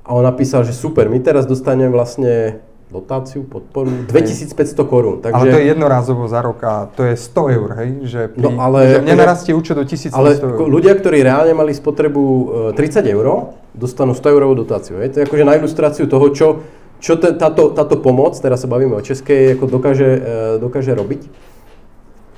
a 0.09 0.17
on 0.17 0.25
napísal, 0.25 0.65
že 0.65 0.73
super, 0.73 1.13
my 1.13 1.21
teraz 1.21 1.45
dostaneme 1.45 1.93
vlastne 1.93 2.65
dotáciu, 2.89 3.45
podporu, 3.45 4.09
2500 4.09 4.89
korún. 4.89 5.21
Takže... 5.21 5.37
Ale 5.37 5.45
to 5.53 5.59
je 5.61 5.67
jednorázovo 5.69 6.25
za 6.25 6.41
rok 6.41 6.59
a 6.65 6.89
to 6.89 7.05
je 7.05 7.21
100 7.21 7.57
eur, 7.57 7.69
hej? 7.85 7.91
Že, 8.09 8.21
pri, 8.33 8.41
no, 8.41 8.49
ale, 8.57 8.81
že 8.89 8.99
nenarastie 9.05 9.53
účet 9.53 9.77
do 9.77 9.85
1100 9.85 10.17
ale 10.17 10.41
eur. 10.41 10.65
ľudia, 10.65 10.97
ktorí 10.97 11.21
reálne 11.21 11.53
mali 11.53 11.77
spotrebu 11.77 12.25
30 12.73 13.05
e, 13.05 13.13
eur, 13.13 13.53
dostanú 13.77 14.17
100 14.17 14.33
eurovú 14.33 14.57
dotáciu. 14.57 15.05
Hej? 15.05 15.13
To 15.13 15.17
je 15.21 15.25
akože 15.29 15.45
na 15.45 15.61
ilustráciu 15.61 16.09
toho, 16.09 16.27
čo, 16.33 16.65
čo 16.97 17.21
te, 17.21 17.37
táto, 17.37 17.77
táto 17.77 18.01
pomoc, 18.01 18.33
teraz 18.41 18.65
sa 18.65 18.69
bavíme 18.73 18.97
o 18.97 19.05
českej, 19.05 19.61
ako 19.61 19.69
dokáže, 19.69 20.09
e, 20.09 20.21
dokáže 20.57 20.97
robiť. 20.97 21.23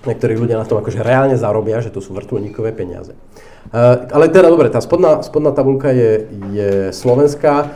Niektorí 0.01 0.35
ľudia 0.35 0.59
na 0.59 0.67
tom 0.67 0.83
akože 0.83 1.05
reálne 1.05 1.39
zarobia, 1.39 1.79
že 1.79 1.95
to 1.95 2.03
sú 2.03 2.17
vrtulníkové 2.17 2.73
peniaze. 2.73 3.13
Uh, 3.69 4.09
ale 4.17 4.33
teda 4.33 4.49
dobre, 4.49 4.73
tá 4.73 4.81
spodná, 4.81 5.21
spodná 5.21 5.53
tabulka 5.53 5.93
je, 5.93 6.25
je 6.57 6.71
slovenská. 6.97 7.69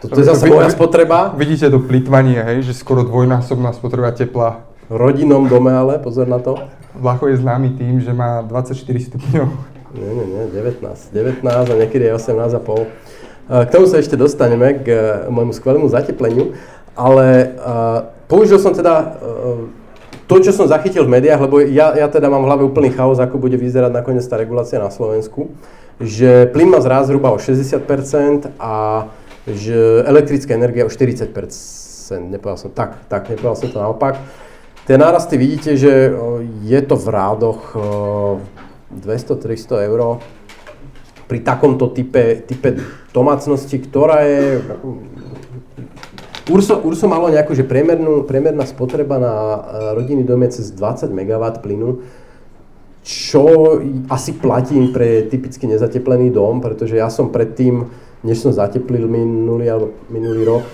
Toto 0.00 0.20
je 0.20 0.28
zase 0.28 0.44
moja 0.46 0.68
spotreba. 0.68 1.32
Vidíte 1.32 1.72
to 1.72 1.80
plýtvanie, 1.80 2.42
hej, 2.44 2.68
že 2.68 2.72
skoro 2.76 3.00
dvojnásobná 3.04 3.72
spotreba 3.72 4.12
tepla. 4.12 4.68
Rodinnom 4.92 5.48
dome 5.48 5.72
ale, 5.72 5.98
pozor 5.98 6.28
na 6.28 6.38
to. 6.38 6.60
Vlacho 6.94 7.26
je 7.32 7.40
známy 7.40 7.74
tým, 7.74 8.00
že 8.04 8.12
má 8.12 8.44
24 8.44 8.76
stupňov. 8.76 9.48
Nie, 9.96 10.10
nie, 10.12 10.26
nie, 10.28 10.42
19. 10.52 10.84
19 10.84 11.42
a 11.46 11.74
niekedy 11.74 12.12
aj 12.12 12.20
18 12.20 12.58
a 12.58 12.60
pol. 12.60 12.84
K 13.46 13.68
tomu 13.70 13.86
sa 13.86 14.02
ešte 14.02 14.18
dostaneme, 14.18 14.82
k 14.82 14.86
e, 14.90 14.98
môjmu 15.30 15.54
skvelému 15.54 15.86
zatepleniu, 15.86 16.58
ale 16.98 17.54
uh, 17.54 18.10
použil 18.26 18.58
som 18.58 18.74
teda 18.74 18.94
uh, 19.22 19.70
to, 20.26 20.42
čo 20.42 20.50
som 20.50 20.66
zachytil 20.66 21.06
v 21.06 21.14
médiách, 21.20 21.46
lebo 21.46 21.62
ja, 21.62 21.94
ja 21.94 22.10
teda 22.10 22.26
mám 22.26 22.42
v 22.42 22.48
hlave 22.50 22.62
úplný 22.66 22.90
chaos, 22.90 23.22
ako 23.22 23.38
bude 23.38 23.54
vyzerať 23.54 23.94
nakoniec 23.94 24.26
tá 24.26 24.34
regulácia 24.34 24.82
na 24.82 24.90
Slovensku, 24.90 25.54
že 26.02 26.50
plyn 26.50 26.66
má 26.66 26.82
zráz 26.82 27.06
zhruba 27.06 27.30
o 27.30 27.38
60% 27.38 27.78
a 28.58 29.06
že 29.46 30.02
elektrická 30.02 30.54
energia 30.58 30.82
o 30.82 30.90
40%, 30.90 31.30
nepovedal 32.26 32.58
som 32.58 32.70
tak, 32.74 33.06
tak, 33.06 33.30
nepovedal 33.30 33.54
som 33.54 33.70
to 33.70 33.78
naopak. 33.78 34.18
Tie 34.86 34.94
nárasty 34.94 35.34
vidíte, 35.38 35.74
že 35.74 36.14
je 36.62 36.80
to 36.82 36.94
v 36.94 37.06
rádoch 37.10 37.74
200-300 38.90 39.86
eur 39.90 40.22
pri 41.26 41.42
takomto 41.42 41.90
type, 41.90 42.46
type 42.46 42.78
domácnosti, 43.10 43.82
ktorá 43.82 44.22
je... 44.22 44.62
Urso, 46.46 46.78
Urso 46.86 47.10
malo 47.10 47.26
nejakú, 47.26 47.58
že 47.58 47.66
priemernú, 47.66 48.22
priemerná 48.22 48.62
spotreba 48.62 49.18
na 49.18 49.34
rodinný 49.98 50.22
dom 50.22 50.38
je 50.46 50.62
cez 50.62 50.70
20 50.70 51.10
MW 51.10 51.42
plynu, 51.58 52.06
čo 53.02 53.42
asi 54.06 54.38
platí 54.38 54.78
pre 54.94 55.26
typicky 55.26 55.66
nezateplený 55.66 56.30
dom, 56.30 56.62
pretože 56.62 56.94
ja 56.94 57.10
som 57.10 57.34
predtým 57.34 57.90
než 58.24 58.40
som 58.40 58.52
zateplil 58.54 59.04
minulý, 59.08 59.68
alebo 59.68 59.92
minulý 60.08 60.44
rok, 60.46 60.64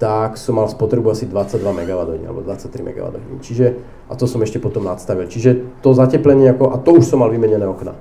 tak 0.00 0.40
som 0.40 0.56
mal 0.56 0.64
spotrebu 0.64 1.12
asi 1.12 1.28
22 1.28 1.60
MWh 1.60 2.24
alebo 2.24 2.40
23 2.40 2.72
MWh. 2.80 3.44
Čiže, 3.44 3.66
a 4.08 4.16
to 4.16 4.24
som 4.24 4.40
ešte 4.40 4.56
potom 4.56 4.88
nadstavil. 4.88 5.28
Čiže 5.28 5.84
to 5.84 5.92
zateplenie, 5.92 6.56
ako, 6.56 6.72
a 6.72 6.80
to 6.80 6.96
už 6.96 7.04
som 7.04 7.20
mal 7.20 7.28
vymenené 7.28 7.68
okna. 7.68 7.92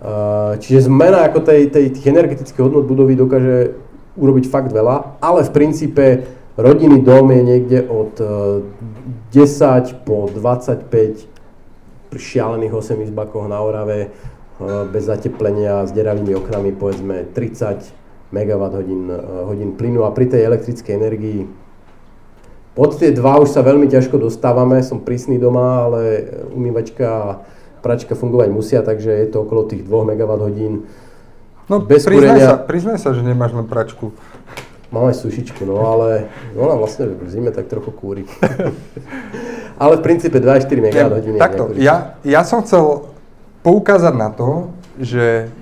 Uh, 0.00 0.56
čiže 0.62 0.86
zmena 0.86 1.26
ako 1.26 1.42
tej, 1.42 1.68
tej, 1.68 1.92
tých 1.92 2.06
energetických 2.06 2.62
hodnot 2.62 2.86
budovy 2.86 3.18
dokáže 3.18 3.74
urobiť 4.16 4.46
fakt 4.48 4.70
veľa, 4.70 5.20
ale 5.20 5.44
v 5.44 5.50
princípe 5.52 6.04
rodinný 6.56 7.02
dom 7.02 7.28
je 7.34 7.42
niekde 7.42 7.78
od 7.84 8.14
uh, 8.22 8.64
10 9.34 10.06
po 10.08 10.30
25 10.32 10.88
pri 12.08 12.20
šialených 12.20 12.72
8 12.72 13.06
izbakoch 13.10 13.44
na 13.50 13.60
Orave 13.60 14.08
uh, 14.08 14.86
bez 14.88 15.04
zateplenia 15.04 15.84
s 15.84 15.92
deravými 15.92 16.32
oknami 16.32 16.70
povedzme 16.78 17.28
30 17.36 17.99
MWh 18.30 18.74
hodín, 18.74 19.10
eh, 19.10 19.18
hodín 19.46 19.70
plynu 19.74 20.06
a 20.06 20.14
pri 20.14 20.30
tej 20.30 20.46
elektrickej 20.46 20.94
energii 20.94 21.50
pod 22.74 22.96
tie 22.96 23.10
dva 23.10 23.42
už 23.42 23.50
sa 23.50 23.66
veľmi 23.66 23.90
ťažko 23.90 24.16
dostávame, 24.16 24.80
som 24.80 25.02
prísny 25.02 25.36
doma, 25.36 25.90
ale 25.90 26.00
umývačka 26.54 27.04
a 27.04 27.22
pračka 27.82 28.14
fungovať 28.14 28.48
musia, 28.48 28.80
takže 28.80 29.10
je 29.10 29.26
to 29.28 29.42
okolo 29.42 29.66
tých 29.66 29.82
2 29.84 30.06
MWh. 30.14 30.58
No 31.66 31.76
bez 31.82 32.06
priznaj 32.06 32.40
sa, 32.40 32.54
priznaj 32.56 32.98
sa, 33.02 33.10
že 33.12 33.22
nemáš 33.26 33.52
len 33.52 33.66
pračku. 33.66 34.14
Mám 34.90 35.14
aj 35.14 35.22
sušičku, 35.22 35.62
no 35.68 35.86
ale 35.86 36.26
ona 36.58 36.74
vlastne 36.74 37.14
v 37.14 37.28
zime 37.30 37.54
tak 37.54 37.70
trochu 37.70 37.94
kúri. 37.94 38.24
ale 39.82 39.98
v 39.98 40.02
princípe 40.02 40.42
2-4 40.42 40.66
MWh. 40.66 41.38
Takto, 41.38 41.76
ja, 41.78 42.18
ja 42.26 42.42
som 42.42 42.66
chcel 42.66 43.12
poukázať 43.62 44.14
na 44.16 44.28
to, 44.34 44.74
že 44.98 45.52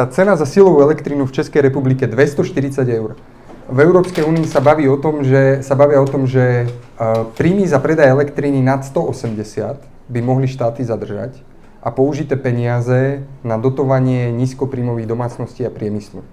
tá 0.00 0.08
cena 0.08 0.32
za 0.32 0.48
silovú 0.48 0.80
elektrínu 0.80 1.28
v 1.28 1.36
Českej 1.36 1.60
republike 1.60 2.08
240 2.08 2.88
eur. 2.88 3.20
V 3.68 3.78
Európskej 3.84 4.24
únii 4.24 4.48
sa 4.48 4.64
baví 4.64 4.88
o 4.88 4.96
tom, 4.96 5.20
že, 5.20 5.60
sa 5.60 5.76
bavia 5.76 6.00
o 6.00 6.08
tom, 6.08 6.24
že 6.24 6.72
uh, 6.72 7.28
príjmy 7.36 7.68
za 7.68 7.76
predaj 7.76 8.08
elektriny 8.08 8.64
nad 8.64 8.80
180 8.80 9.76
by 10.08 10.20
mohli 10.24 10.48
štáty 10.48 10.88
zadržať 10.88 11.36
a 11.84 11.92
použité 11.92 12.40
peniaze 12.40 13.28
na 13.44 13.60
dotovanie 13.60 14.32
nízkopríjmových 14.32 15.04
domácností 15.04 15.68
a 15.68 15.70
priemyslu. 15.70 16.24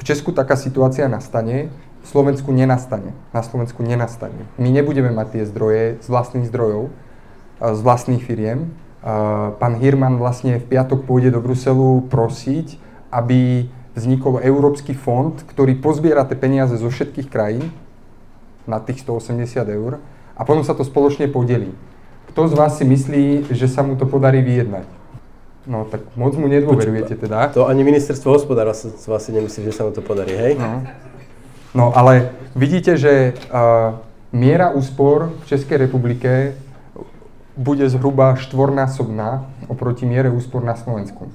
V 0.00 0.02
Česku 0.08 0.32
taká 0.32 0.56
situácia 0.56 1.04
nastane, 1.04 1.68
v 2.00 2.06
Slovensku 2.08 2.56
nenastane. 2.56 3.12
Na 3.36 3.44
Slovensku 3.44 3.84
nenastane. 3.84 4.48
My 4.56 4.72
nebudeme 4.72 5.12
mať 5.12 5.28
tie 5.36 5.44
zdroje 5.44 6.00
z 6.00 6.06
vlastných 6.08 6.48
zdrojov, 6.48 6.88
z 7.60 7.80
vlastných 7.84 8.24
firiem. 8.24 8.72
Pán 9.60 9.76
Hirman 9.76 10.16
vlastne 10.16 10.56
v 10.56 10.64
piatok 10.64 11.04
pôjde 11.04 11.36
do 11.36 11.44
Bruselu 11.44 12.00
prosiť, 12.08 12.83
aby 13.14 13.70
vznikol 13.94 14.42
Európsky 14.42 14.90
fond, 14.92 15.38
ktorý 15.38 15.78
pozbiera 15.78 16.26
tie 16.26 16.34
peniaze 16.34 16.74
zo 16.74 16.90
všetkých 16.90 17.30
krajín 17.30 17.70
na 18.66 18.82
tých 18.82 19.06
180 19.06 19.46
eur 19.70 20.02
a 20.34 20.42
potom 20.42 20.66
sa 20.66 20.74
to 20.74 20.82
spoločne 20.82 21.30
podelí. 21.30 21.70
Kto 22.34 22.50
z 22.50 22.54
vás 22.58 22.74
si 22.74 22.82
myslí, 22.82 23.54
že 23.54 23.70
sa 23.70 23.86
mu 23.86 23.94
to 23.94 24.10
podarí 24.10 24.42
vyjednať? 24.42 24.86
No 25.64 25.86
tak 25.86 26.02
moc 26.18 26.34
mu 26.36 26.50
nedôverujete 26.50 27.14
teda. 27.16 27.54
To 27.54 27.70
ani 27.70 27.86
ministerstvo 27.86 28.36
hospodárstva 28.36 29.16
si 29.22 29.30
nemyslí, 29.32 29.70
že 29.70 29.72
sa 29.72 29.86
mu 29.86 29.94
to 29.94 30.02
podarí, 30.02 30.34
hej? 30.34 30.52
No. 30.58 30.82
No 31.74 31.84
ale 31.94 32.34
vidíte, 32.52 32.98
že 32.98 33.32
uh, 33.32 33.98
miera 34.34 34.74
úspor 34.74 35.30
v 35.42 35.44
Českej 35.54 35.86
republike 35.86 36.58
bude 37.54 37.86
zhruba 37.86 38.34
štvornásobná 38.34 39.46
oproti 39.70 40.04
miere 40.06 40.26
úspor 40.28 40.66
na 40.66 40.74
Slovensku. 40.74 41.30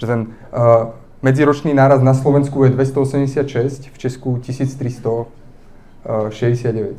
Že 0.00 0.06
ten 0.08 0.20
uh, 0.50 0.96
medziročný 1.22 1.70
náraz 1.74 2.02
na 2.02 2.12
Slovensku 2.14 2.66
je 2.66 2.70
286, 2.74 3.88
v 3.88 3.96
Česku 3.96 4.36
1369. 4.42 5.26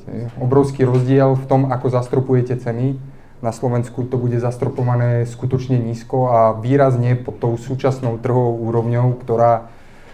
Hm? 0.07 0.27
Obrovský 0.39 0.87
rozdiel 0.87 1.35
v 1.35 1.45
tom, 1.45 1.71
ako 1.71 1.91
zastropujete 1.91 2.55
ceny. 2.57 2.95
Na 3.43 3.51
Slovensku 3.51 4.07
to 4.07 4.15
bude 4.15 4.39
zastropované 4.39 5.27
skutočne 5.27 5.75
nízko 5.75 6.31
a 6.31 6.55
výrazne 6.55 7.19
pod 7.19 7.43
tou 7.43 7.59
súčasnou 7.59 8.15
trhovou 8.17 8.55
úrovňou, 8.71 9.19
ktorá 9.19 9.67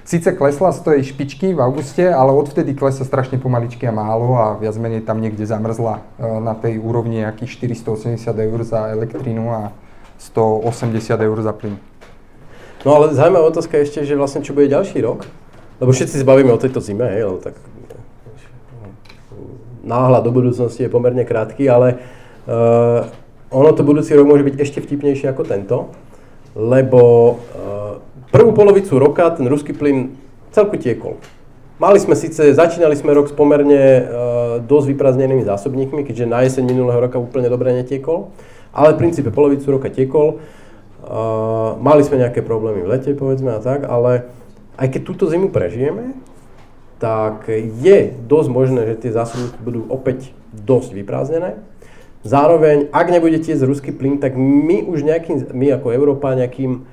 Sice 0.09 0.33
klesla 0.33 0.73
z 0.73 0.81
tej 0.81 0.99
špičky 1.13 1.53
v 1.53 1.61
auguste, 1.61 2.01
ale 2.01 2.33
odvtedy 2.33 2.73
klesa 2.73 3.05
strašne 3.05 3.37
pomaličky 3.37 3.85
a 3.85 3.93
málo 3.93 4.41
a 4.41 4.57
viac 4.57 4.73
menej 4.81 5.05
tam 5.05 5.21
niekde 5.21 5.45
zamrzla 5.45 6.01
e, 6.17 6.25
na 6.41 6.57
tej 6.57 6.81
úrovni 6.81 7.21
nejakých 7.21 7.77
480 7.77 8.17
eur 8.17 8.59
za 8.65 8.89
elektrínu 8.89 9.53
a 9.53 9.69
180 10.17 11.13
eur 11.13 11.37
za 11.45 11.53
plyn. 11.53 11.77
No 12.87 12.95
ale 12.95 13.11
zaujímavá 13.11 13.51
otázka 13.51 13.79
ešte, 13.79 14.07
že 14.07 14.15
vlastne 14.15 14.43
čo 14.43 14.55
bude 14.55 14.71
ďalší 14.71 15.03
rok, 15.03 15.27
lebo 15.83 15.91
všetci 15.91 16.19
si 16.19 16.25
bavíme 16.27 16.55
o 16.55 16.61
tejto 16.61 16.79
zime, 16.79 17.07
hej, 17.11 17.27
lebo 17.27 17.39
tak 17.43 17.55
náhľad 19.83 20.21
do 20.23 20.31
budúcnosti 20.31 20.85
je 20.85 20.91
pomerne 20.91 21.25
krátky, 21.25 21.65
ale 21.67 21.97
uh, 22.47 23.09
ono 23.49 23.73
to 23.73 23.81
budúci 23.81 24.13
rok 24.15 24.29
môže 24.29 24.45
byť 24.45 24.55
ešte 24.61 24.79
vtipnejšie 24.85 25.27
ako 25.33 25.43
tento, 25.43 25.77
lebo 26.55 27.01
uh, 27.35 27.69
Prvú 28.29 28.53
polovicu 28.53 29.01
roka 29.01 29.25
ten 29.33 29.49
ruský 29.49 29.73
plyn 29.73 30.13
celku 30.53 30.77
tiekol. 30.77 31.17
Mali 31.81 31.97
sme 31.97 32.13
síce, 32.13 32.53
začínali 32.53 32.93
sme 32.93 33.17
rok 33.17 33.25
s 33.25 33.33
pomerne 33.33 33.81
uh, 33.81 34.05
dosť 34.61 34.93
vyprázdnenými 34.93 35.49
zásobníkmi, 35.49 36.05
keďže 36.05 36.29
na 36.29 36.45
jeseň 36.45 36.61
minulého 36.69 37.01
roka 37.01 37.17
úplne 37.17 37.49
dobre 37.49 37.73
netiekol, 37.73 38.29
ale 38.69 38.93
v 38.93 39.01
princípe 39.01 39.33
polovicu 39.33 39.65
roka 39.73 39.89
tiekol. 39.89 40.37
Uh, 40.37 40.68
mali 41.79 42.01
sme 42.03 42.21
nejaké 42.21 42.43
problémy 42.43 42.83
v 42.83 42.91
lete, 42.91 43.11
povedzme 43.15 43.55
a 43.55 43.63
tak, 43.63 43.87
ale 43.87 44.29
aj 44.79 44.87
keď 44.95 45.01
túto 45.03 45.25
zimu 45.27 45.51
prežijeme, 45.51 46.15
tak 46.99 47.47
je 47.55 48.11
dosť 48.27 48.49
možné, 48.51 48.81
že 48.91 49.07
tie 49.07 49.11
zásobníky 49.15 49.59
budú 49.63 49.87
opäť 49.87 50.35
dosť 50.51 50.91
vyprázdnené. 50.95 51.63
Zároveň, 52.27 52.91
ak 52.91 53.07
nebude 53.07 53.39
tiesť 53.39 53.63
ruský 53.63 53.95
plyn, 53.95 54.19
tak 54.19 54.35
my 54.35 54.83
už 54.83 55.07
nejakým, 55.07 55.55
my 55.55 55.79
ako 55.79 55.95
Európa 55.95 56.35
nejakým 56.35 56.83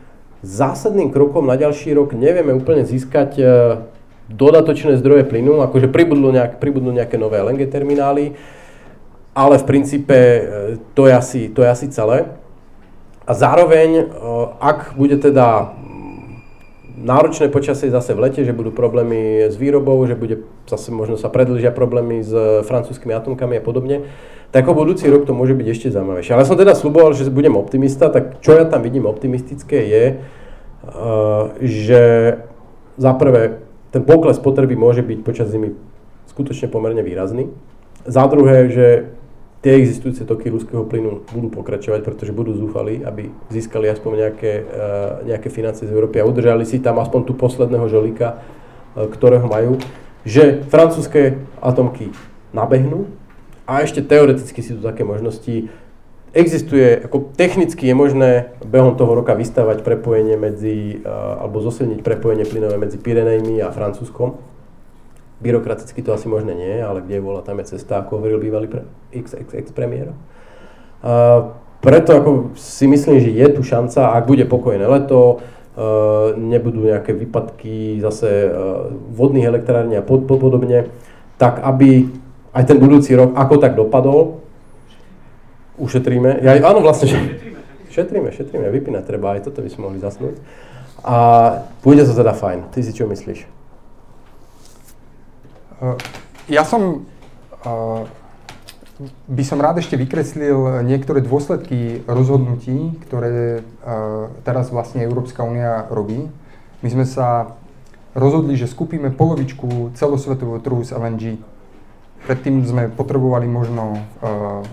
zásadným 0.46 1.10
krokom 1.10 1.50
na 1.50 1.58
ďalší 1.58 1.98
rok 1.98 2.14
nevieme 2.14 2.54
úplne 2.54 2.86
získať 2.86 3.30
e, 3.34 3.44
dodatočné 4.30 4.94
zdroje 5.02 5.26
plynu, 5.26 5.58
akože 5.66 5.90
pribudnú, 5.90 6.30
nejak, 6.30 6.62
pribudnú 6.62 6.94
nejaké 6.94 7.18
nové 7.18 7.42
LNG 7.42 7.66
terminály, 7.66 8.38
ale 9.34 9.58
v 9.58 9.66
princípe 9.66 10.14
e, 10.14 10.40
to 10.94 11.10
je 11.10 11.14
asi, 11.18 11.40
to 11.50 11.66
je 11.66 11.68
asi 11.74 11.90
celé. 11.90 12.30
A 13.26 13.32
zároveň, 13.34 13.90
e, 13.98 14.04
ak 14.62 14.94
bude 14.94 15.18
teda 15.18 15.74
náročné 16.96 17.52
počasie 17.52 17.90
zase 17.92 18.16
v 18.16 18.22
lete, 18.26 18.40
že 18.42 18.56
budú 18.56 18.72
problémy 18.72 19.52
s 19.52 19.54
výrobou, 19.58 20.00
že 20.08 20.16
bude 20.16 20.46
zase 20.66 20.90
možno 20.90 21.20
sa 21.20 21.28
predlžia 21.28 21.70
problémy 21.70 22.24
s 22.24 22.32
francúzskými 22.64 23.12
atomkami 23.12 23.60
a 23.60 23.62
podobne, 23.62 24.08
tak 24.50 24.66
o 24.66 24.74
budúci 24.74 25.06
rok 25.10 25.28
to 25.28 25.36
môže 25.36 25.52
byť 25.52 25.66
ešte 25.68 25.92
zaujímavejšie. 25.92 26.32
Ale 26.32 26.48
som 26.48 26.56
teda 26.56 26.72
sluboval, 26.72 27.12
že 27.12 27.28
budem 27.28 27.54
optimista, 27.58 28.08
tak 28.08 28.40
čo 28.40 28.56
ja 28.56 28.64
tam 28.64 28.80
vidím 28.80 29.04
optimistické 29.04 29.84
je, 29.84 30.04
uh, 30.16 31.52
že 31.60 32.02
za 32.96 33.12
prvé 33.12 33.60
ten 33.92 34.02
pokles 34.02 34.40
potreby 34.40 34.74
môže 34.78 35.04
byť 35.04 35.18
počas 35.22 35.52
zimy 35.52 35.76
skutočne 36.32 36.68
pomerne 36.72 37.04
výrazný. 37.04 37.52
Za 38.06 38.24
druhé, 38.28 38.70
že 38.70 38.86
tie 39.66 39.82
existujúce 39.82 40.22
toky 40.22 40.46
ruského 40.46 40.86
plynu 40.86 41.26
budú 41.26 41.50
pokračovať, 41.50 42.06
pretože 42.06 42.30
budú 42.30 42.54
zúfali, 42.54 43.02
aby 43.02 43.34
získali 43.50 43.90
aspoň 43.90 44.12
nejaké, 44.14 44.52
uh, 44.62 45.26
nejaké 45.26 45.50
financie 45.50 45.90
z 45.90 45.94
Európy 45.94 46.22
a 46.22 46.28
udržali 46.30 46.62
si 46.62 46.78
tam 46.78 47.02
aspoň 47.02 47.26
tú 47.26 47.34
posledného 47.34 47.90
žolíka, 47.90 48.38
uh, 48.94 49.10
ktorého 49.10 49.50
majú, 49.50 49.82
že 50.22 50.62
francúzske 50.70 51.42
atomky 51.58 52.14
nabehnú, 52.54 53.10
a 53.66 53.82
ešte 53.82 53.98
teoreticky 53.98 54.62
si 54.62 54.78
tu 54.78 54.80
také 54.80 55.02
možnosti. 55.02 55.66
Existuje, 56.30 57.02
ako 57.02 57.34
technicky 57.34 57.90
je 57.90 57.98
možné 57.98 58.30
behom 58.62 58.94
toho 58.94 59.10
roka 59.18 59.34
vystavať 59.34 59.82
prepojenie 59.82 60.38
medzi, 60.38 61.02
alebo 61.02 61.58
zosilniť 61.58 62.06
prepojenie 62.06 62.46
plynové 62.46 62.78
medzi 62.78 62.94
Pyrenejmi 62.94 63.58
a 63.58 63.74
Francúzskom. 63.74 64.38
Byrokraticky 65.40 66.00
to 66.00 66.16
asi 66.16 66.28
možné 66.28 66.56
nie, 66.56 66.80
ale 66.80 67.04
kde 67.04 67.20
je 67.20 67.24
vola, 67.24 67.44
tam 67.44 67.60
je 67.60 67.76
cesta, 67.76 68.00
ako 68.00 68.18
hovoril 68.20 68.40
bývalý 68.40 68.72
pre, 68.72 68.88
ex, 69.12 69.36
ex, 69.36 69.52
ex 69.52 69.68
premiér. 69.68 70.16
preto 71.84 72.10
ako 72.16 72.56
si 72.56 72.88
myslím, 72.88 73.20
že 73.20 73.30
je 73.36 73.46
tu 73.52 73.60
šanca, 73.60 74.16
ak 74.16 74.24
bude 74.26 74.44
pokojné 74.48 74.86
leto, 74.86 75.44
Uh, 75.76 76.32
nebudú 76.40 76.88
nejaké 76.88 77.12
výpadky 77.12 78.00
zase 78.00 78.48
uh, 78.48 78.88
vodných 79.12 79.44
elektrární 79.44 80.00
a 80.00 80.00
pod, 80.00 80.24
pod, 80.24 80.40
podobne, 80.40 80.88
tak 81.36 81.60
aby 81.60 82.08
aj 82.56 82.64
ten 82.64 82.80
budúci 82.80 83.12
rok, 83.12 83.36
ako 83.36 83.60
tak 83.60 83.76
dopadol, 83.76 84.40
ušetríme. 85.76 86.40
Ja, 86.40 86.56
áno, 86.64 86.80
vlastne, 86.80 87.12
že, 87.12 87.20
šetríme, 87.92 88.32
šetríme, 88.32 88.72
vypínať 88.72 89.04
treba, 89.04 89.36
aj 89.36 89.52
toto 89.52 89.60
by 89.60 89.68
sme 89.68 89.84
mohli 89.84 90.00
zasnúť. 90.00 90.40
A 91.04 91.16
pôjde 91.84 92.08
to 92.08 92.16
teda 92.16 92.32
fajn. 92.32 92.72
Ty 92.72 92.80
si 92.80 92.96
čo 92.96 93.04
myslíš? 93.04 93.44
Uh, 95.80 95.96
ja 96.48 96.64
som, 96.64 97.04
uh, 97.64 98.02
by 99.28 99.42
som 99.44 99.60
rád 99.60 99.84
ešte 99.84 99.98
vykreslil 100.00 100.82
niektoré 100.86 101.20
dôsledky 101.20 102.04
rozhodnutí, 102.08 102.96
ktoré 103.08 103.60
uh, 103.60 104.32
teraz 104.46 104.72
vlastne 104.72 105.04
Európska 105.04 105.44
únia 105.44 105.84
robí. 105.92 106.28
My 106.80 106.88
sme 106.92 107.04
sa 107.04 107.56
rozhodli, 108.16 108.56
že 108.56 108.70
skúpime 108.70 109.12
polovičku 109.12 109.92
celosvetového 109.96 110.60
trhu 110.64 110.80
s 110.80 110.92
LNG 110.92 111.40
Predtým 112.26 112.66
sme 112.66 112.90
potrebovali 112.90 113.46
možno 113.46 114.02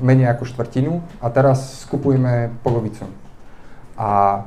menej 0.02 0.34
ako 0.34 0.50
štvrtinu 0.50 1.06
a 1.22 1.30
teraz 1.30 1.86
skupujeme 1.86 2.50
polovicu. 2.66 3.06
A 3.94 4.42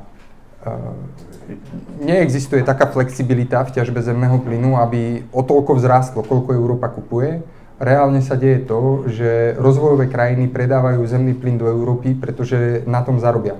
neexistuje 2.03 2.63
taká 2.63 2.91
flexibilita 2.91 3.63
v 3.63 3.73
ťažbe 3.79 4.01
zemného 4.03 4.39
plynu, 4.43 4.75
aby 4.77 5.23
o 5.31 5.41
toľko 5.43 5.79
vzrástlo, 5.79 6.21
koľko 6.23 6.53
Európa 6.53 6.91
kupuje. 6.91 7.41
Reálne 7.77 8.25
sa 8.25 8.33
deje 8.33 8.65
to, 8.65 9.05
že 9.05 9.53
rozvojové 9.61 10.09
krajiny 10.09 10.49
predávajú 10.49 11.05
zemný 11.05 11.37
plyn 11.37 11.61
do 11.61 11.69
Európy, 11.69 12.17
pretože 12.17 12.81
na 12.89 13.05
tom 13.05 13.21
zarobia. 13.21 13.53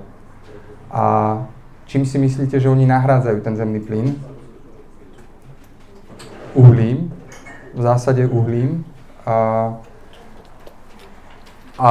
A 0.90 1.38
čím 1.86 2.02
si 2.02 2.18
myslíte, 2.18 2.58
že 2.58 2.68
oni 2.68 2.82
nahrádzajú 2.82 3.38
ten 3.46 3.54
zemný 3.54 3.78
plyn? 3.78 4.18
Uhlím, 6.58 7.14
v 7.74 7.80
zásade 7.80 8.26
uhlím. 8.26 8.82
A, 9.22 9.36
a 11.78 11.90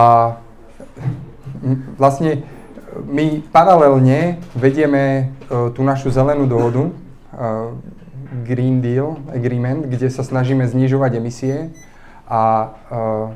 vlastne 1.95 2.43
my 3.05 3.43
paralelne 3.51 4.41
vedieme 4.57 5.33
uh, 5.49 5.69
tú 5.73 5.85
našu 5.85 6.09
zelenú 6.09 6.49
dohodu, 6.49 6.89
uh, 6.89 7.75
Green 8.43 8.83
Deal 8.83 9.19
Agreement, 9.31 9.87
kde 9.87 10.11
sa 10.11 10.25
snažíme 10.25 10.67
znižovať 10.67 11.11
emisie 11.15 11.71
a 12.27 12.73
uh, 12.91 13.31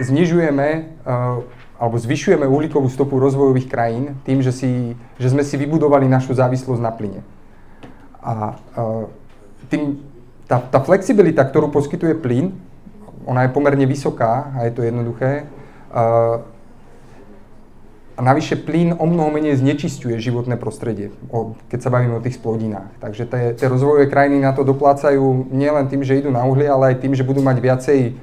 znižujeme 0.00 0.98
alebo 1.76 1.96
zvyšujeme 2.00 2.48
uhlíkovú 2.48 2.88
stopu 2.88 3.20
rozvojových 3.20 3.68
krajín 3.68 4.16
tým, 4.24 4.40
že, 4.40 4.52
si, 4.52 4.96
že 5.20 5.28
sme 5.28 5.44
si 5.44 5.60
vybudovali 5.60 6.08
našu 6.08 6.32
závislosť 6.32 6.80
na 6.80 6.90
plyne. 6.90 7.20
A 8.24 8.56
tým, 9.68 10.00
tá, 10.48 10.58
tá 10.58 10.80
flexibilita, 10.80 11.44
ktorú 11.44 11.68
poskytuje 11.68 12.16
plyn, 12.16 12.56
ona 13.28 13.44
je 13.44 13.54
pomerne 13.54 13.84
vysoká 13.84 14.50
a 14.56 14.64
je 14.64 14.72
to 14.72 14.82
jednoduché. 14.82 15.44
A 18.16 18.24
navyše 18.24 18.56
plyn 18.56 18.96
o 18.96 19.04
mnoho 19.04 19.28
menej 19.28 19.60
znečisťuje 19.60 20.16
životné 20.16 20.56
prostredie, 20.56 21.12
keď 21.68 21.78
sa 21.84 21.92
bavíme 21.92 22.16
o 22.16 22.24
tých 22.24 22.40
splodinách. 22.40 22.88
Takže 22.96 23.28
tie, 23.60 23.68
rozvojové 23.68 24.08
krajiny 24.08 24.40
na 24.40 24.56
to 24.56 24.64
doplácajú 24.64 25.52
nielen 25.52 25.84
tým, 25.92 26.00
že 26.00 26.24
idú 26.24 26.32
na 26.32 26.48
uhlie, 26.48 26.64
ale 26.64 26.96
aj 26.96 27.04
tým, 27.04 27.12
že 27.12 27.28
budú 27.28 27.44
mať 27.44 27.60
viacej 27.60 28.16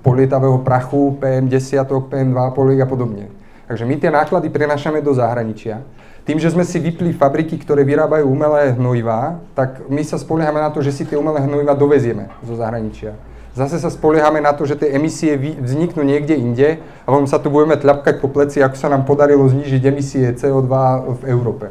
polietavého 0.00 0.56
prachu, 0.64 1.20
PM10, 1.20 1.84
PM2,5 1.84 2.80
a 2.80 2.88
podobne. 2.88 3.28
Takže 3.68 3.84
my 3.84 3.94
tie 4.00 4.08
náklady 4.12 4.48
prenašame 4.48 5.04
do 5.04 5.12
zahraničia. 5.12 5.84
Tým, 6.24 6.40
že 6.40 6.48
sme 6.48 6.64
si 6.64 6.80
vypli 6.80 7.12
fabriky, 7.12 7.60
ktoré 7.60 7.84
vyrábajú 7.84 8.24
umelé 8.24 8.72
hnojivá, 8.72 9.44
tak 9.52 9.84
my 9.92 10.00
sa 10.00 10.16
spoliehame 10.16 10.56
na 10.56 10.72
to, 10.72 10.80
že 10.80 10.96
si 10.96 11.04
tie 11.04 11.20
umelé 11.20 11.44
hnojivá 11.44 11.76
dovezieme 11.76 12.32
zo 12.40 12.56
zahraničia. 12.56 13.12
Zase 13.54 13.78
sa 13.78 13.86
spoliehame 13.86 14.42
na 14.42 14.50
to, 14.50 14.66
že 14.66 14.74
tie 14.74 14.98
emisie 14.98 15.38
vzniknú 15.38 16.02
niekde 16.02 16.34
inde 16.34 16.82
a 16.82 17.06
potom 17.06 17.30
sa 17.30 17.38
tu 17.38 17.54
budeme 17.54 17.78
tľapkať 17.78 18.18
po 18.18 18.26
pleci, 18.26 18.58
ako 18.58 18.74
sa 18.74 18.90
nám 18.90 19.06
podarilo 19.06 19.46
znížiť 19.46 19.82
emisie 19.86 20.34
CO2 20.34 20.74
v 21.18 21.22
Európe. 21.30 21.70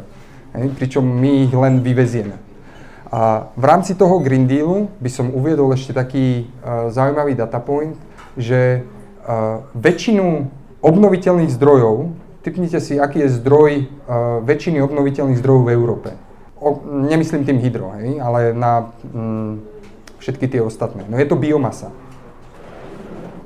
Hej, 0.56 0.72
pričom 0.80 1.04
my 1.04 1.50
ich 1.50 1.54
len 1.54 1.84
vyvezieme. 1.84 2.40
A 3.12 3.52
v 3.54 3.66
rámci 3.68 4.00
toho 4.00 4.24
Green 4.24 4.48
Dealu 4.48 4.90
by 4.98 5.10
som 5.12 5.36
uviedol 5.36 5.76
ešte 5.76 5.92
taký 5.92 6.48
uh, 6.64 6.88
zaujímavý 6.90 7.36
datapoint, 7.36 8.00
že 8.40 8.82
uh, 9.28 9.68
väčšinu 9.76 10.50
obnoviteľných 10.82 11.52
zdrojov 11.52 12.24
Typnite 12.44 12.84
si, 12.84 13.00
aký 13.00 13.24
je 13.24 13.40
zdroj 13.40 13.72
uh, 13.80 14.44
väčšiny 14.44 14.84
obnoviteľných 14.84 15.40
zdrojov 15.40 15.64
v 15.64 15.74
Európe. 15.80 16.10
O, 16.60 16.76
nemyslím 17.08 17.48
tým 17.48 17.60
hydro, 17.64 17.96
hej, 17.96 18.20
ale 18.20 18.52
na 18.52 18.92
mm, 19.00 19.73
všetky 20.24 20.48
tie 20.48 20.64
ostatné. 20.64 21.04
No 21.12 21.20
je 21.20 21.28
to 21.28 21.36
biomasa. 21.36 21.92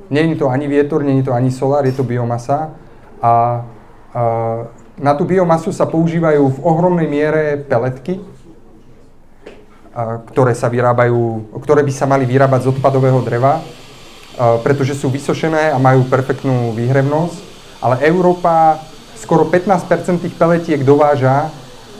Je 0.08 0.38
to 0.38 0.48
ani 0.48 0.70
vietor, 0.70 1.04
je 1.04 1.26
to 1.26 1.36
ani 1.36 1.52
solár, 1.52 1.84
je 1.84 1.92
to 1.92 2.06
biomasa. 2.06 2.72
A 3.20 3.66
uh, 4.14 4.70
na 4.96 5.12
tú 5.12 5.28
biomasu 5.28 5.74
sa 5.74 5.84
používajú 5.84 6.48
v 6.48 6.58
ohromnej 6.64 7.10
miere 7.10 7.60
peletky, 7.60 8.22
uh, 8.22 10.22
ktoré 10.32 10.56
sa 10.56 10.72
vyrábajú, 10.72 11.52
ktoré 11.60 11.84
by 11.84 11.92
sa 11.92 12.08
mali 12.08 12.24
vyrábať 12.24 12.60
z 12.64 12.70
odpadového 12.78 13.20
dreva, 13.20 13.60
uh, 13.60 14.56
pretože 14.64 14.96
sú 14.96 15.12
vysošené 15.12 15.74
a 15.74 15.76
majú 15.76 16.08
perfektnú 16.08 16.72
výhrevnosť 16.72 17.48
ale 17.78 18.02
Európa 18.02 18.82
skoro 19.14 19.46
15% 19.46 20.22
tých 20.22 20.34
peletiek 20.34 20.82
dováža 20.82 21.50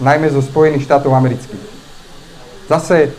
najmä 0.03 0.31
zo 0.31 0.43
Spojených 0.43 0.87
štátov 0.87 1.15
amerických. 1.15 1.65
Zase 2.71 3.15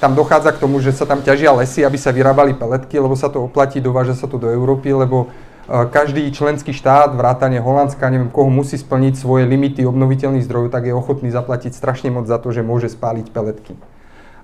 tam 0.00 0.16
dochádza 0.16 0.56
k 0.56 0.62
tomu, 0.64 0.80
že 0.80 0.96
sa 0.96 1.04
tam 1.04 1.20
ťažia 1.20 1.52
lesy, 1.52 1.84
aby 1.84 2.00
sa 2.00 2.08
vyrábali 2.08 2.56
peletky, 2.56 2.96
lebo 2.96 3.12
sa 3.12 3.28
to 3.28 3.44
oplatí, 3.44 3.84
dováža 3.84 4.16
sa 4.16 4.24
to 4.24 4.40
do 4.40 4.48
Európy, 4.48 4.96
lebo 4.96 5.28
e, 5.68 5.86
každý 5.92 6.24
členský 6.32 6.72
štát, 6.72 7.12
vrátane 7.12 7.60
Holandska, 7.60 8.08
neviem 8.08 8.32
koho, 8.32 8.48
musí 8.48 8.80
splniť 8.80 9.20
svoje 9.20 9.44
limity 9.44 9.84
obnoviteľných 9.84 10.48
zdrojov, 10.48 10.72
tak 10.72 10.88
je 10.88 10.96
ochotný 10.96 11.28
zaplatiť 11.28 11.76
strašne 11.76 12.08
moc 12.08 12.24
za 12.24 12.40
to, 12.40 12.48
že 12.48 12.64
môže 12.64 12.88
spáliť 12.88 13.28
peletky. 13.28 13.76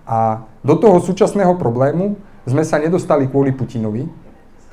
A 0.05 0.45
do 0.61 0.77
toho 0.77 1.01
súčasného 1.01 1.57
problému 1.57 2.21
sme 2.45 2.63
sa 2.63 2.77
nedostali 2.77 3.25
kvôli 3.27 3.51
Putinovi, 3.51 4.07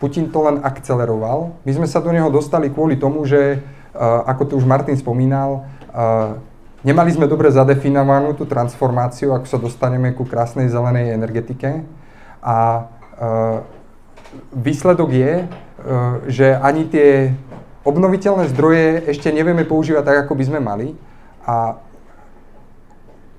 Putin 0.04 0.28
to 0.28 0.44
len 0.44 0.60
akceleroval. 0.60 1.64
My 1.64 1.72
sme 1.72 1.88
sa 1.88 2.04
do 2.04 2.12
neho 2.12 2.28
dostali 2.28 2.68
kvôli 2.68 3.00
tomu, 3.00 3.24
že, 3.24 3.64
uh, 3.96 4.28
ako 4.28 4.52
tu 4.52 4.54
už 4.60 4.68
Martin 4.68 5.00
spomínal, 5.00 5.64
uh, 5.96 6.36
nemali 6.84 7.10
sme 7.16 7.32
dobre 7.32 7.50
zadefinovanú 7.50 8.36
tú 8.36 8.48
transformáciu, 8.48 9.32
ako 9.34 9.48
sa 9.48 9.60
dostaneme 9.60 10.12
ku 10.12 10.28
krásnej 10.28 10.68
zelenej 10.70 11.16
energetike. 11.16 11.88
A 12.44 12.88
uh, 13.20 13.64
výsledok 14.52 15.10
je, 15.12 15.34
že 16.32 16.56
ani 16.56 16.88
tie 16.88 17.36
obnoviteľné 17.84 18.48
zdroje 18.56 19.04
ešte 19.12 19.28
nevieme 19.30 19.68
používať 19.68 20.04
tak, 20.04 20.18
ako 20.28 20.34
by 20.40 20.44
sme 20.48 20.60
mali. 20.64 20.96
A 21.44 21.76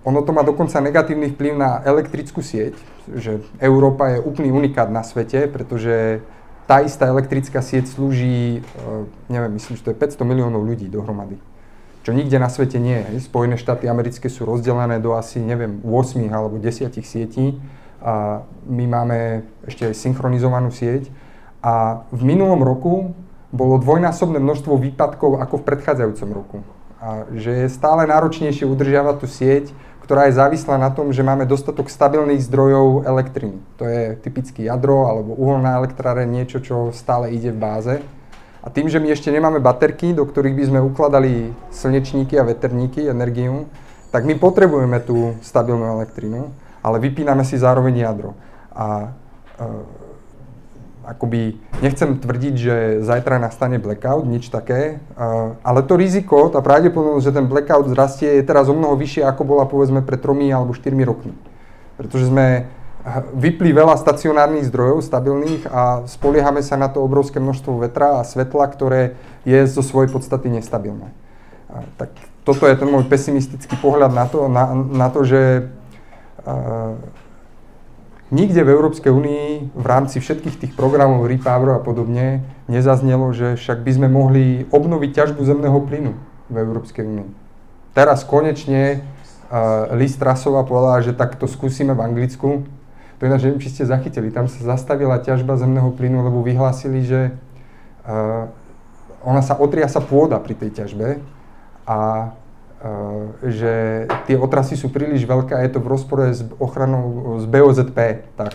ono 0.04 0.20
to 0.20 0.36
má 0.36 0.44
dokonca 0.44 0.76
negatívny 0.84 1.32
vplyv 1.32 1.56
na 1.56 1.80
elektrickú 1.80 2.44
sieť, 2.44 2.76
že 3.08 3.40
Európa 3.56 4.12
je 4.12 4.18
úplný 4.20 4.52
unikát 4.52 4.92
na 4.92 5.00
svete, 5.00 5.48
pretože 5.48 6.20
tá 6.68 6.84
istá 6.84 7.08
elektrická 7.08 7.64
sieť 7.64 7.88
slúži, 7.88 8.60
e, 8.60 8.88
neviem, 9.32 9.56
myslím, 9.56 9.80
že 9.80 9.84
to 9.84 9.92
je 9.92 10.00
500 10.00 10.28
miliónov 10.28 10.60
ľudí 10.60 10.92
dohromady. 10.92 11.40
Čo 12.04 12.12
nikde 12.12 12.36
na 12.36 12.52
svete 12.52 12.76
nie 12.76 13.00
je. 13.00 13.24
Spojené 13.24 13.56
štáty 13.56 13.88
americké 13.88 14.28
sú 14.28 14.44
rozdelené 14.44 15.00
do 15.00 15.16
asi, 15.16 15.40
neviem, 15.40 15.80
8 15.80 16.20
alebo 16.28 16.60
10 16.60 16.92
sietí. 17.00 17.56
A 18.04 18.44
my 18.68 18.84
máme 18.84 19.48
ešte 19.64 19.88
aj 19.88 19.96
synchronizovanú 19.96 20.68
sieť. 20.68 21.08
A 21.64 22.04
v 22.12 22.22
minulom 22.28 22.60
roku 22.60 23.16
bolo 23.48 23.80
dvojnásobné 23.80 24.36
množstvo 24.36 24.76
výpadkov 24.76 25.40
ako 25.40 25.64
v 25.64 25.66
predchádzajúcom 25.72 26.30
roku. 26.36 26.58
A 27.00 27.24
že 27.32 27.64
je 27.64 27.72
stále 27.72 28.04
náročnejšie 28.04 28.68
udržiavať 28.68 29.16
tú 29.16 29.24
sieť, 29.24 29.72
ktorá 30.04 30.28
je 30.28 30.36
závislá 30.36 30.76
na 30.76 30.92
tom, 30.92 31.08
že 31.08 31.24
máme 31.24 31.48
dostatok 31.48 31.88
stabilných 31.88 32.44
zdrojov 32.44 33.08
elektriny. 33.08 33.56
To 33.80 33.88
je 33.88 34.20
typicky 34.20 34.68
jadro 34.68 35.08
alebo 35.08 35.32
uholná 35.32 35.80
elektráreň, 35.80 36.28
niečo, 36.28 36.60
čo 36.60 36.92
stále 36.92 37.32
ide 37.32 37.48
v 37.48 37.56
báze. 37.56 37.94
A 38.64 38.72
tým, 38.72 38.88
že 38.88 38.96
my 38.96 39.12
ešte 39.12 39.28
nemáme 39.28 39.60
baterky, 39.60 40.16
do 40.16 40.24
ktorých 40.24 40.56
by 40.56 40.64
sme 40.64 40.80
ukladali 40.80 41.52
slnečníky 41.68 42.40
a 42.40 42.48
veterníky, 42.48 43.04
energiu, 43.04 43.68
tak 44.08 44.24
my 44.24 44.40
potrebujeme 44.40 45.04
tú 45.04 45.36
stabilnú 45.44 46.00
elektrinu, 46.00 46.48
ale 46.80 46.96
vypíname 46.96 47.44
si 47.44 47.60
zároveň 47.60 48.08
jadro. 48.08 48.32
A 48.72 49.12
e, 49.60 49.68
akoby, 51.04 51.60
nechcem 51.84 52.16
tvrdiť, 52.16 52.54
že 52.56 52.76
zajtra 53.04 53.36
nastane 53.36 53.76
blackout, 53.76 54.24
nič 54.24 54.48
také, 54.48 55.04
ale 55.60 55.84
to 55.84 56.00
riziko, 56.00 56.48
tá 56.48 56.64
pravdepodobnosť, 56.64 57.26
že 57.28 57.36
ten 57.36 57.44
blackout 57.44 57.92
zrastie, 57.92 58.40
je 58.40 58.48
teraz 58.48 58.72
o 58.72 58.74
mnoho 58.74 58.96
vyššie, 58.96 59.28
ako 59.28 59.42
bola 59.44 59.68
povedzme 59.68 60.00
pred 60.00 60.16
3 60.16 60.56
alebo 60.56 60.72
4 60.72 60.88
rokmi. 61.04 61.36
Pretože 62.00 62.32
sme 62.32 62.64
vypli 63.36 63.76
veľa 63.76 64.00
stacionárnych 64.00 64.68
zdrojov 64.72 65.04
stabilných 65.04 65.68
a 65.68 66.08
spoliehame 66.08 66.64
sa 66.64 66.80
na 66.80 66.88
to 66.88 67.04
obrovské 67.04 67.36
množstvo 67.36 67.84
vetra 67.84 68.20
a 68.20 68.26
svetla, 68.26 68.64
ktoré 68.72 69.02
je 69.44 69.60
zo 69.68 69.84
svojej 69.84 70.08
podstaty 70.08 70.48
nestabilné. 70.48 71.12
A, 71.68 71.84
tak 72.00 72.16
toto 72.48 72.64
je 72.64 72.76
ten 72.76 72.88
môj 72.88 73.04
pesimistický 73.04 73.76
pohľad 73.80 74.12
na 74.12 74.24
to, 74.24 74.48
na, 74.48 74.64
na 74.74 75.08
to 75.12 75.24
že 75.24 75.68
Nikde 78.34 78.66
v 78.66 78.72
Európskej 78.72 79.12
únii 79.14 79.46
v 79.78 79.86
rámci 79.86 80.18
všetkých 80.18 80.56
tých 80.58 80.72
programov 80.74 81.28
Repower 81.28 81.76
a 81.76 81.80
podobne 81.80 82.42
nezaznelo, 82.66 83.30
že 83.30 83.54
však 83.54 83.84
by 83.84 83.92
sme 83.94 84.08
mohli 84.10 84.66
obnoviť 84.74 85.10
ťažbu 85.12 85.40
zemného 85.44 85.78
plynu 85.84 86.12
v 86.50 86.56
Európskej 86.56 87.04
únii. 87.04 87.28
Teraz 87.94 88.26
konečne 88.26 89.04
uh, 89.52 89.92
Liz 89.94 90.18
Trasová 90.18 90.66
povedala, 90.66 91.04
že 91.04 91.14
tak 91.14 91.38
to 91.38 91.46
skúsime 91.46 91.94
v 91.94 92.00
Anglicku. 92.00 92.48
Je 93.24 93.32
neviem, 93.32 93.56
či 93.56 93.72
ste 93.72 93.88
zachytili. 93.88 94.28
Tam 94.28 94.52
sa 94.52 94.76
zastavila 94.76 95.16
ťažba 95.16 95.56
zemného 95.56 95.88
plynu, 95.96 96.20
lebo 96.20 96.44
vyhlásili, 96.44 97.00
že 97.08 97.32
uh, 98.04 98.52
ona 99.24 99.40
sa 99.40 99.56
otriasa 99.56 100.04
pôda 100.04 100.36
pri 100.44 100.52
tej 100.52 100.84
ťažbe 100.84 101.24
a 101.88 102.30
Eh, 102.84 103.48
že 103.48 103.72
tie 104.28 104.36
otrasy 104.36 104.76
sú 104.76 104.92
príliš 104.92 105.24
veľké 105.24 105.56
a 105.56 105.64
je 105.64 105.72
to 105.72 105.80
v 105.80 105.88
rozpore 105.88 106.20
s 106.28 106.44
ochranou 106.60 107.40
z 107.40 107.48
BOZP, 107.48 108.28
tak 108.36 108.52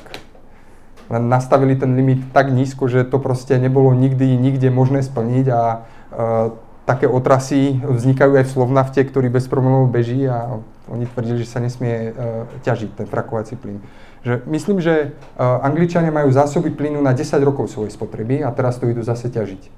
len 1.10 1.26
nastavili 1.26 1.74
ten 1.74 1.98
limit 1.98 2.30
tak 2.30 2.54
nízko, 2.54 2.86
že 2.86 3.10
to 3.10 3.18
proste 3.18 3.58
nebolo 3.58 3.90
nikdy 3.98 4.38
nikde 4.38 4.70
možné 4.70 5.02
splniť 5.02 5.46
a 5.50 5.62
uh, 5.82 6.54
také 6.86 7.10
otrasy 7.10 7.82
vznikajú 7.82 8.38
aj 8.38 8.46
v 8.46 8.54
Slovnafte, 8.54 9.02
ktorý 9.02 9.34
bez 9.34 9.50
problémov 9.50 9.90
beží 9.90 10.30
a 10.30 10.62
oni 10.86 11.10
tvrdili, 11.10 11.42
že 11.42 11.50
sa 11.50 11.58
nesmie 11.58 12.14
uh, 12.14 12.46
ťažiť 12.62 13.02
ten 13.02 13.08
frakovací 13.10 13.58
plyn. 13.58 13.82
Že 14.20 14.34
myslím, 14.52 14.78
že 14.84 15.16
uh, 15.16 15.64
Angličania 15.64 16.12
majú 16.12 16.28
zásoby 16.32 16.76
plynu 16.76 17.00
na 17.00 17.16
10 17.16 17.40
rokov 17.40 17.72
svojej 17.72 17.96
spotreby 17.96 18.44
a 18.44 18.52
teraz 18.52 18.76
to 18.76 18.92
idú 18.92 19.00
zase 19.00 19.32
ťažiť. 19.32 19.72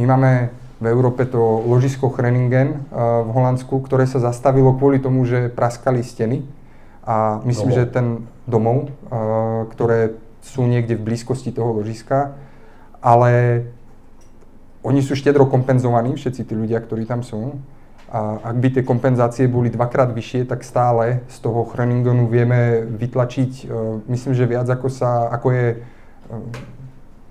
My 0.00 0.08
máme 0.08 0.48
v 0.82 0.86
Európe 0.90 1.22
to 1.30 1.62
ložisko 1.62 2.10
Chreningen 2.10 2.68
eh, 2.74 2.98
v 2.98 3.30
Holandsku, 3.30 3.78
ktoré 3.86 4.10
sa 4.10 4.18
zastavilo 4.18 4.74
kvôli 4.74 4.98
tomu, 4.98 5.22
že 5.22 5.46
praskali 5.46 6.02
steny. 6.02 6.42
A 7.02 7.42
myslím, 7.46 7.70
domov. 7.70 7.78
že 7.78 7.84
ten 7.86 8.06
domov, 8.50 8.78
eh, 8.88 8.90
ktoré 9.70 10.18
sú 10.42 10.66
niekde 10.66 10.98
v 10.98 11.06
blízkosti 11.06 11.54
toho 11.54 11.70
ložiska, 11.78 12.34
ale 12.98 13.62
oni 14.82 14.98
sú 14.98 15.14
štedro 15.14 15.46
kompenzovaní, 15.46 16.18
všetci 16.18 16.42
tí 16.42 16.54
ľudia, 16.58 16.82
ktorí 16.82 17.06
tam 17.06 17.22
sú. 17.22 17.62
A 18.12 18.52
ak 18.52 18.56
by 18.60 18.68
tie 18.76 18.84
kompenzácie 18.84 19.48
boli 19.48 19.72
dvakrát 19.72 20.12
vyššie, 20.12 20.44
tak 20.44 20.68
stále 20.68 21.24
z 21.32 21.36
toho 21.40 21.64
Chreningenu 21.64 22.28
vieme 22.28 22.84
vytlačiť, 22.84 23.52
eh, 23.64 23.68
myslím, 24.12 24.36
že 24.36 24.44
viac 24.44 24.68
ako, 24.68 24.88
sa, 24.92 25.32
ako 25.32 25.48
je 25.50 25.66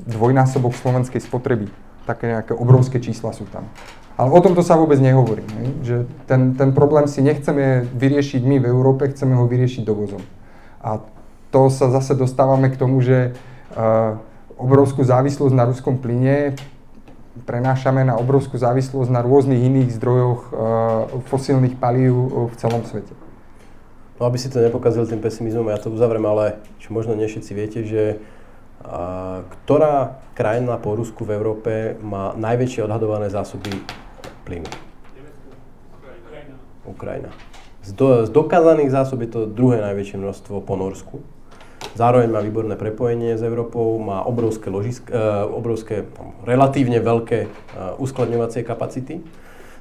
dvojnásobok 0.09 0.73
slovenskej 0.73 1.21
spotreby 1.21 1.69
také 2.05 2.33
nejaké 2.33 2.53
obrovské 2.57 2.97
čísla 2.99 3.31
sú 3.33 3.45
tam. 3.49 3.69
Ale 4.17 4.29
o 4.29 4.41
tomto 4.43 4.61
sa 4.61 4.77
vôbec 4.77 4.99
nehovorí. 4.99 5.45
Ne? 5.55 5.63
Že 5.81 5.97
ten, 6.27 6.53
ten 6.53 6.69
problém 6.75 7.07
si 7.07 7.23
nechceme 7.23 7.87
vyriešiť 7.95 8.41
my 8.43 8.57
v 8.61 8.69
Európe, 8.69 9.09
chceme 9.09 9.33
ho 9.37 9.45
vyriešiť 9.47 9.81
dovozom. 9.85 10.21
A 10.81 11.01
to 11.49 11.71
sa 11.71 11.89
zase 11.89 12.13
dostávame 12.17 12.69
k 12.69 12.79
tomu, 12.79 13.01
že 13.01 13.33
uh, 13.33 14.17
obrovskú 14.57 15.01
závislosť 15.01 15.53
na 15.55 15.65
ruskom 15.65 15.97
plyne 15.97 16.53
prenášame 17.47 18.03
na 18.03 18.19
obrovskú 18.19 18.59
závislosť 18.59 19.09
na 19.09 19.23
rôznych 19.23 19.59
iných 19.59 19.95
zdrojoch 19.95 20.41
uh, 20.51 20.55
fosílnych 21.31 21.79
palív 21.79 22.47
v 22.51 22.55
celom 22.59 22.83
svete. 22.83 23.15
No 24.21 24.29
aby 24.29 24.37
si 24.37 24.53
to 24.53 24.61
nepokazil 24.61 25.09
tým 25.09 25.17
pesimizmom, 25.17 25.65
ja 25.73 25.81
to 25.81 25.89
uzavriem, 25.89 26.21
ale 26.29 26.61
čo 26.77 26.93
možno 26.93 27.17
nie 27.17 27.25
všetci 27.25 27.51
viete, 27.57 27.81
že 27.81 28.21
a, 28.85 29.41
ktorá 29.41 30.21
krajina 30.37 30.77
po 30.77 30.93
Rusku 30.93 31.25
v 31.25 31.33
Európe 31.41 31.97
má 32.05 32.37
najväčšie 32.37 32.85
odhadované 32.85 33.33
zásoby 33.33 33.73
plynu? 34.45 34.69
Ukrajina. 36.85 37.33
Z, 37.81 37.97
do, 37.97 38.25
z 38.25 38.29
dokázaných 38.29 38.93
zásob 38.93 39.25
je 39.25 39.29
to 39.33 39.41
druhé 39.49 39.81
najväčšie 39.81 40.21
množstvo 40.21 40.61
po 40.61 40.77
Norsku. 40.77 41.25
Zároveň 41.91 42.31
má 42.31 42.39
výborné 42.39 42.79
prepojenie 42.79 43.35
s 43.35 43.43
Európou, 43.43 43.99
má 43.99 44.23
obrovské, 44.23 44.71
ložisk, 44.71 45.11
uh, 45.11 45.43
obrovské 45.51 46.07
relatívne 46.47 47.03
veľké 47.03 47.39
uh, 47.45 47.99
uskladňovacie 47.99 48.63
kapacity. 48.63 49.19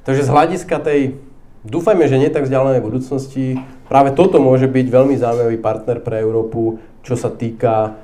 Takže 0.03 0.27
z 0.27 0.33
hľadiska 0.33 0.75
tej 0.83 1.15
dúfajme, 1.63 2.03
že 2.11 2.19
nie 2.19 2.27
tak 2.33 2.49
vzdialenej 2.49 2.83
budúcnosti. 2.83 3.61
Práve 3.87 4.11
toto 4.11 4.43
môže 4.43 4.67
byť 4.67 4.87
veľmi 4.91 5.15
zaujímavý 5.15 5.57
partner 5.61 6.03
pre 6.03 6.19
Európu, 6.19 6.83
čo 7.05 7.15
sa 7.15 7.31
týka 7.31 7.95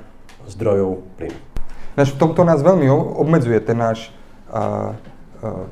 zdrojov 0.48 1.04
plynu. 1.20 1.38
v 2.14 2.20
tomto 2.22 2.46
nás 2.46 2.62
veľmi 2.62 2.88
obmedzuje 2.92 3.58
ten 3.60 3.76
náš 3.76 4.14
uh, 4.48 4.96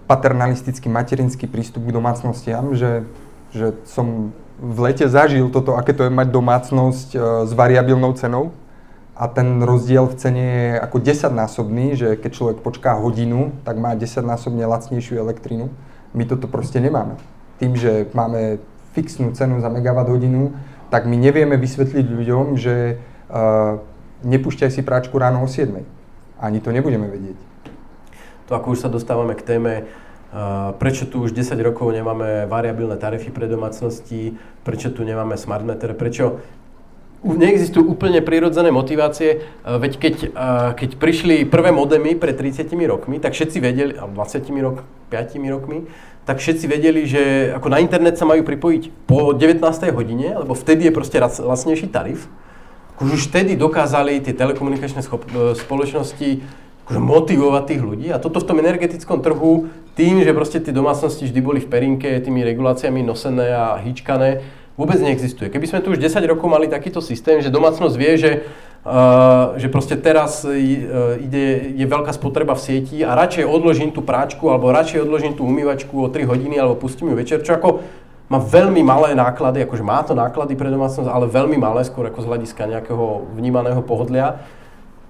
paternalistický 0.07 0.87
materinský 0.87 1.51
prístup 1.51 1.91
k 1.91 1.95
domácnostiam, 1.95 2.75
že, 2.77 3.03
že 3.51 3.75
som 3.87 4.31
v 4.57 4.79
lete 4.81 5.09
zažil 5.09 5.49
toto, 5.53 5.77
aké 5.77 5.93
to 5.93 6.09
je 6.09 6.13
mať 6.13 6.29
domácnosť 6.33 7.09
uh, 7.15 7.21
s 7.45 7.53
variabilnou 7.53 8.13
cenou 8.17 8.57
a 9.17 9.29
ten 9.29 9.65
rozdiel 9.65 10.09
v 10.09 10.17
cene 10.17 10.45
je 10.45 10.69
ako 10.81 10.97
10-násobný, 11.01 11.97
že 11.97 12.09
keď 12.21 12.31
človek 12.33 12.59
počká 12.61 12.97
hodinu, 13.01 13.53
tak 13.65 13.81
má 13.81 13.97
10-násobne 13.97 14.69
lacnejšiu 14.69 15.17
elektrínu. 15.17 15.73
My 16.13 16.25
toto 16.29 16.49
proste 16.49 16.81
nemáme 16.81 17.17
tým, 17.57 17.77
že 17.77 18.09
máme 18.13 18.61
fixnú 18.93 19.33
cenu 19.33 19.61
za 19.61 19.69
megawatt 19.69 20.09
hodinu, 20.09 20.53
tak 20.89 21.09
my 21.09 21.17
nevieme 21.17 21.57
vysvetliť 21.57 22.07
ľuďom, 22.07 22.45
že 22.57 23.01
uh, 23.29 23.81
nepúšťaj 24.25 24.71
si 24.73 24.81
práčku 24.85 25.17
ráno 25.17 25.45
o 25.45 25.49
7. 25.49 25.73
Ani 26.37 26.61
to 26.61 26.73
nebudeme 26.73 27.09
vedieť. 27.09 27.37
To 28.47 28.55
ako 28.55 28.77
už 28.77 28.87
sa 28.87 28.93
dostávame 28.93 29.35
k 29.35 29.43
téme, 29.43 29.89
prečo 30.79 31.09
tu 31.09 31.25
už 31.25 31.33
10 31.33 31.57
rokov 31.65 31.93
nemáme 31.93 32.45
variabilné 32.47 32.97
tarify 32.97 33.31
pre 33.33 33.49
domácnosti, 33.49 34.37
prečo 34.65 34.93
tu 34.93 35.05
nemáme 35.05 35.37
smart 35.41 35.65
meter, 35.65 35.97
prečo 35.97 36.45
neexistujú 37.25 37.97
úplne 37.97 38.21
prirodzené 38.23 38.71
motivácie, 38.71 39.43
veď 39.65 39.93
keď, 39.99 40.15
keď 40.77 40.91
prišli 41.01 41.49
prvé 41.49 41.73
modemy 41.73 42.15
pred 42.15 42.37
30 42.37 42.69
rokmi, 42.87 43.19
tak 43.19 43.33
všetci 43.33 43.59
vedeli, 43.59 43.93
a 43.97 44.07
20 44.07 44.47
rok, 44.63 44.85
5 45.11 45.55
rokmi, 45.55 45.89
tak 46.27 46.43
všetci 46.43 46.67
vedeli, 46.67 47.07
že 47.07 47.55
ako 47.55 47.71
na 47.71 47.79
internet 47.79 48.19
sa 48.19 48.27
majú 48.27 48.43
pripojiť 48.43 48.83
po 49.07 49.31
19. 49.31 49.63
hodine, 49.95 50.35
lebo 50.35 50.59
vtedy 50.59 50.91
je 50.91 50.93
proste 50.93 51.23
lacnejší 51.23 51.87
tarif. 51.87 52.27
Už 52.99 53.31
vtedy 53.31 53.55
dokázali 53.55 54.19
tie 54.25 54.35
telekomunikačné 54.35 55.05
schop- 55.07 55.29
e, 55.29 55.55
spoločnosti 55.55 56.43
akože 56.87 57.03
motivovať 57.03 57.63
tých 57.67 57.83
ľudí 57.83 58.09
a 58.15 58.23
toto 58.23 58.39
v 58.39 58.47
tom 58.47 58.63
energetickom 58.63 59.19
trhu 59.19 59.67
tým, 59.99 60.23
že 60.23 60.31
proste 60.31 60.63
tie 60.63 60.71
domácnosti 60.71 61.27
vždy 61.27 61.41
boli 61.43 61.59
v 61.59 61.67
perinke 61.67 62.23
tými 62.23 62.47
reguláciami 62.47 63.03
nosené 63.03 63.51
a 63.51 63.75
hýčkané, 63.83 64.47
vôbec 64.79 65.03
neexistuje. 65.03 65.51
Keby 65.51 65.67
sme 65.67 65.83
tu 65.83 65.91
už 65.91 65.99
10 65.99 66.23
rokov 66.31 66.47
mali 66.47 66.71
takýto 66.71 67.03
systém, 67.03 67.43
že 67.43 67.51
domácnosť 67.51 67.97
vie, 67.99 68.15
že 68.17 68.33
Uh, 68.87 69.59
že 69.59 69.67
proste 69.67 69.99
teraz 69.99 70.47
uh, 70.47 70.55
ide, 71.19 71.75
je 71.75 71.87
veľká 71.91 72.15
spotreba 72.15 72.55
v 72.55 72.63
sieti 72.63 73.03
a 73.03 73.19
radšej 73.19 73.43
odložím 73.43 73.91
tú 73.91 73.99
práčku 73.99 74.47
alebo 74.47 74.71
radšej 74.71 75.03
odložím 75.03 75.35
tú 75.35 75.43
umývačku 75.43 75.91
o 75.91 76.07
3 76.07 76.23
hodiny 76.23 76.55
alebo 76.55 76.79
pustím 76.79 77.11
ju 77.11 77.19
večer, 77.19 77.43
čo 77.43 77.59
ako 77.59 77.83
má 78.31 78.39
veľmi 78.39 78.87
malé 78.87 79.19
náklady, 79.19 79.67
akože 79.67 79.83
má 79.83 80.07
to 80.07 80.15
náklady 80.15 80.55
pre 80.55 80.71
domácnosť, 80.71 81.11
ale 81.11 81.27
veľmi 81.27 81.59
malé, 81.59 81.83
skôr 81.83 82.07
ako 82.07 82.23
z 82.23 82.31
hľadiska 82.31 82.63
nejakého 82.71 83.27
vnímaného 83.35 83.83
pohodlia, 83.83 84.47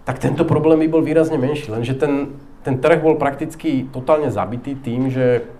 tak 0.07 0.23
tento 0.23 0.47
problém 0.47 0.87
by 0.87 0.89
bol 0.89 1.03
výrazne 1.03 1.35
menší. 1.35 1.75
Lenže 1.75 1.99
ten, 1.99 2.39
ten 2.63 2.79
trh 2.79 3.03
bol 3.03 3.19
prakticky 3.19 3.91
totálne 3.91 4.31
zabitý 4.31 4.79
tým, 4.79 5.11
že 5.11 5.51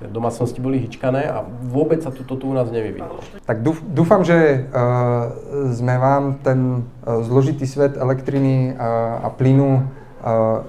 domácnosti 0.00 0.62
boli 0.64 0.80
hyčkané 0.80 1.28
a 1.28 1.44
vôbec 1.44 2.00
sa 2.00 2.08
toto 2.08 2.38
tu 2.38 2.48
u 2.48 2.54
nás 2.56 2.72
nevyvinulo. 2.72 3.20
Tak 3.44 3.60
dúfam, 3.92 4.24
že 4.24 4.64
uh, 4.64 5.28
sme 5.76 6.00
vám 6.00 6.40
ten 6.40 6.88
uh, 7.04 7.20
zložitý 7.20 7.68
svet 7.68 8.00
elektriny 8.00 8.72
uh, 8.72 9.26
a 9.26 9.28
plynu 9.28 9.84
uh, 9.84 10.64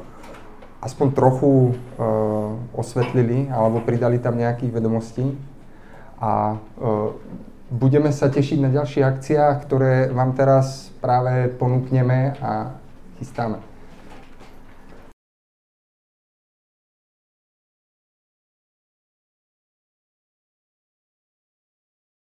aspoň 0.83 1.07
trochu 1.15 1.71
uh, 1.71 2.59
osvetlili 2.75 3.47
alebo 3.47 3.79
pridali 3.79 4.19
tam 4.19 4.35
nejakých 4.35 4.75
vedomostí. 4.75 5.31
A 6.19 6.59
uh, 6.59 7.15
budeme 7.71 8.11
sa 8.11 8.27
tešiť 8.27 8.59
na 8.59 8.67
ďalších 8.67 9.05
akciách, 9.05 9.55
ktoré 9.63 9.93
vám 10.11 10.35
teraz 10.35 10.91
práve 10.99 11.47
ponúkneme 11.55 12.35
a 12.43 12.80
está 13.21 13.47
lá. 13.47 13.59